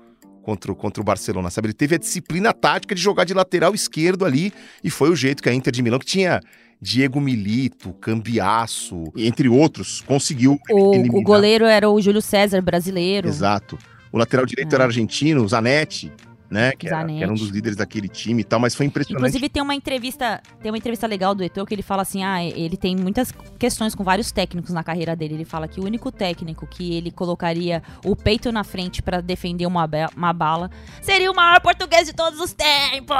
contra, 0.41 0.71
o- 0.71 0.75
contra 0.75 1.01
o 1.01 1.03
Barcelona, 1.03 1.49
sabe? 1.49 1.67
Ele 1.67 1.73
teve 1.73 1.95
a 1.95 1.97
disciplina 1.99 2.51
tática 2.53 2.93
de 2.95 3.01
jogar 3.01 3.23
de 3.23 3.33
lateral 3.33 3.73
esquerdo 3.73 4.25
ali 4.25 4.51
e 4.83 4.89
foi 4.89 5.09
o 5.09 5.15
jeito 5.15 5.41
que 5.43 5.49
a 5.49 5.53
Inter 5.53 5.71
de 5.71 5.81
Milão, 5.81 5.99
que 5.99 6.05
tinha 6.05 6.41
Diego 6.81 7.21
Milito, 7.21 7.93
Cambiasso, 7.93 9.03
entre 9.15 9.47
outros, 9.49 10.01
conseguiu 10.01 10.57
O, 10.71 10.93
eliminar. 10.93 11.17
o 11.17 11.23
goleiro 11.23 11.65
era 11.65 11.89
o 11.89 12.01
Júlio 12.01 12.21
César, 12.21 12.61
brasileiro. 12.61 13.27
Exato. 13.27 13.77
O 14.11 14.17
lateral 14.17 14.45
direito 14.45 14.73
era 14.73 14.85
argentino, 14.85 15.43
o 15.43 15.47
Zanetti, 15.47 16.11
né? 16.49 16.71
Que 16.71 16.87
era, 16.87 17.05
que 17.05 17.23
era 17.23 17.31
um 17.31 17.35
dos 17.35 17.49
líderes 17.49 17.77
daquele 17.77 18.07
time 18.07 18.41
e 18.41 18.43
tal, 18.43 18.59
mas 18.59 18.73
foi 18.73 18.85
impressionante. 18.85 19.21
Inclusive 19.21 19.49
tem 19.49 19.61
uma 19.61 19.75
entrevista, 19.75 20.41
tem 20.61 20.71
uma 20.71 20.77
entrevista 20.77 21.05
legal 21.05 21.35
do 21.35 21.43
Eto'o 21.43 21.65
que 21.65 21.75
ele 21.75 21.83
fala 21.83 22.01
assim, 22.01 22.23
ah, 22.23 22.43
ele 22.43 22.75
tem 22.75 22.95
muitas 22.95 23.31
questões 23.59 23.93
com 23.93 24.03
vários 24.03 24.31
técnicos 24.31 24.73
na 24.73 24.83
carreira 24.83 25.15
dele. 25.15 25.35
Ele 25.35 25.45
fala 25.45 25.67
que 25.67 25.79
o 25.79 25.85
único 25.85 26.11
técnico 26.11 26.65
que 26.65 26.95
ele 26.95 27.11
colocaria 27.11 27.83
o 28.03 28.15
peito 28.15 28.51
na 28.51 28.63
frente 28.63 29.01
pra 29.01 29.21
defender 29.21 29.67
uma, 29.67 29.87
uma 30.15 30.33
bala 30.33 30.71
seria 31.01 31.31
o 31.31 31.35
maior 31.35 31.61
português 31.61 32.07
de 32.07 32.13
todos 32.13 32.39
os 32.39 32.51
tempos, 32.51 33.15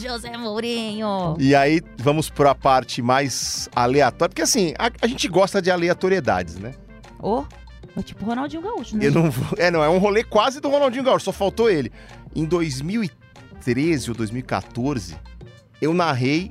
José 0.00 0.36
Mourinho. 0.36 1.36
E 1.38 1.54
aí, 1.54 1.82
vamos 1.98 2.30
para 2.30 2.52
a 2.52 2.54
parte 2.54 3.02
mais 3.02 3.68
aleatória, 3.74 4.30
porque 4.30 4.42
assim, 4.42 4.72
a, 4.78 4.90
a 5.02 5.06
gente 5.06 5.28
gosta 5.28 5.60
de 5.60 5.70
aleatoriedades, 5.70 6.56
né? 6.56 6.74
Ô, 7.20 7.44
é 7.98 8.02
tipo 8.02 8.24
Ronaldinho 8.24 8.62
Gaúcho, 8.62 8.96
né? 8.96 9.06
Eu 9.06 9.12
não 9.12 9.30
vou. 9.30 9.58
É, 9.58 9.70
não, 9.70 9.82
é 9.82 9.88
um 9.88 9.98
rolê 9.98 10.22
quase 10.22 10.60
do 10.60 10.68
Ronaldinho 10.68 11.04
Gaúcho, 11.04 11.24
só 11.24 11.32
faltou 11.32 11.70
ele. 11.70 11.92
Em 12.34 12.44
2013 12.44 14.10
ou 14.10 14.16
2014, 14.16 15.16
eu 15.80 15.92
narrei 15.92 16.50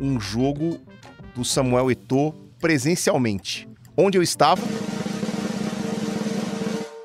um 0.00 0.20
jogo 0.20 0.80
do 1.34 1.44
Samuel 1.44 1.90
Eto'o 1.90 2.32
presencialmente. 2.58 3.68
Onde 3.96 4.18
eu 4.18 4.22
estava? 4.22 4.62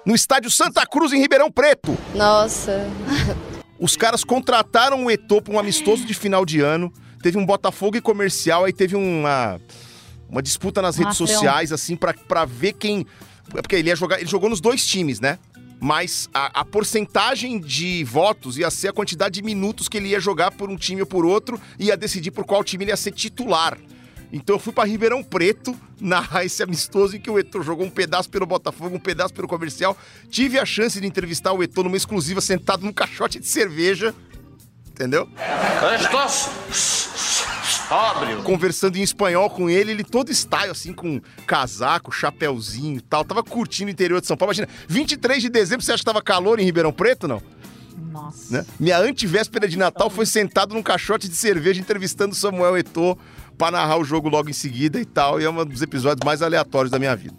No 0.05 0.13
estádio 0.13 0.51
Santa 0.51 0.85
Cruz, 0.85 1.11
em 1.13 1.19
Ribeirão 1.19 1.51
Preto. 1.51 1.97
Nossa. 2.13 2.87
Os 3.79 3.95
caras 3.97 4.23
contrataram 4.23 5.05
o 5.05 5.11
Eto'o 5.11 5.41
para 5.41 5.53
um 5.53 5.59
amistoso 5.59 6.05
de 6.05 6.13
final 6.13 6.45
de 6.45 6.61
ano. 6.61 6.93
Teve 7.21 7.37
um 7.37 7.45
Botafogo 7.45 7.97
e 7.97 8.01
comercial, 8.01 8.65
aí 8.65 8.73
teve 8.73 8.95
uma, 8.95 9.59
uma 10.29 10.41
disputa 10.43 10.81
nas 10.81 10.95
redes 10.95 11.17
sociais, 11.17 11.71
assim, 11.71 11.95
pra 11.95 12.45
ver 12.45 12.73
quem. 12.73 13.05
Porque 13.49 13.75
ele 13.75 13.89
ia 13.89 13.95
jogar. 13.95 14.19
Ele 14.19 14.29
jogou 14.29 14.49
nos 14.49 14.61
dois 14.61 14.85
times, 14.85 15.19
né? 15.19 15.39
Mas 15.79 16.29
a, 16.33 16.61
a 16.61 16.65
porcentagem 16.65 17.59
de 17.59 18.03
votos 18.03 18.57
ia 18.57 18.71
ser 18.71 18.87
a 18.89 18.93
quantidade 18.93 19.35
de 19.35 19.41
minutos 19.41 19.87
que 19.89 19.97
ele 19.97 20.09
ia 20.09 20.19
jogar 20.19 20.51
por 20.51 20.69
um 20.69 20.75
time 20.75 21.01
ou 21.01 21.07
por 21.07 21.25
outro, 21.25 21.59
ia 21.77 21.97
decidir 21.97 22.31
por 22.31 22.45
qual 22.45 22.63
time 22.63 22.85
ele 22.85 22.91
ia 22.91 22.97
ser 22.97 23.11
titular. 23.11 23.77
Então 24.31 24.55
eu 24.55 24.59
fui 24.59 24.73
pra 24.73 24.83
Ribeirão 24.83 25.23
Preto 25.23 25.77
narrar 25.99 26.43
esse 26.43 26.63
amistoso 26.63 27.15
em 27.15 27.19
que 27.19 27.29
o 27.29 27.37
Eto'o 27.37 27.61
jogou 27.61 27.85
um 27.85 27.89
pedaço 27.89 28.29
pelo 28.29 28.45
Botafogo, 28.45 28.95
um 28.95 28.99
pedaço 28.99 29.33
pelo 29.33 29.47
comercial. 29.47 29.97
Tive 30.29 30.57
a 30.59 30.65
chance 30.65 30.99
de 30.99 31.07
entrevistar 31.07 31.53
o 31.53 31.61
Eto'o 31.61 31.83
numa 31.83 31.97
exclusiva 31.97 32.41
sentado 32.41 32.85
num 32.85 32.93
caixote 32.93 33.39
de 33.39 33.47
cerveja. 33.47 34.13
Entendeu? 34.89 35.29
Estos 35.93 37.45
sóbrio. 37.87 38.43
Conversando 38.43 38.97
em 38.97 39.01
espanhol 39.01 39.49
com 39.49 39.69
ele, 39.69 39.91
ele 39.91 40.03
todo 40.03 40.31
style, 40.31 40.71
assim, 40.71 40.93
com 40.93 41.21
casaco, 41.45 42.11
chapéuzinho 42.11 42.97
e 42.97 43.01
tal. 43.01 43.23
Tava 43.23 43.43
curtindo 43.43 43.87
o 43.87 43.91
interior 43.91 44.21
de 44.21 44.27
São 44.27 44.37
Paulo. 44.37 44.53
Imagina, 44.53 44.67
23 44.87 45.41
de 45.41 45.49
dezembro, 45.49 45.85
você 45.85 45.91
acha 45.91 46.01
que 46.01 46.05
tava 46.05 46.21
calor 46.21 46.59
em 46.59 46.63
Ribeirão 46.63 46.91
Preto, 46.91 47.27
não? 47.27 47.41
Nossa. 48.11 48.57
Né? 48.57 48.65
Minha 48.79 48.99
antivéspera 48.99 49.67
de 49.67 49.77
Natal 49.77 50.09
foi 50.09 50.25
sentado 50.25 50.73
num 50.73 50.83
caixote 50.83 51.27
de 51.27 51.35
cerveja 51.35 51.79
entrevistando 51.79 52.33
o 52.33 52.37
Samuel 52.37 52.77
Eto'o 52.77 53.17
pra 53.57 53.71
narrar 53.71 53.97
o 53.97 54.03
jogo 54.03 54.29
logo 54.29 54.49
em 54.49 54.53
seguida 54.53 54.99
e 54.99 55.05
tal. 55.05 55.39
E 55.39 55.45
é 55.45 55.49
um 55.49 55.65
dos 55.65 55.81
episódios 55.81 56.25
mais 56.25 56.41
aleatórios 56.41 56.91
da 56.91 56.99
minha 56.99 57.15
vida. 57.15 57.35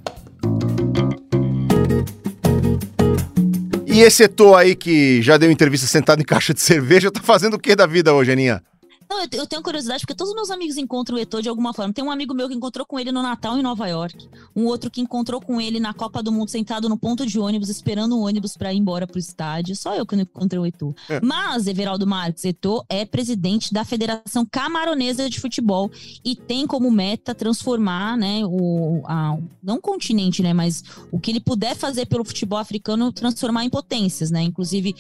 E 3.87 4.01
esse 4.01 4.25
Eto'o 4.25 4.55
aí 4.55 4.75
que 4.75 5.23
já 5.23 5.39
deu 5.39 5.51
entrevista 5.51 5.87
sentado 5.87 6.21
em 6.21 6.25
caixa 6.25 6.53
de 6.53 6.61
cerveja, 6.61 7.11
tá 7.11 7.23
fazendo 7.23 7.55
o 7.55 7.59
que 7.59 7.75
da 7.75 7.87
vida 7.87 8.13
hoje, 8.13 8.33
Aninha? 8.33 8.63
Não, 9.09 9.21
eu, 9.23 9.29
eu 9.33 9.47
tenho 9.47 9.63
curiosidade 9.63 10.01
porque 10.01 10.15
todos 10.15 10.31
os 10.31 10.37
meus 10.37 10.51
amigos 10.51 10.77
encontram 10.77 11.17
o 11.17 11.21
Eto'o 11.21 11.41
de 11.43 11.49
alguma 11.49 11.73
forma. 11.73 11.93
Tem 11.93 12.05
um 12.05 12.11
amigo 12.11 12.35
meu 12.35 12.49
que 12.49 12.55
encontrou 12.55 12.85
com 12.87 12.99
ele 12.99 13.13
no 13.13 13.23
Natal 13.23 13.57
em 13.57 13.63
Nova 13.63 13.87
York. 13.87 14.29
Um 14.55 14.65
outro 14.65 14.91
que 14.91 15.01
encontrou 15.01 15.41
com 15.41 15.61
ele 15.61 15.79
na 15.79 15.95
Copa 15.95 16.23
do 16.23 16.33
Mundo 16.33 16.49
sentado 16.49 16.89
no 16.89 16.97
ponto 16.99 17.25
de 17.25 17.39
ônibus, 17.39 17.69
esperando 17.69 18.17
o 18.17 18.21
ônibus 18.23 18.57
pra 18.57 18.73
ir 18.73 18.79
embora 18.79 19.07
pro 19.07 19.19
estádio. 19.19 19.77
Só 19.77 19.95
eu 19.95 20.05
que 20.05 20.17
não 20.17 20.23
encontrei 20.23 20.59
o 20.59 20.67
Eto'o. 20.67 20.95
É. 21.09 21.21
Mas, 21.21 21.67
Everaldo 21.67 22.07
Marques, 22.07 22.45
Eto'o 22.45 22.85
é 22.89 23.05
presidente 23.05 23.73
da 23.73 23.85
Federação 23.85 24.45
Camaronesa 24.51 25.31
de 25.31 25.39
Futebol 25.41 25.91
e 26.25 26.35
tem 26.35 26.67
como 26.67 26.91
meta 26.91 27.35
transformar, 27.35 28.17
né, 28.17 28.43
o, 28.45 29.03
a- 29.05 29.39
não 29.63 29.77
o 29.77 29.81
continente, 29.81 30.43
né, 30.43 30.53
mas 30.53 30.83
o 31.13 31.19
que 31.21 31.31
ele 31.31 31.41
puder 31.41 31.77
fazer 31.77 32.07
pelo 32.07 32.25
futebol 32.25 32.59
africano, 32.59 33.13
transformar 33.13 33.65
em 33.65 33.71
potências, 33.71 34.31
né? 34.31 34.43
Inclusive, 34.43 34.95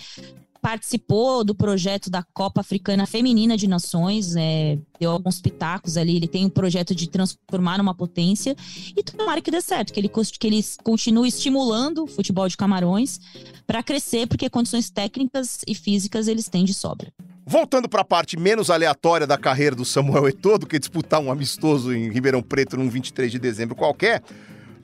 participou 0.66 1.44
do 1.44 1.55
projeto 1.55 2.11
da 2.11 2.24
Copa 2.24 2.61
Africana 2.61 3.07
Feminina 3.07 3.57
de 3.57 3.68
Nações, 3.68 4.35
é, 4.35 4.76
deu 4.98 5.12
alguns 5.12 5.40
pitacos 5.40 5.96
ali. 5.96 6.16
Ele 6.16 6.26
tem 6.26 6.44
um 6.44 6.50
projeto 6.50 6.92
de 6.92 7.09
transformar 7.09 7.79
numa 7.79 7.94
potência 7.94 8.57
e 8.96 9.00
tomara 9.00 9.40
que 9.40 9.48
dê 9.48 9.61
certo, 9.61 9.92
que 9.92 10.00
ele, 10.00 10.09
que 10.09 10.46
ele 10.48 10.64
continue 10.83 11.29
estimulando 11.29 12.02
o 12.02 12.07
futebol 12.09 12.48
de 12.48 12.57
Camarões 12.57 13.20
para 13.64 13.81
crescer, 13.81 14.26
porque 14.26 14.50
condições 14.50 14.90
técnicas 14.90 15.61
e 15.68 15.72
físicas 15.72 16.26
eles 16.26 16.48
têm 16.48 16.64
de 16.64 16.74
sobra. 16.74 17.12
Voltando 17.46 17.88
para 17.88 18.00
a 18.00 18.05
parte 18.05 18.37
menos 18.37 18.68
aleatória 18.68 19.24
da 19.24 19.38
carreira 19.38 19.76
do 19.76 19.85
Samuel 19.85 20.26
Eto'o, 20.26 20.59
do 20.59 20.66
que 20.66 20.81
disputar 20.81 21.20
um 21.20 21.31
amistoso 21.31 21.94
em 21.94 22.11
Ribeirão 22.11 22.42
Preto 22.42 22.76
num 22.76 22.90
23 22.90 23.31
de 23.31 23.38
dezembro 23.38 23.76
qualquer, 23.76 24.20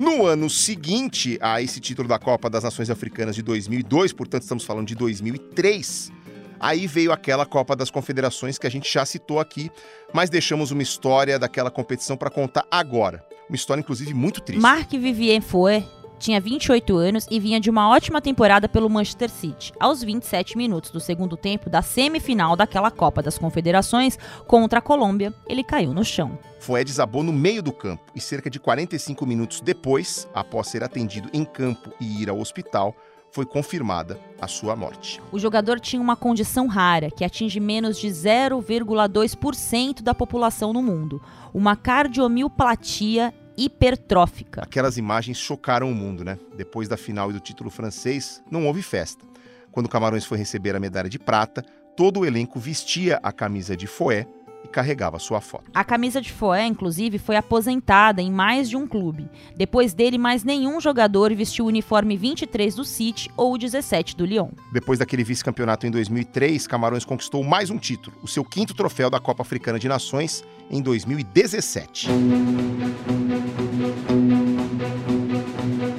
no 0.03 0.27
ano 0.27 0.51
seguinte 0.51 1.39
a 1.41 1.63
esse 1.63 1.79
título 1.79 2.09
da 2.09 2.19
Copa 2.19 2.51
das 2.51 2.65
Nações 2.65 2.91
Africanas 2.91 3.37
de 3.37 3.43
2002, 3.43 4.13
portanto 4.13 4.43
estamos 4.43 4.65
falando 4.65 4.89
de 4.89 4.97
2003, 4.97 6.11
aí 6.59 6.89
veio 6.89 7.13
aquela 7.13 7.47
Copa 7.47 7.77
das 7.77 7.89
Confederações 7.89 8.59
que 8.59 8.67
a 8.67 8.71
gente 8.71 8.93
já 8.93 9.07
citou 9.07 9.39
aqui, 9.39 9.71
mas 10.13 10.29
deixamos 10.29 10.73
uma 10.73 10.83
história 10.83 11.39
daquela 11.39 11.71
competição 11.71 12.17
para 12.17 12.31
contar 12.31 12.67
agora. 12.69 13.25
Uma 13.49 13.55
história, 13.55 13.81
inclusive, 13.81 14.13
muito 14.13 14.41
triste. 14.41 14.61
Marc 14.61 14.91
Vivien 14.91 15.41
foi 15.41 15.85
tinha 16.23 16.41
28 16.41 16.97
anos 16.97 17.27
e 17.29 17.41
vinha 17.41 17.59
de 17.59 17.69
uma 17.69 17.89
ótima 17.89 18.23
temporada 18.23 18.69
pelo 18.69 18.89
Manchester 18.89 19.29
City. 19.29 19.73
Aos 19.79 20.05
27 20.05 20.57
minutos 20.57 20.93
do 20.93 21.01
segundo 21.01 21.37
tempo 21.37 21.69
da 21.69 21.83
semifinal 21.83 22.55
daquela 22.55 22.93
Copa 22.93 23.21
das 23.21 23.37
Confederações 23.37 24.17
contra 24.47 24.79
a 24.79 24.83
Colômbia, 24.83 25.35
ele 25.49 25.65
caiu 25.65 25.93
no 25.93 26.05
chão. 26.05 26.39
Foé 26.61 26.85
desabou 26.85 27.25
no 27.25 27.33
meio 27.33 27.61
do 27.61 27.73
campo 27.73 28.05
e 28.15 28.21
cerca 28.21 28.49
de 28.49 28.61
45 28.61 29.27
minutos 29.27 29.61
depois, 29.61 30.29
após 30.33 30.69
ser 30.69 30.85
atendido 30.85 31.29
em 31.33 31.45
campo 31.45 31.93
e 32.01 32.23
ir 32.23 32.31
ao 32.31 32.39
hospital, 32.39 32.95
foi 33.33 33.45
confirmada 33.45 34.21
a 34.41 34.47
sua 34.47 34.77
morte. 34.77 35.21
O 35.33 35.39
jogador 35.41 35.81
tinha 35.81 36.01
uma 36.01 36.15
condição 36.15 36.69
rara 36.69 37.11
que 37.11 37.25
atinge 37.25 37.59
menos 37.59 37.99
de 37.99 38.07
0,2% 38.07 40.03
da 40.03 40.15
população 40.15 40.73
no 40.73 40.83
mundo, 40.83 41.21
uma 41.53 41.75
cardiomiopatia 41.75 43.35
hipertrófica. 43.57 44.63
Aquelas 44.63 44.97
imagens 44.97 45.39
chocaram 45.39 45.91
o 45.91 45.95
mundo, 45.95 46.25
né? 46.25 46.39
Depois 46.57 46.89
da 46.89 46.97
final 46.97 47.31
e 47.31 47.33
do 47.33 47.41
título 47.41 47.71
francês, 47.71 48.43
não 48.51 48.67
houve 48.67 48.83
festa. 48.83 49.25
Quando 49.71 49.89
Camarões 49.89 50.25
foi 50.25 50.39
receber 50.39 50.77
a 50.77 50.81
medalha 50.81 51.09
de 51.09 51.19
prata, 51.19 51.65
todo 51.97 52.21
o 52.21 52.27
elenco 52.27 52.59
vestia 52.59 53.19
a 53.23 53.33
camisa 53.33 53.77
de 53.77 53.87
Foé 53.87 54.27
e 54.65 54.69
carregava 54.69 55.19
sua 55.19 55.41
foto. 55.41 55.65
A 55.75 55.85
camisa 55.85 56.21
de 56.21 56.33
Foé, 56.33 56.67
inclusive, 56.67 57.19
foi 57.19 57.37
aposentada 57.37 58.21
em 58.23 58.31
mais 58.31 58.69
de 58.69 58.77
um 58.77 58.87
clube. 58.87 59.29
Depois 59.57 59.95
dele, 59.95 60.19
mais 60.19 60.45
nenhum 60.45 60.81
jogador 60.81 61.35
vestiu 61.35 61.65
o 61.65 61.69
uniforme 61.69 62.17
23 62.17 62.75
do 62.75 62.85
City 62.85 63.31
ou 63.37 63.55
o 63.55 63.59
17 63.59 64.17
do 64.17 64.25
Lyon. 64.25 64.51
Depois 64.73 64.99
daquele 64.99 65.25
vice-campeonato 65.25 65.87
em 65.87 65.91
2003, 65.91 66.67
Camarões 66.67 67.05
conquistou 67.05 67.43
mais 67.43 67.71
um 67.71 67.79
título, 67.79 68.17
o 68.23 68.29
seu 68.29 68.45
quinto 68.45 68.75
troféu 68.75 69.11
da 69.11 69.21
Copa 69.21 69.43
Africana 69.43 69.79
de 69.79 69.89
Nações 69.89 70.45
em 70.71 70.81
2017. 70.81 72.09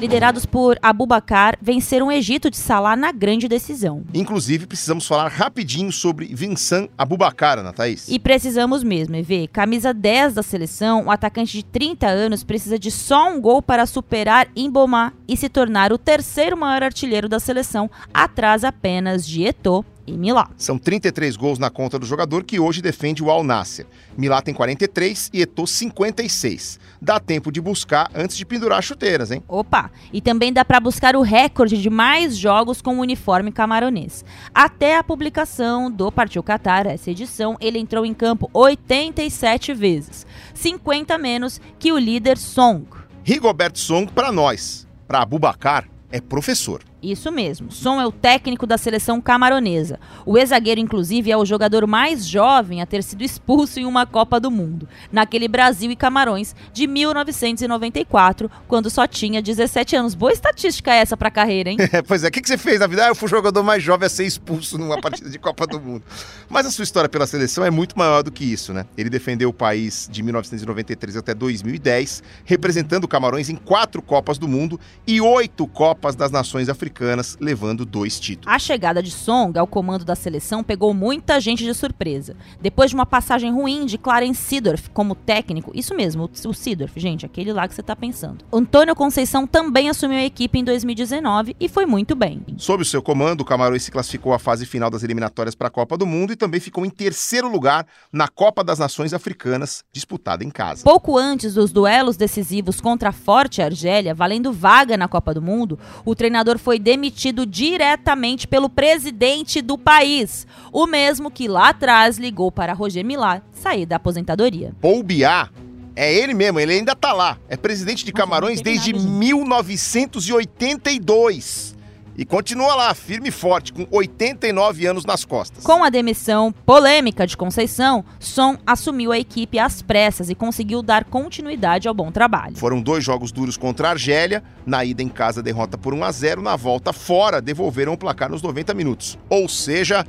Liderados 0.04 0.46
por 0.46 0.78
Abubakar, 0.82 1.58
venceram 1.62 2.08
o 2.08 2.12
Egito 2.12 2.50
de 2.50 2.58
Salah 2.58 2.94
na 2.94 3.10
grande 3.14 3.48
decisão. 3.48 4.04
Inclusive, 4.14 4.68
precisamos 4.68 5.08
falar 5.08 5.30
rapidinho 5.30 5.94
sobre 5.94 6.26
Vincent 6.26 6.90
Abubakar, 6.98 7.60
Ana 7.60 7.72
Thaís. 7.72 8.10
E 8.10 8.20
precisamos 8.20 8.84
mesmo, 8.84 9.16
EV. 9.16 9.48
Camisa 9.48 9.94
10 9.94 10.34
da 10.34 10.44
seleção, 10.44 11.06
o 11.06 11.12
atacante 11.12 11.54
de 11.54 11.64
30 11.64 12.06
anos 12.06 12.44
precisa 12.44 12.78
de 12.78 12.92
só 12.92 13.30
um 13.30 13.40
gol 13.40 13.62
para 13.62 13.86
superar 13.86 14.50
Imbomá 14.54 15.14
e 15.26 15.38
se 15.38 15.48
tornar 15.48 15.94
o 15.94 15.98
terceiro 15.98 16.58
maior 16.58 16.84
artilheiro 16.84 17.30
da 17.30 17.40
seleção, 17.40 17.90
atrás 18.14 18.66
apenas 18.66 19.26
de 19.26 19.44
Eto'o 19.46 19.86
e 20.06 20.14
Milá. 20.14 20.50
São 20.58 20.78
33 20.78 21.36
gols 21.36 21.60
na 21.60 21.70
conta 21.70 21.98
do 21.98 22.06
jogador 22.06 22.44
que 22.44 22.60
hoje 22.60 22.82
defende 22.82 23.24
o 23.24 23.30
Al 23.30 23.44
Nasser. 23.44 23.86
Milá 24.18 24.42
tem 24.42 24.54
43 24.54 25.30
e 25.34 25.42
Eto'o 25.42 25.68
56. 25.68 26.80
Dá 27.02 27.20
tempo 27.20 27.52
de 27.52 27.60
buscar 27.60 28.10
antes 28.16 28.38
de 28.38 28.46
pendurar 28.46 28.82
chuteiras, 28.82 29.32
hein? 29.32 29.44
Opa! 29.48 29.92
E 30.12 30.22
também 30.22 30.52
dá 30.54 30.64
para 30.64 30.80
buscar 30.80 31.16
o 31.16 31.22
recorde 31.22 31.82
de 31.82 31.90
mais 31.90 32.38
jogos 32.38 32.82
com 32.82 32.98
o 32.98 33.02
uniforme 33.02 33.52
camaronês. 33.52 34.24
Até 34.54 34.98
a 34.98 35.04
publicação 35.04 35.92
do 35.92 36.12
Partiu 36.12 36.44
Qatar, 36.44 36.88
essa 36.88 37.12
edição, 37.12 37.58
ele 37.60 37.80
entrou 37.80 38.06
em 38.06 38.14
campo 38.14 38.50
87 38.54 39.74
vezes, 39.74 40.26
50 40.54 41.18
menos 41.18 41.60
que 41.80 41.92
o 41.92 41.98
líder 41.98 42.38
Song. 42.38 42.86
Rigobert 43.24 43.78
Song 43.78 44.12
para 44.12 44.32
nós, 44.32 44.88
para 45.08 45.22
Abubacar 45.22 45.88
é 46.12 46.22
professor. 46.22 46.84
Isso 47.04 47.30
mesmo. 47.30 47.70
Som 47.70 48.00
é 48.00 48.08
o 48.08 48.12
técnico 48.14 48.66
da 48.66 48.78
seleção 48.78 49.20
camaronesa. 49.20 50.00
O 50.26 50.38
ex-zagueiro, 50.38 50.80
inclusive, 50.80 51.30
é 51.30 51.36
o 51.36 51.44
jogador 51.44 51.86
mais 51.86 52.26
jovem 52.26 52.82
a 52.82 52.86
ter 52.86 53.04
sido 53.04 53.26
expulso 53.26 53.78
em 53.78 53.86
uma 53.86 54.06
Copa 54.06 54.40
do 54.40 54.50
Mundo, 54.50 54.88
naquele 55.12 55.50
Brasil 55.50 55.92
e 55.92 55.98
Camarões 55.98 56.56
de 56.72 56.88
1994, 56.88 58.50
quando 58.70 58.90
só 58.90 59.06
tinha 59.06 59.42
17 59.42 59.98
anos. 59.98 60.16
Boa 60.16 60.32
estatística 60.32 60.94
essa 60.94 61.18
pra 61.18 61.30
carreira, 61.30 61.72
hein? 61.72 61.78
pois 62.08 62.24
é, 62.24 62.30
o 62.30 62.32
que, 62.32 62.40
que 62.40 62.48
você 62.48 62.58
fez 62.58 62.80
na 62.80 62.88
vida? 62.88 63.04
Ah, 63.04 63.10
eu 63.10 63.16
fui 63.16 63.26
o 63.26 63.30
jogador 63.30 63.64
mais 63.64 63.84
jovem 63.84 64.06
a 64.06 64.10
ser 64.10 64.26
expulso 64.26 64.78
numa 64.78 65.02
partida 65.02 65.30
de 65.30 65.38
Copa 65.38 65.68
do 65.68 65.82
Mundo. 65.82 66.06
Mas 66.48 66.66
a 66.66 66.72
sua 66.72 66.84
história 66.84 67.10
pela 67.10 67.28
seleção 67.28 67.66
é 67.66 67.70
muito 67.70 68.00
maior 68.00 68.24
do 68.24 68.32
que 68.32 68.46
isso, 68.46 68.72
né? 68.72 68.86
Ele 68.98 69.10
defendeu 69.10 69.50
o 69.50 69.54
país 69.54 70.08
de 70.10 70.24
1993 70.24 71.18
até 71.18 71.34
2010, 71.34 72.24
representando 72.46 73.10
Camarões 73.10 73.50
em 73.50 73.58
quatro 73.58 74.02
Copas 74.02 74.38
do 74.38 74.48
Mundo 74.48 74.80
e 75.06 75.20
oito 75.20 75.68
Copas 75.68 76.16
das 76.16 76.32
Nações 76.32 76.70
Africanas 76.70 76.93
africanas, 76.94 77.38
levando 77.42 77.86
dois 77.86 78.20
títulos. 78.20 78.54
A 78.54 78.60
chegada 78.60 79.02
de 79.02 79.10
Song 79.10 79.58
ao 79.58 79.66
comando 79.66 80.06
da 80.06 80.16
seleção 80.16 80.64
pegou 80.64 80.94
muita 80.94 81.40
gente 81.40 81.64
de 81.64 81.74
surpresa. 81.74 82.36
Depois 82.62 82.92
de 82.92 82.96
uma 82.96 83.06
passagem 83.06 83.52
ruim 83.52 83.86
de 83.86 83.98
Clarence 83.98 84.42
Seedorf 84.42 84.90
como 84.92 85.16
técnico, 85.16 85.72
isso 85.74 85.96
mesmo, 85.96 86.30
o 86.46 86.54
Seedorf, 86.54 87.00
gente, 87.00 87.26
aquele 87.26 87.52
lá 87.52 87.68
que 87.68 87.74
você 87.74 87.82
tá 87.82 87.96
pensando. 87.96 88.46
Antônio 88.54 88.96
Conceição 88.96 89.48
também 89.48 89.90
assumiu 89.90 90.18
a 90.18 90.24
equipe 90.24 90.60
em 90.60 90.64
2019 90.64 91.56
e 91.60 91.68
foi 91.68 91.86
muito 91.86 92.16
bem. 92.16 92.46
Sob 92.58 92.84
o 92.84 92.86
seu 92.86 93.02
comando, 93.02 93.42
o 93.42 93.46
Camarões 93.46 93.84
se 93.84 93.92
classificou 93.92 94.34
à 94.34 94.40
fase 94.40 94.66
final 94.66 94.90
das 94.90 95.04
eliminatórias 95.04 95.56
para 95.56 95.68
a 95.68 95.72
Copa 95.72 95.98
do 95.98 96.06
Mundo 96.06 96.34
e 96.34 96.36
também 96.36 96.60
ficou 96.60 96.86
em 96.86 96.90
terceiro 96.90 97.50
lugar 97.50 97.88
na 98.12 98.28
Copa 98.28 98.64
das 98.64 98.78
Nações 98.78 99.14
Africanas, 99.14 99.84
disputada 99.92 100.44
em 100.44 100.52
casa. 100.52 100.84
Pouco 100.84 101.18
antes 101.18 101.56
dos 101.56 101.72
duelos 101.72 102.18
decisivos 102.18 102.80
contra 102.80 103.10
a 103.10 103.14
forte 103.14 103.62
Argélia, 103.62 104.14
valendo 104.14 104.54
vaga 104.54 104.96
na 104.96 105.08
Copa 105.08 105.34
do 105.34 105.42
Mundo, 105.42 105.80
o 106.06 106.14
treinador 106.14 106.58
foi 106.58 106.83
demitido 106.84 107.46
diretamente 107.46 108.46
pelo 108.46 108.70
presidente 108.70 109.62
do 109.62 109.78
país, 109.78 110.46
o 110.72 110.86
mesmo 110.86 111.32
que 111.32 111.48
lá 111.48 111.70
atrás 111.70 112.18
ligou 112.18 112.52
para 112.52 112.74
Roger 112.74 113.06
Milá 113.06 113.42
sair 113.52 113.86
da 113.86 113.96
aposentadoria. 113.96 114.74
Paul 114.82 115.02
Biá 115.02 115.48
é 115.96 116.14
ele 116.14 116.34
mesmo, 116.34 116.60
ele 116.60 116.74
ainda 116.74 116.94
tá 116.94 117.14
lá. 117.14 117.38
É 117.48 117.56
presidente 117.56 118.04
de 118.04 118.12
Camarões 118.12 118.60
desde 118.62 118.92
1982. 118.94 121.74
E 122.16 122.24
continua 122.26 122.76
lá, 122.76 122.94
firme 122.94 123.30
e 123.30 123.32
forte, 123.32 123.74
com 123.74 123.88
89 123.90 124.86
anos 124.86 125.06
nas 125.06 125.26
costas. 125.26 125.64
Com 125.64 125.84
a 125.84 125.90
demissão 125.90 126.54
polêmica 126.66 127.26
de 127.26 127.36
Conceição, 127.36 128.06
Som 128.20 128.58
assumiu 128.66 129.12
a 129.12 129.18
equipe 129.18 129.58
às 129.58 129.82
pressas 129.82 130.30
e 130.30 130.36
conseguiu 130.36 130.84
dar 130.84 131.06
continuidade 131.06 131.88
ao 131.88 131.94
bom 131.94 132.12
trabalho. 132.12 132.56
Foram 132.56 132.82
dois 132.82 133.04
jogos 133.04 133.32
duros 133.32 133.58
contra 133.58 133.88
a 133.88 133.92
Argélia. 133.92 134.44
Na 134.66 134.86
ida 134.86 135.02
em 135.02 135.10
casa, 135.10 135.42
derrota 135.42 135.78
por 135.78 135.94
1 135.94 136.04
a 136.04 136.12
0 136.12 136.42
Na 136.42 136.56
volta 136.56 136.94
fora, 136.94 137.42
devolveram 137.42 137.94
o 137.94 137.98
placar 137.98 138.30
nos 138.30 138.42
90 138.42 138.74
minutos. 138.74 139.18
Ou 139.30 139.50
seja, 139.50 140.06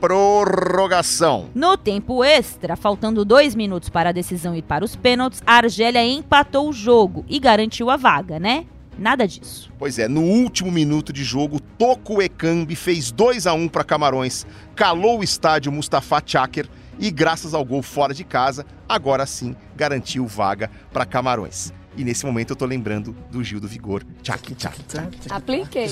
prorrogação. 0.00 1.48
No 1.54 1.76
tempo 1.76 2.22
extra, 2.22 2.76
faltando 2.76 3.24
dois 3.24 3.54
minutos 3.54 3.88
para 3.88 4.10
a 4.10 4.12
decisão 4.12 4.54
ir 4.54 4.62
para 4.62 4.84
os 4.84 4.94
pênaltis, 4.94 5.42
a 5.46 5.54
Argélia 5.54 6.04
empatou 6.04 6.68
o 6.68 6.72
jogo 6.72 7.24
e 7.28 7.38
garantiu 7.38 7.90
a 7.90 7.96
vaga, 7.96 8.38
né? 8.38 8.66
Nada 8.98 9.26
disso. 9.26 9.70
Pois 9.78 9.98
é, 9.98 10.08
no 10.08 10.22
último 10.22 10.72
minuto 10.72 11.12
de 11.12 11.22
jogo, 11.22 11.60
Toko 11.60 12.20
Ekambi 12.20 12.74
fez 12.74 13.12
2 13.12 13.46
a 13.46 13.54
1 13.54 13.68
para 13.68 13.84
Camarões, 13.84 14.44
calou 14.74 15.20
o 15.20 15.24
estádio 15.24 15.70
Mustafa 15.70 16.20
Chaker 16.24 16.68
e 16.98 17.10
graças 17.10 17.54
ao 17.54 17.64
gol 17.64 17.80
fora 17.82 18.12
de 18.12 18.24
casa, 18.24 18.66
agora 18.88 19.24
sim 19.24 19.54
garantiu 19.76 20.26
vaga 20.26 20.68
para 20.92 21.06
Camarões. 21.06 21.72
E 21.96 22.04
nesse 22.04 22.26
momento 22.26 22.50
eu 22.50 22.56
tô 22.56 22.66
lembrando 22.66 23.16
do 23.30 23.42
Gil 23.42 23.60
do 23.60 23.68
Vigor. 23.68 24.04
Tchac, 24.22 24.54
tchac, 24.54 24.82
tchac. 24.84 25.18
Apliquei. 25.30 25.88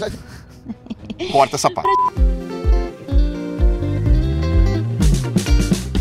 Corta 1.32 1.56
essa 1.56 1.70
parte. 1.70 1.90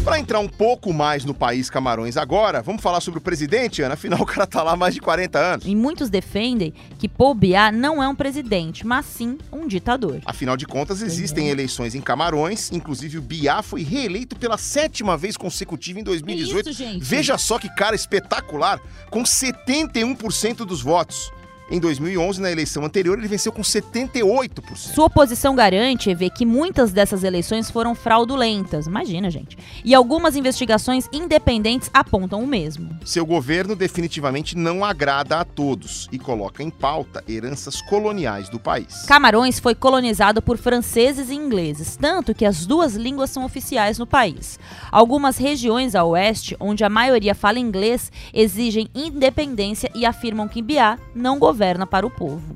Para 0.05 0.19
entrar 0.19 0.39
um 0.39 0.47
pouco 0.47 0.93
mais 0.93 1.25
no 1.25 1.33
país 1.33 1.67
Camarões 1.67 2.15
agora, 2.15 2.61
vamos 2.61 2.83
falar 2.83 3.01
sobre 3.01 3.17
o 3.17 3.21
presidente, 3.21 3.81
Ana. 3.81 3.95
Afinal, 3.95 4.21
o 4.21 4.25
cara 4.25 4.45
tá 4.45 4.61
lá 4.61 4.73
há 4.73 4.75
mais 4.75 4.93
de 4.93 5.01
40 5.01 5.39
anos. 5.39 5.65
E 5.65 5.75
muitos 5.75 6.11
defendem 6.11 6.75
que 6.99 7.09
Paul 7.09 7.33
Biá 7.33 7.71
não 7.71 8.03
é 8.03 8.07
um 8.07 8.13
presidente, 8.13 8.85
mas 8.85 9.07
sim 9.07 9.39
um 9.51 9.67
ditador. 9.67 10.21
Afinal 10.23 10.55
de 10.55 10.67
contas, 10.67 11.01
existem 11.01 11.49
eleições 11.49 11.95
em 11.95 12.01
Camarões. 12.01 12.71
Inclusive, 12.71 13.17
o 13.17 13.21
Biá 13.21 13.63
foi 13.63 13.81
reeleito 13.81 14.35
pela 14.35 14.59
sétima 14.59 15.17
vez 15.17 15.35
consecutiva 15.35 15.99
em 15.99 16.03
2018. 16.03 16.69
Isso, 16.69 16.77
gente. 16.77 17.03
Veja 17.03 17.35
só 17.39 17.57
que 17.57 17.67
cara 17.67 17.95
espetacular, 17.95 18.79
com 19.09 19.23
71% 19.23 20.57
dos 20.57 20.83
votos. 20.83 21.31
Em 21.67 21.79
2011, 21.79 22.39
na 22.39 22.51
eleição 22.51 22.85
anterior, 22.85 23.17
ele 23.17 23.27
venceu 23.27 23.51
com 23.51 23.63
78%. 23.63 24.75
Sua 24.75 25.05
oposição 25.05 25.55
garante 25.55 26.13
ver 26.13 26.29
que 26.29 26.45
muitas 26.45 26.91
dessas 26.91 27.23
eleições 27.23 27.71
foram 27.71 27.95
fraudulentas. 27.95 28.85
Imagina, 28.85 29.31
gente. 29.31 29.57
E 29.83 29.95
algumas 29.95 30.35
investigações 30.35 31.09
independentes 31.11 31.89
apontam 31.91 32.43
o 32.43 32.47
mesmo. 32.47 32.95
Seu 33.03 33.25
governo 33.25 33.75
definitivamente 33.75 34.55
não 34.55 34.85
agrada 34.85 35.39
a 35.39 35.43
todos 35.43 36.07
e 36.11 36.19
coloca 36.19 36.61
em 36.61 36.69
pauta 36.69 37.23
heranças 37.27 37.81
coloniais 37.81 38.47
do 38.47 38.59
país. 38.59 39.03
Camarões 39.07 39.59
foi 39.59 39.73
colonizado 39.73 40.43
por 40.43 40.59
franceses 40.59 41.31
e 41.31 41.33
ingleses, 41.33 41.97
tanto 41.97 42.35
que 42.35 42.45
as 42.45 42.67
duas 42.67 42.93
línguas 42.93 43.31
são 43.31 43.43
oficiais 43.43 43.97
no 43.97 44.05
país. 44.05 44.59
Algumas 44.91 45.35
regiões 45.35 45.95
a 45.95 46.03
oeste, 46.03 46.55
onde 46.59 46.83
a 46.83 46.89
maioria 46.89 47.33
fala 47.33 47.57
inglês, 47.57 48.11
exigem 48.31 48.87
independência 48.93 49.89
e 49.95 50.05
afirmam 50.05 50.47
que 50.47 50.61
Biá 50.61 50.99
não 51.15 51.39
governa 51.39 51.54
governa 51.55 51.87
para 51.87 52.05
o 52.05 52.11
povo. 52.11 52.53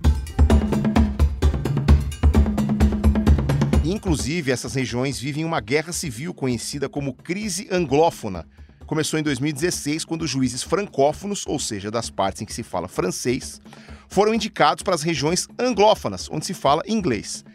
Inclusive, 3.85 4.51
essas 4.51 4.73
regiões 4.75 5.17
vivem 5.17 5.45
uma 5.45 5.61
guerra 5.61 5.93
civil 5.93 6.33
conhecida 6.33 6.89
como 6.89 7.13
crise 7.13 7.69
anglófona. 7.71 8.45
Começou 8.85 9.17
em 9.17 9.23
2016, 9.23 10.03
quando 10.03 10.27
juízes 10.27 10.63
francófonos, 10.63 11.47
ou 11.47 11.57
seja, 11.57 11.89
das 11.89 12.09
partes 12.09 12.41
em 12.41 12.45
que 12.45 12.53
se 12.53 12.61
fala 12.61 12.89
francês, 12.89 13.61
foram 14.09 14.33
indicados 14.33 14.83
para 14.83 14.95
as 14.95 15.01
regiões 15.01 15.47
anglófonas, 15.57 16.27
onde 16.29 16.45
se 16.45 16.53
fala 16.53 16.83
inglês. 16.85 17.45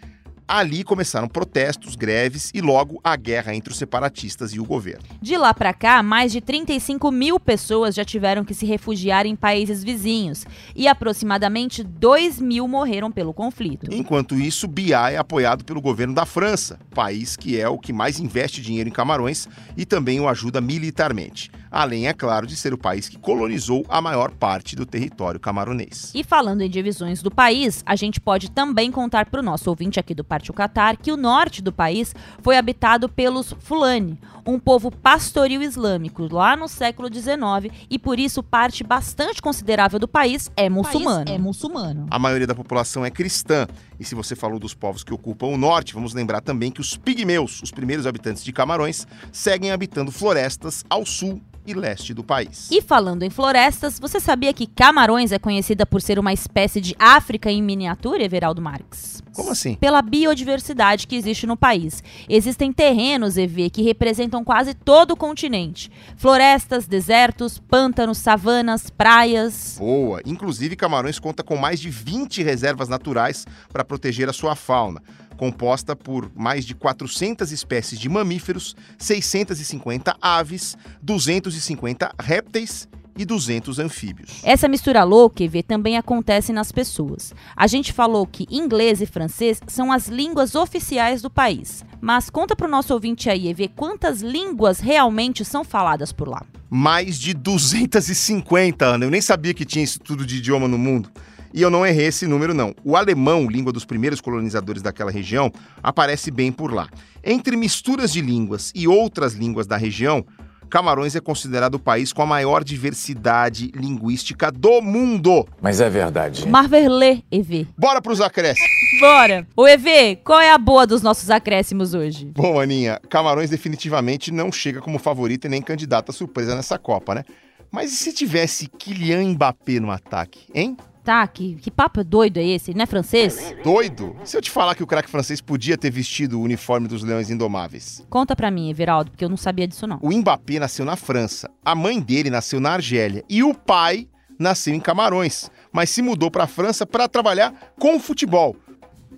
Ali 0.47 0.85
começaram 0.85 1.27
protestos, 1.27 1.97
greves 1.97 2.51
e 2.53 2.61
logo 2.61 3.01
a 3.03 3.17
guerra 3.17 3.55
entre 3.55 3.73
os 3.73 3.79
separatistas 3.79 4.53
e 4.53 4.61
o 4.61 4.65
governo. 4.65 5.03
De 5.21 5.39
lá 5.39 5.55
para 5.55 5.73
cá, 5.73 6.03
mais 6.03 6.33
de 6.33 6.41
35 6.43 7.11
mil 7.11 7.41
pessoas 7.41 7.95
já 7.95 8.05
tiveram 8.05 8.45
que 8.45 8.53
se 8.53 8.67
refugiar 8.67 9.25
em 9.25 9.35
países 9.35 9.83
vizinhos 9.83 10.45
e 10.77 10.87
aproximadamente 10.87 11.83
2 11.83 12.41
mil 12.41 12.69
morreram 12.69 13.11
pelo 13.11 13.33
conflito. 13.33 13.89
Enquanto 13.91 14.35
isso, 14.35 14.69
Biá 14.69 15.11
é 15.11 15.17
apoiado 15.17 15.65
pelo 15.65 15.81
governo 15.81 16.15
da 16.15 16.27
França, 16.27 16.79
país 16.95 17.37
que 17.37 17.59
é 17.59 17.67
o 17.67 17.79
que 17.79 17.93
mais 17.93 18.21
investe 18.21 18.61
dinheiro 18.61 18.89
em 18.91 18.93
Camarões 18.93 19.49
e 19.77 19.87
também 19.87 20.21
o 20.21 20.29
ajuda 20.29 20.61
militarmente. 20.61 21.51
Além, 21.75 22.07
é 22.07 22.13
claro, 22.13 22.47
de 22.47 22.55
ser 22.55 22.73
o 22.73 22.79
país 22.79 23.09
que 23.09 23.19
colonizou 23.19 23.85
a 23.89 24.01
maior 24.01 24.31
parte 24.31 24.77
do 24.77 24.87
território 24.87 25.41
camaronês. 25.41 26.13
E 26.15 26.23
falando 26.23 26.61
em 26.61 26.71
divisões 26.71 27.21
do 27.21 27.33
país, 27.33 27.83
a 27.85 27.97
gente 27.97 28.21
pode 28.21 28.49
também 28.49 28.93
contar 28.93 29.27
para 29.27 29.41
o 29.41 29.43
nosso 29.43 29.69
ouvinte 29.69 29.99
aqui 29.99 30.15
do 30.15 30.23
Partiu 30.35 30.53
Catar 30.53 30.97
que 30.97 31.13
o 31.13 31.17
norte 31.17 31.63
do 31.63 31.73
país 31.73 32.13
foi 32.43 32.57
habitado 32.57 33.09
pelos 33.09 33.55
Fulani, 33.61 34.19
um 34.45 34.59
povo 34.59 34.91
pastoril 34.91 35.63
islâmico 35.63 36.27
lá 36.29 36.57
no 36.57 36.67
século 36.67 37.09
XIX 37.09 37.73
e 37.89 38.01
por 38.01 38.19
isso 38.19 38.43
parte 38.43 38.83
bastante 38.83 39.41
considerável 39.41 39.97
do 39.97 40.09
país 40.09 40.51
é 40.57 40.69
muçulmano. 40.69 41.31
é 41.31 41.39
muçulmano. 41.39 42.09
A 42.11 42.19
maioria 42.19 42.49
da 42.49 42.55
população 42.55 43.05
é 43.05 43.13
cristã. 43.13 43.69
E 44.01 44.05
se 44.05 44.17
você 44.17 44.35
falou 44.35 44.59
dos 44.59 44.75
povos 44.75 45.05
que 45.05 45.15
ocupam 45.15 45.47
o 45.47 45.57
norte, 45.57 45.95
vamos 45.95 46.13
lembrar 46.13 46.41
também 46.41 46.73
que 46.73 46.81
os 46.81 46.97
pigmeus, 46.97 47.63
os 47.63 47.71
primeiros 47.71 48.05
habitantes 48.05 48.43
de 48.43 48.53
Camarões, 48.53 49.07
seguem 49.31 49.71
habitando 49.71 50.11
florestas 50.11 50.85
ao 50.91 51.07
sul 51.07 51.41
e 51.67 51.75
leste 51.75 52.13
do 52.13 52.23
país. 52.23 52.69
E 52.71 52.83
falando 52.83 53.23
em 53.23 53.31
florestas, 53.31 53.99
você 53.99 54.21
sabia 54.21 54.53
que 54.53 54.67
Camarões 54.67 55.33
é 55.33 55.39
conhecida 55.39 55.87
por 55.87 56.01
ser 56.01 56.19
uma 56.19 56.33
espécie 56.33 56.81
de 56.81 56.95
África 56.99 57.51
em 57.51 57.63
miniatura, 57.63 58.23
Everaldo 58.23 58.61
Marques? 58.61 59.23
Como 59.33 59.51
assim? 59.51 59.75
Pela 59.75 60.01
biodiversidade 60.01 61.07
que 61.07 61.17
existe 61.17 61.47
no 61.47 61.57
país. 61.57 62.03
Existem 62.29 62.73
terrenos, 62.73 63.37
EV, 63.37 63.69
que 63.69 63.83
representam 63.83 64.45
quase 64.45 64.75
todo 64.75 65.13
o 65.13 65.17
continente. 65.17 65.91
Florestas, 66.17 66.87
desertos, 66.87 67.59
pântanos, 67.59 68.19
savanas, 68.19 68.91
praias. 68.91 69.77
Boa! 69.79 70.21
Inclusive, 70.25 70.77
Camarões 70.77 71.19
conta 71.19 71.43
com 71.43 71.57
mais 71.57 71.81
de 71.81 71.91
20 71.91 72.43
reservas 72.43 72.89
naturais 72.89 73.45
para 73.73 73.85
proteger 73.85 74.29
a 74.29 74.33
sua 74.33 74.55
fauna 74.55 75.03
composta 75.37 75.95
por 75.95 76.31
mais 76.35 76.65
de 76.65 76.75
400 76.75 77.53
espécies 77.53 77.99
de 77.99 78.09
mamíferos, 78.09 78.75
650 78.99 80.17
aves, 80.21 80.77
250 81.03 82.15
répteis 82.21 82.89
e 83.17 83.25
200 83.25 83.79
anfíbios. 83.79 84.41
Essa 84.43 84.69
mistura 84.69 85.05
louca, 85.05 85.43
EV, 85.43 85.63
também 85.63 85.97
acontece 85.97 86.53
nas 86.53 86.73
pessoas. 86.73 87.33
A 87.57 87.67
gente 87.67 87.93
falou 87.93 88.27
que 88.27 88.47
inglês 88.51 89.01
e 89.01 89.07
francês 89.07 89.61
são 89.67 89.93
as 89.93 90.09
línguas 90.09 90.55
oficiais 90.55 91.23
do 91.23 91.31
país. 91.31 91.85
Mas 92.01 92.29
conta 92.29 92.57
pro 92.57 92.69
nosso 92.69 92.93
ouvinte 92.93 93.31
aí, 93.31 93.49
EV, 93.49 93.69
quantas 93.69 94.21
línguas 94.21 94.81
realmente 94.81 95.45
são 95.45 95.65
faladas 95.65 96.13
por 96.13 96.29
lá? 96.29 96.43
Mais 96.69 97.19
de 97.19 97.33
250, 97.35 98.85
Ana. 98.85 99.05
Eu 99.05 99.11
nem 99.11 99.21
sabia 99.21 99.55
que 99.55 99.65
tinha 99.65 99.85
isso 99.85 100.01
tudo 100.01 100.27
de 100.27 100.39
idioma 100.39 100.67
no 100.67 100.77
mundo. 100.77 101.11
E 101.55 101.63
eu 101.63 101.71
não 101.71 101.87
errei 101.87 102.07
esse 102.07 102.27
número, 102.27 102.53
não. 102.53 102.75
O 102.83 102.97
alemão, 102.97 103.49
língua 103.49 103.73
dos 103.73 103.85
primeiros 103.85 104.21
colonizadores 104.21 104.83
daquela 104.83 105.13
região, 105.13 105.53
aparece 105.81 106.29
bem 106.33 106.51
por 106.51 106.75
lá. 106.75 106.89
Entre 107.23 107.57
misturas 107.57 108.13
de 108.13 108.21
línguas 108.21 108.73
e 108.75 108.89
outras 108.89 109.35
línguas 109.35 109.65
da 109.65 109.77
região, 109.77 110.27
Camarões 110.69 111.15
é 111.15 111.21
considerado 111.21 111.77
o 111.77 111.79
país 111.79 112.13
com 112.13 112.23
a 112.23 112.27
maior 112.27 112.65
diversidade 112.65 113.71
linguística 113.73 114.51
do 114.51 114.83
mundo. 114.83 115.47
Mas 115.63 115.81
é 115.81 115.89
verdade. 115.89 116.49
Marverlê, 116.49 117.23
EV. 117.31 117.69
Bora 117.79 118.03
pros 118.03 118.21
acréscimos. 118.21 118.69
Bora. 118.99 119.47
Ô, 119.55 119.69
EV, 119.69 120.17
qual 120.25 120.41
é 120.41 120.51
a 120.51 120.59
boa 120.59 120.85
dos 120.85 121.03
nossos 121.03 121.31
acréscimos 121.31 121.95
hoje? 121.95 122.33
Bom, 122.35 122.59
Aninha, 122.59 123.01
Camarões 123.09 123.51
definitivamente 123.51 124.33
não 124.33 124.51
chega 124.51 124.81
como 124.81 124.99
favorita 124.99 125.47
e 125.47 125.51
nem 125.51 125.63
candidata 125.63 126.11
surpresa 126.11 126.57
nessa 126.57 126.77
Copa, 126.77 127.15
né? 127.15 127.23
Mas 127.71 127.93
e 127.93 127.97
se 127.97 128.13
tivesse 128.13 128.67
Kylian 128.67 129.23
Mbappé 129.29 129.79
no 129.79 129.93
ataque, 129.93 130.47
hein? 130.53 130.77
Tá, 131.05 131.27
que, 131.29 131.57
que 131.57 131.71
papo 131.71 132.03
doido 132.03 132.39
é 132.39 132.43
esse? 132.43 132.71
Ele 132.71 132.79
não 132.79 132.85
é 132.85 132.87
francês? 132.87 133.55
Doido? 133.63 134.17
Se 134.25 134.35
eu 134.35 134.41
te 134.41 134.51
falar 134.51 134.75
que 134.75 134.83
o 134.83 134.87
craque 134.87 135.11
francês 135.11 135.39
podia 135.39 135.77
ter 135.77 135.91
vestido 135.91 136.41
o 136.41 136.43
uniforme 136.43 136.89
dos 136.89 137.03
Leões 137.03 137.29
Indomáveis? 137.29 138.03
Conta 138.09 138.35
pra 138.35 138.51
mim, 138.51 138.71
Everaldo, 138.71 139.11
porque 139.11 139.23
eu 139.23 139.29
não 139.29 139.37
sabia 139.37 139.69
disso 139.69 139.87
não. 139.87 139.99
O 140.01 140.11
Mbappé 140.11 140.59
nasceu 140.59 140.83
na 140.83 140.97
França, 140.97 141.51
a 141.63 141.75
mãe 141.75 142.01
dele 142.01 142.31
nasceu 142.31 142.59
na 142.59 142.71
Argélia 142.71 143.23
e 143.29 143.43
o 143.43 143.53
pai 143.53 144.09
nasceu 144.39 144.73
em 144.73 144.81
Camarões, 144.81 145.51
mas 145.71 145.91
se 145.91 146.01
mudou 146.01 146.31
pra 146.31 146.47
França 146.47 146.87
para 146.87 147.07
trabalhar 147.07 147.53
com 147.79 147.97
o 147.97 148.01
futebol. 148.01 148.57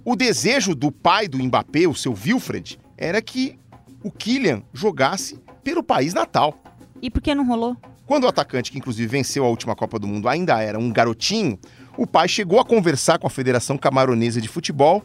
O 0.05 0.17
desejo 0.17 0.75
do 0.75 0.91
pai 0.91 1.29
do 1.29 1.39
Mbappé, 1.39 1.87
o 1.87 1.95
seu 1.95 2.13
Wilfred, 2.13 2.81
era 2.99 3.23
que 3.23 3.57
o 4.03 4.11
Kylian 4.11 4.63
jogasse 4.73 5.39
pelo 5.63 5.85
país 5.85 6.13
natal. 6.13 6.59
E 7.01 7.11
por 7.11 7.23
que 7.23 7.33
não 7.33 7.47
rolou? 7.47 7.77
Quando 8.07 8.25
o 8.25 8.29
atacante, 8.29 8.71
que 8.71 8.79
inclusive 8.79 9.09
venceu 9.09 9.45
a 9.45 9.49
última 9.49 9.75
Copa 9.75 9.99
do 9.99 10.07
Mundo, 10.07 10.29
ainda 10.29 10.63
era 10.63 10.79
um 10.79 10.93
garotinho, 10.93 11.59
o 11.97 12.07
pai 12.07 12.29
chegou 12.29 12.61
a 12.61 12.65
conversar 12.65 13.19
com 13.19 13.27
a 13.27 13.31
Federação 13.31 13.77
Camaronesa 13.77 14.41
de 14.41 14.47
Futebol, 14.47 15.05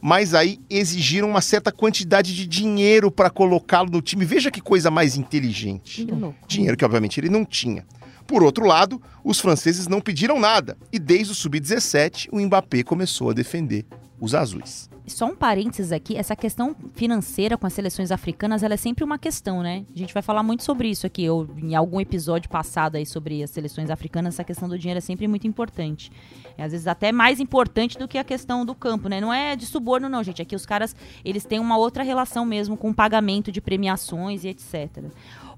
mas 0.00 0.32
aí 0.32 0.60
exigiram 0.70 1.28
uma 1.28 1.40
certa 1.40 1.72
quantidade 1.72 2.34
de 2.34 2.46
dinheiro 2.46 3.10
para 3.10 3.30
colocá-lo 3.30 3.90
no 3.90 4.00
time. 4.00 4.24
Veja 4.24 4.50
que 4.50 4.60
coisa 4.60 4.90
mais 4.92 5.16
inteligente. 5.16 6.06
Dinheiro 6.46 6.76
que, 6.76 6.84
obviamente, 6.84 7.18
ele 7.18 7.28
não 7.28 7.44
tinha. 7.44 7.84
Por 8.28 8.44
outro 8.44 8.64
lado, 8.64 9.02
os 9.24 9.40
franceses 9.40 9.88
não 9.88 10.00
pediram 10.00 10.38
nada, 10.38 10.76
e 10.92 10.98
desde 10.98 11.32
o 11.32 11.34
sub-17 11.34 12.28
o 12.30 12.40
Mbappé 12.40 12.84
começou 12.84 13.30
a 13.30 13.32
defender 13.32 13.84
os 14.20 14.34
azuis. 14.34 14.88
Só 15.06 15.26
um 15.26 15.36
parênteses 15.36 15.92
aqui, 15.92 16.16
essa 16.16 16.34
questão 16.34 16.74
financeira 16.94 17.56
com 17.56 17.66
as 17.66 17.72
seleções 17.72 18.10
africanas, 18.10 18.62
ela 18.62 18.74
é 18.74 18.76
sempre 18.76 19.04
uma 19.04 19.18
questão, 19.18 19.62
né? 19.62 19.84
A 19.94 19.98
gente 19.98 20.12
vai 20.12 20.22
falar 20.22 20.42
muito 20.42 20.64
sobre 20.64 20.88
isso 20.88 21.06
aqui, 21.06 21.28
ou 21.30 21.48
em 21.56 21.74
algum 21.76 22.00
episódio 22.00 22.50
passado 22.50 22.96
aí 22.96 23.06
sobre 23.06 23.42
as 23.42 23.50
seleções 23.50 23.88
africanas, 23.88 24.34
essa 24.34 24.44
questão 24.44 24.68
do 24.68 24.76
dinheiro 24.76 24.98
é 24.98 25.00
sempre 25.00 25.28
muito 25.28 25.46
importante. 25.46 26.10
É, 26.58 26.64
às 26.64 26.72
vezes 26.72 26.86
até 26.86 27.12
mais 27.12 27.38
importante 27.38 27.96
do 27.98 28.08
que 28.08 28.18
a 28.18 28.24
questão 28.24 28.66
do 28.66 28.74
campo, 28.74 29.08
né? 29.08 29.20
Não 29.20 29.32
é 29.32 29.54
de 29.54 29.66
suborno 29.66 30.08
não, 30.08 30.22
gente. 30.22 30.42
Aqui 30.42 30.56
os 30.56 30.66
caras, 30.66 30.96
eles 31.24 31.44
têm 31.44 31.60
uma 31.60 31.76
outra 31.76 32.02
relação 32.02 32.44
mesmo 32.44 32.76
com 32.76 32.90
o 32.90 32.94
pagamento 32.94 33.52
de 33.52 33.60
premiações 33.60 34.42
e 34.42 34.48
etc. 34.48 35.04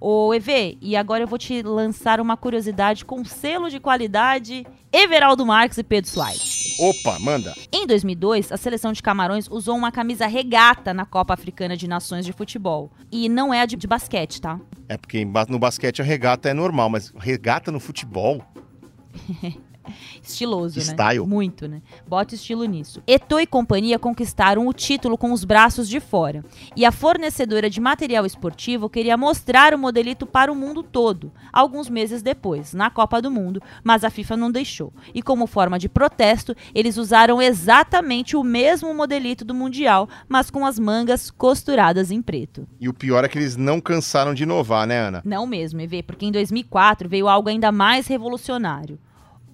Ô, 0.01 0.33
EV, 0.33 0.79
e 0.81 0.95
agora 0.95 1.25
eu 1.25 1.27
vou 1.27 1.39
te 1.39 1.61
lançar 1.63 2.21
uma 2.21 2.37
curiosidade 2.37 3.05
com 3.05 3.25
selo 3.25 3.69
de 3.69 3.81
qualidade 3.81 4.65
Everaldo 4.93 5.45
Marques 5.45 5.77
e 5.77 5.83
Pedro 5.83 6.09
Soares. 6.09 6.77
Opa, 6.79 7.19
manda. 7.19 7.55
Em 7.73 7.87
2002, 7.87 8.53
a 8.53 8.57
seleção 8.57 8.93
de 8.93 9.03
Camarões 9.03 9.38
usou 9.47 9.77
uma 9.77 9.93
camisa 9.93 10.27
regata 10.27 10.93
na 10.93 11.05
Copa 11.05 11.35
Africana 11.35 11.77
de 11.77 11.87
Nações 11.87 12.25
de 12.25 12.33
Futebol. 12.33 12.91
E 13.13 13.29
não 13.29 13.53
é 13.53 13.61
a 13.61 13.67
de, 13.67 13.77
de 13.77 13.87
basquete, 13.87 14.41
tá? 14.41 14.59
É 14.89 14.97
porque 14.97 15.25
no 15.49 15.59
basquete 15.59 16.01
a 16.01 16.05
regata 16.05 16.49
é 16.49 16.55
normal, 16.55 16.89
mas 16.89 17.13
regata 17.17 17.71
no 17.71 17.79
futebol? 17.79 18.43
Estiloso, 20.23 20.81
Style. 20.81 21.21
né? 21.21 21.27
Muito, 21.27 21.69
né? 21.69 21.83
Bota 22.07 22.35
estilo 22.35 22.65
nisso. 22.65 23.03
Eto'o 23.07 23.41
e 23.41 23.47
companhia 23.47 23.99
conquistaram 23.99 24.67
o 24.67 24.73
título 24.73 25.17
com 25.17 25.33
os 25.33 25.45
braços 25.45 25.89
de 25.89 26.01
fora. 26.01 26.45
E 26.77 26.85
a 26.85 26.93
fornecedora 26.93 27.69
de 27.69 27.81
material 27.81 28.25
esportivo 28.27 28.89
queria 28.89 29.17
mostrar 29.17 29.75
o 29.75 29.79
modelito 29.79 30.27
para 30.27 30.53
o 30.53 30.55
mundo 30.55 30.83
todo, 30.83 31.33
alguns 31.53 31.89
meses 31.89 32.23
depois, 32.23 32.73
na 32.75 32.91
Copa 32.91 33.21
do 33.21 33.31
Mundo, 33.31 33.61
mas 33.83 34.05
a 34.05 34.11
FIFA 34.11 34.37
não 34.37 34.51
deixou. 34.51 34.93
E 35.15 35.23
como 35.23 35.47
forma 35.47 35.79
de 35.79 35.89
protesto, 35.89 36.55
eles 36.75 36.97
usaram 36.97 37.41
exatamente 37.41 38.37
o 38.37 38.43
mesmo 38.43 38.93
modelito 38.95 39.45
do 39.45 39.55
Mundial, 39.55 40.09
mas 40.29 40.51
com 40.51 40.65
as 40.65 40.79
mangas 40.79 41.31
costuradas 41.31 42.11
em 42.11 42.21
preto. 42.23 42.67
E 42.81 42.89
o 42.89 42.95
pior 42.95 43.25
é 43.25 43.29
que 43.29 43.39
eles 43.39 43.57
não 43.57 43.81
cansaram 43.81 44.35
de 44.35 44.43
inovar, 44.43 44.87
né, 44.87 44.99
Ana? 44.99 45.23
Não 45.25 45.47
mesmo, 45.47 45.81
EV, 45.81 46.03
porque 46.03 46.27
em 46.27 46.33
2004 46.33 47.09
veio 47.09 47.29
algo 47.29 47.49
ainda 47.49 47.73
mais 47.73 48.07
revolucionário 48.07 48.99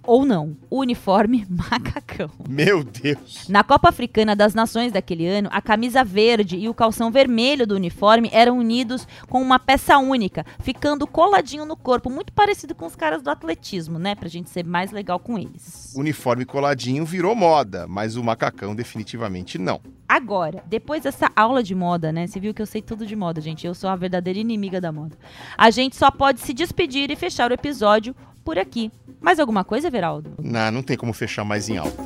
ou 0.07 0.25
não, 0.25 0.57
o 0.71 0.81
uniforme 0.81 1.47
macacão. 1.51 2.31
Meu 2.49 2.85
Deus! 2.85 3.49
Na 3.49 3.65
Copa 3.65 3.89
Africana 3.89 4.37
das 4.37 4.55
Nações 4.55 4.93
daquele 4.93 5.27
ano, 5.27 5.49
a 5.53 5.61
camisa 5.61 6.05
verde 6.05 6.57
e 6.57 6.69
o 6.69 6.75
calção 6.75 7.11
vermelho 7.11 7.67
do 7.67 7.75
uniforme 7.75 8.31
eram 8.33 8.59
unidos 8.59 9.07
com 9.29 9.41
uma 9.41 9.59
peça 9.59 9.99
única, 9.99 10.45
ficando 10.61 11.07
coladinho 11.07 11.65
no 11.65 11.77
corpo, 11.77 12.11
muito 12.11 12.33
parecido 12.33 12.75
com 12.75 12.87
os 12.87 12.97
caras 12.97 13.23
do 13.23 13.31
atletismo, 13.31 13.99
né? 13.99 14.15
Pra 14.15 14.29
gente 14.29 14.51
ser 14.51 14.65
mais 14.65 14.91
legal 14.91 15.19
com 15.19 15.39
eles. 15.39 15.93
Uniforme 15.97 16.45
coladinho 16.45 17.05
virou 17.05 17.35
moda, 17.35 17.87
mas 17.89 18.17
o 18.17 18.25
macacão 18.25 18.75
definitivamente 18.75 19.59
não. 19.59 19.81
Agora, 20.09 20.63
depois 20.67 21.03
dessa 21.03 21.31
aula 21.35 21.63
de 21.63 21.75
moda, 21.75 22.13
né? 22.13 22.27
Você 22.27 22.39
viu 22.39 22.53
que 22.53 22.61
eu 22.61 22.67
sei 22.67 22.83
tudo 22.83 23.07
de 23.07 23.17
moda, 23.17 23.41
gente. 23.41 23.67
Eu 23.67 23.75
sou 23.75 23.89
a 23.89 23.97
verdadeira 23.97 24.39
inimiga 24.39 24.81
da 24.81 24.93
moda. 24.93 25.17
A 25.57 25.71
gente 25.71 25.97
só 25.97 26.11
pode 26.11 26.41
se 26.41 26.53
despedir 26.53 27.11
e 27.11 27.17
fechar 27.17 27.51
o 27.51 27.55
episódio 27.55 28.15
por 28.45 28.59
aqui. 28.59 28.93
Mais 29.21 29.41
alguma 29.41 29.65
coisa, 29.65 29.89
Everaldo? 29.89 30.35
Não, 30.41 30.71
não 30.71 30.83
tem 30.83 30.97
como 30.97 31.13
fechar 31.13 31.45
mais 31.45 31.69
em 31.69 31.79
alta. 31.79 32.03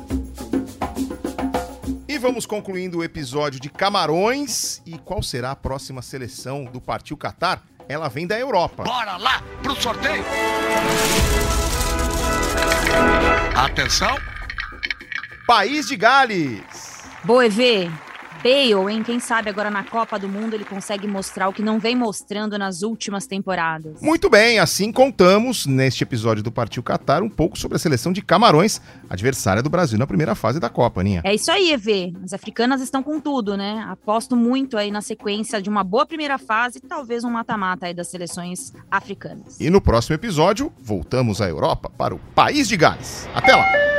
E 2.07 2.17
vamos 2.17 2.45
concluindo 2.45 2.99
o 2.99 3.03
episódio 3.03 3.59
de 3.59 3.69
Camarões. 3.69 4.81
E 4.85 4.97
qual 4.97 5.21
será 5.21 5.51
a 5.51 5.55
próxima 5.55 6.01
seleção 6.01 6.65
do 6.65 6.79
Partiu 6.81 7.17
Qatar? 7.17 7.61
Ela 7.87 8.07
vem 8.07 8.25
da 8.25 8.39
Europa. 8.39 8.83
Bora 8.83 9.17
lá 9.17 9.43
pro 9.61 9.75
sorteio! 9.75 10.23
Atenção, 13.55 14.15
País 15.45 15.87
de 15.87 15.95
Gales. 15.95 16.63
Boa, 17.23 17.45
EV. 17.45 17.91
Bale, 18.43 18.93
hein? 18.93 19.03
Quem 19.03 19.19
sabe 19.19 19.49
agora 19.49 19.69
na 19.69 19.83
Copa 19.83 20.17
do 20.17 20.29
Mundo 20.29 20.53
ele 20.53 20.63
consegue 20.63 21.05
mostrar 21.07 21.49
o 21.49 21.53
que 21.53 21.61
não 21.61 21.79
vem 21.79 21.95
mostrando 21.95 22.57
nas 22.57 22.81
últimas 22.81 23.27
temporadas. 23.27 24.01
Muito 24.01 24.29
bem, 24.29 24.59
assim 24.59 24.91
contamos 24.91 25.65
neste 25.65 26.03
episódio 26.03 26.41
do 26.41 26.51
Partiu 26.51 26.81
Qatar 26.81 27.21
um 27.21 27.29
pouco 27.29 27.59
sobre 27.59 27.75
a 27.75 27.79
seleção 27.79 28.13
de 28.13 28.21
Camarões, 28.21 28.81
adversária 29.09 29.61
do 29.61 29.69
Brasil 29.69 29.99
na 29.99 30.07
primeira 30.07 30.35
fase 30.35 30.59
da 30.59 30.69
Copa, 30.69 31.01
Aninha. 31.01 31.21
É 31.23 31.35
isso 31.35 31.51
aí, 31.51 31.71
EV. 31.71 32.13
As 32.23 32.33
africanas 32.33 32.81
estão 32.81 33.03
com 33.03 33.19
tudo, 33.19 33.57
né? 33.57 33.85
Aposto 33.89 34.35
muito 34.35 34.77
aí 34.77 34.89
na 34.89 35.01
sequência 35.01 35.61
de 35.61 35.69
uma 35.69 35.83
boa 35.83 36.05
primeira 36.05 36.37
fase 36.37 36.79
e 36.79 36.87
talvez 36.87 37.23
um 37.23 37.29
mata-mata 37.29 37.87
aí 37.87 37.93
das 37.93 38.07
seleções 38.07 38.73
africanas. 38.89 39.59
E 39.59 39.69
no 39.69 39.81
próximo 39.81 40.15
episódio, 40.15 40.71
voltamos 40.81 41.41
à 41.41 41.49
Europa 41.49 41.89
para 41.89 42.15
o 42.15 42.19
País 42.33 42.67
de 42.67 42.77
Gales. 42.77 43.27
Até 43.33 43.55
lá! 43.55 43.98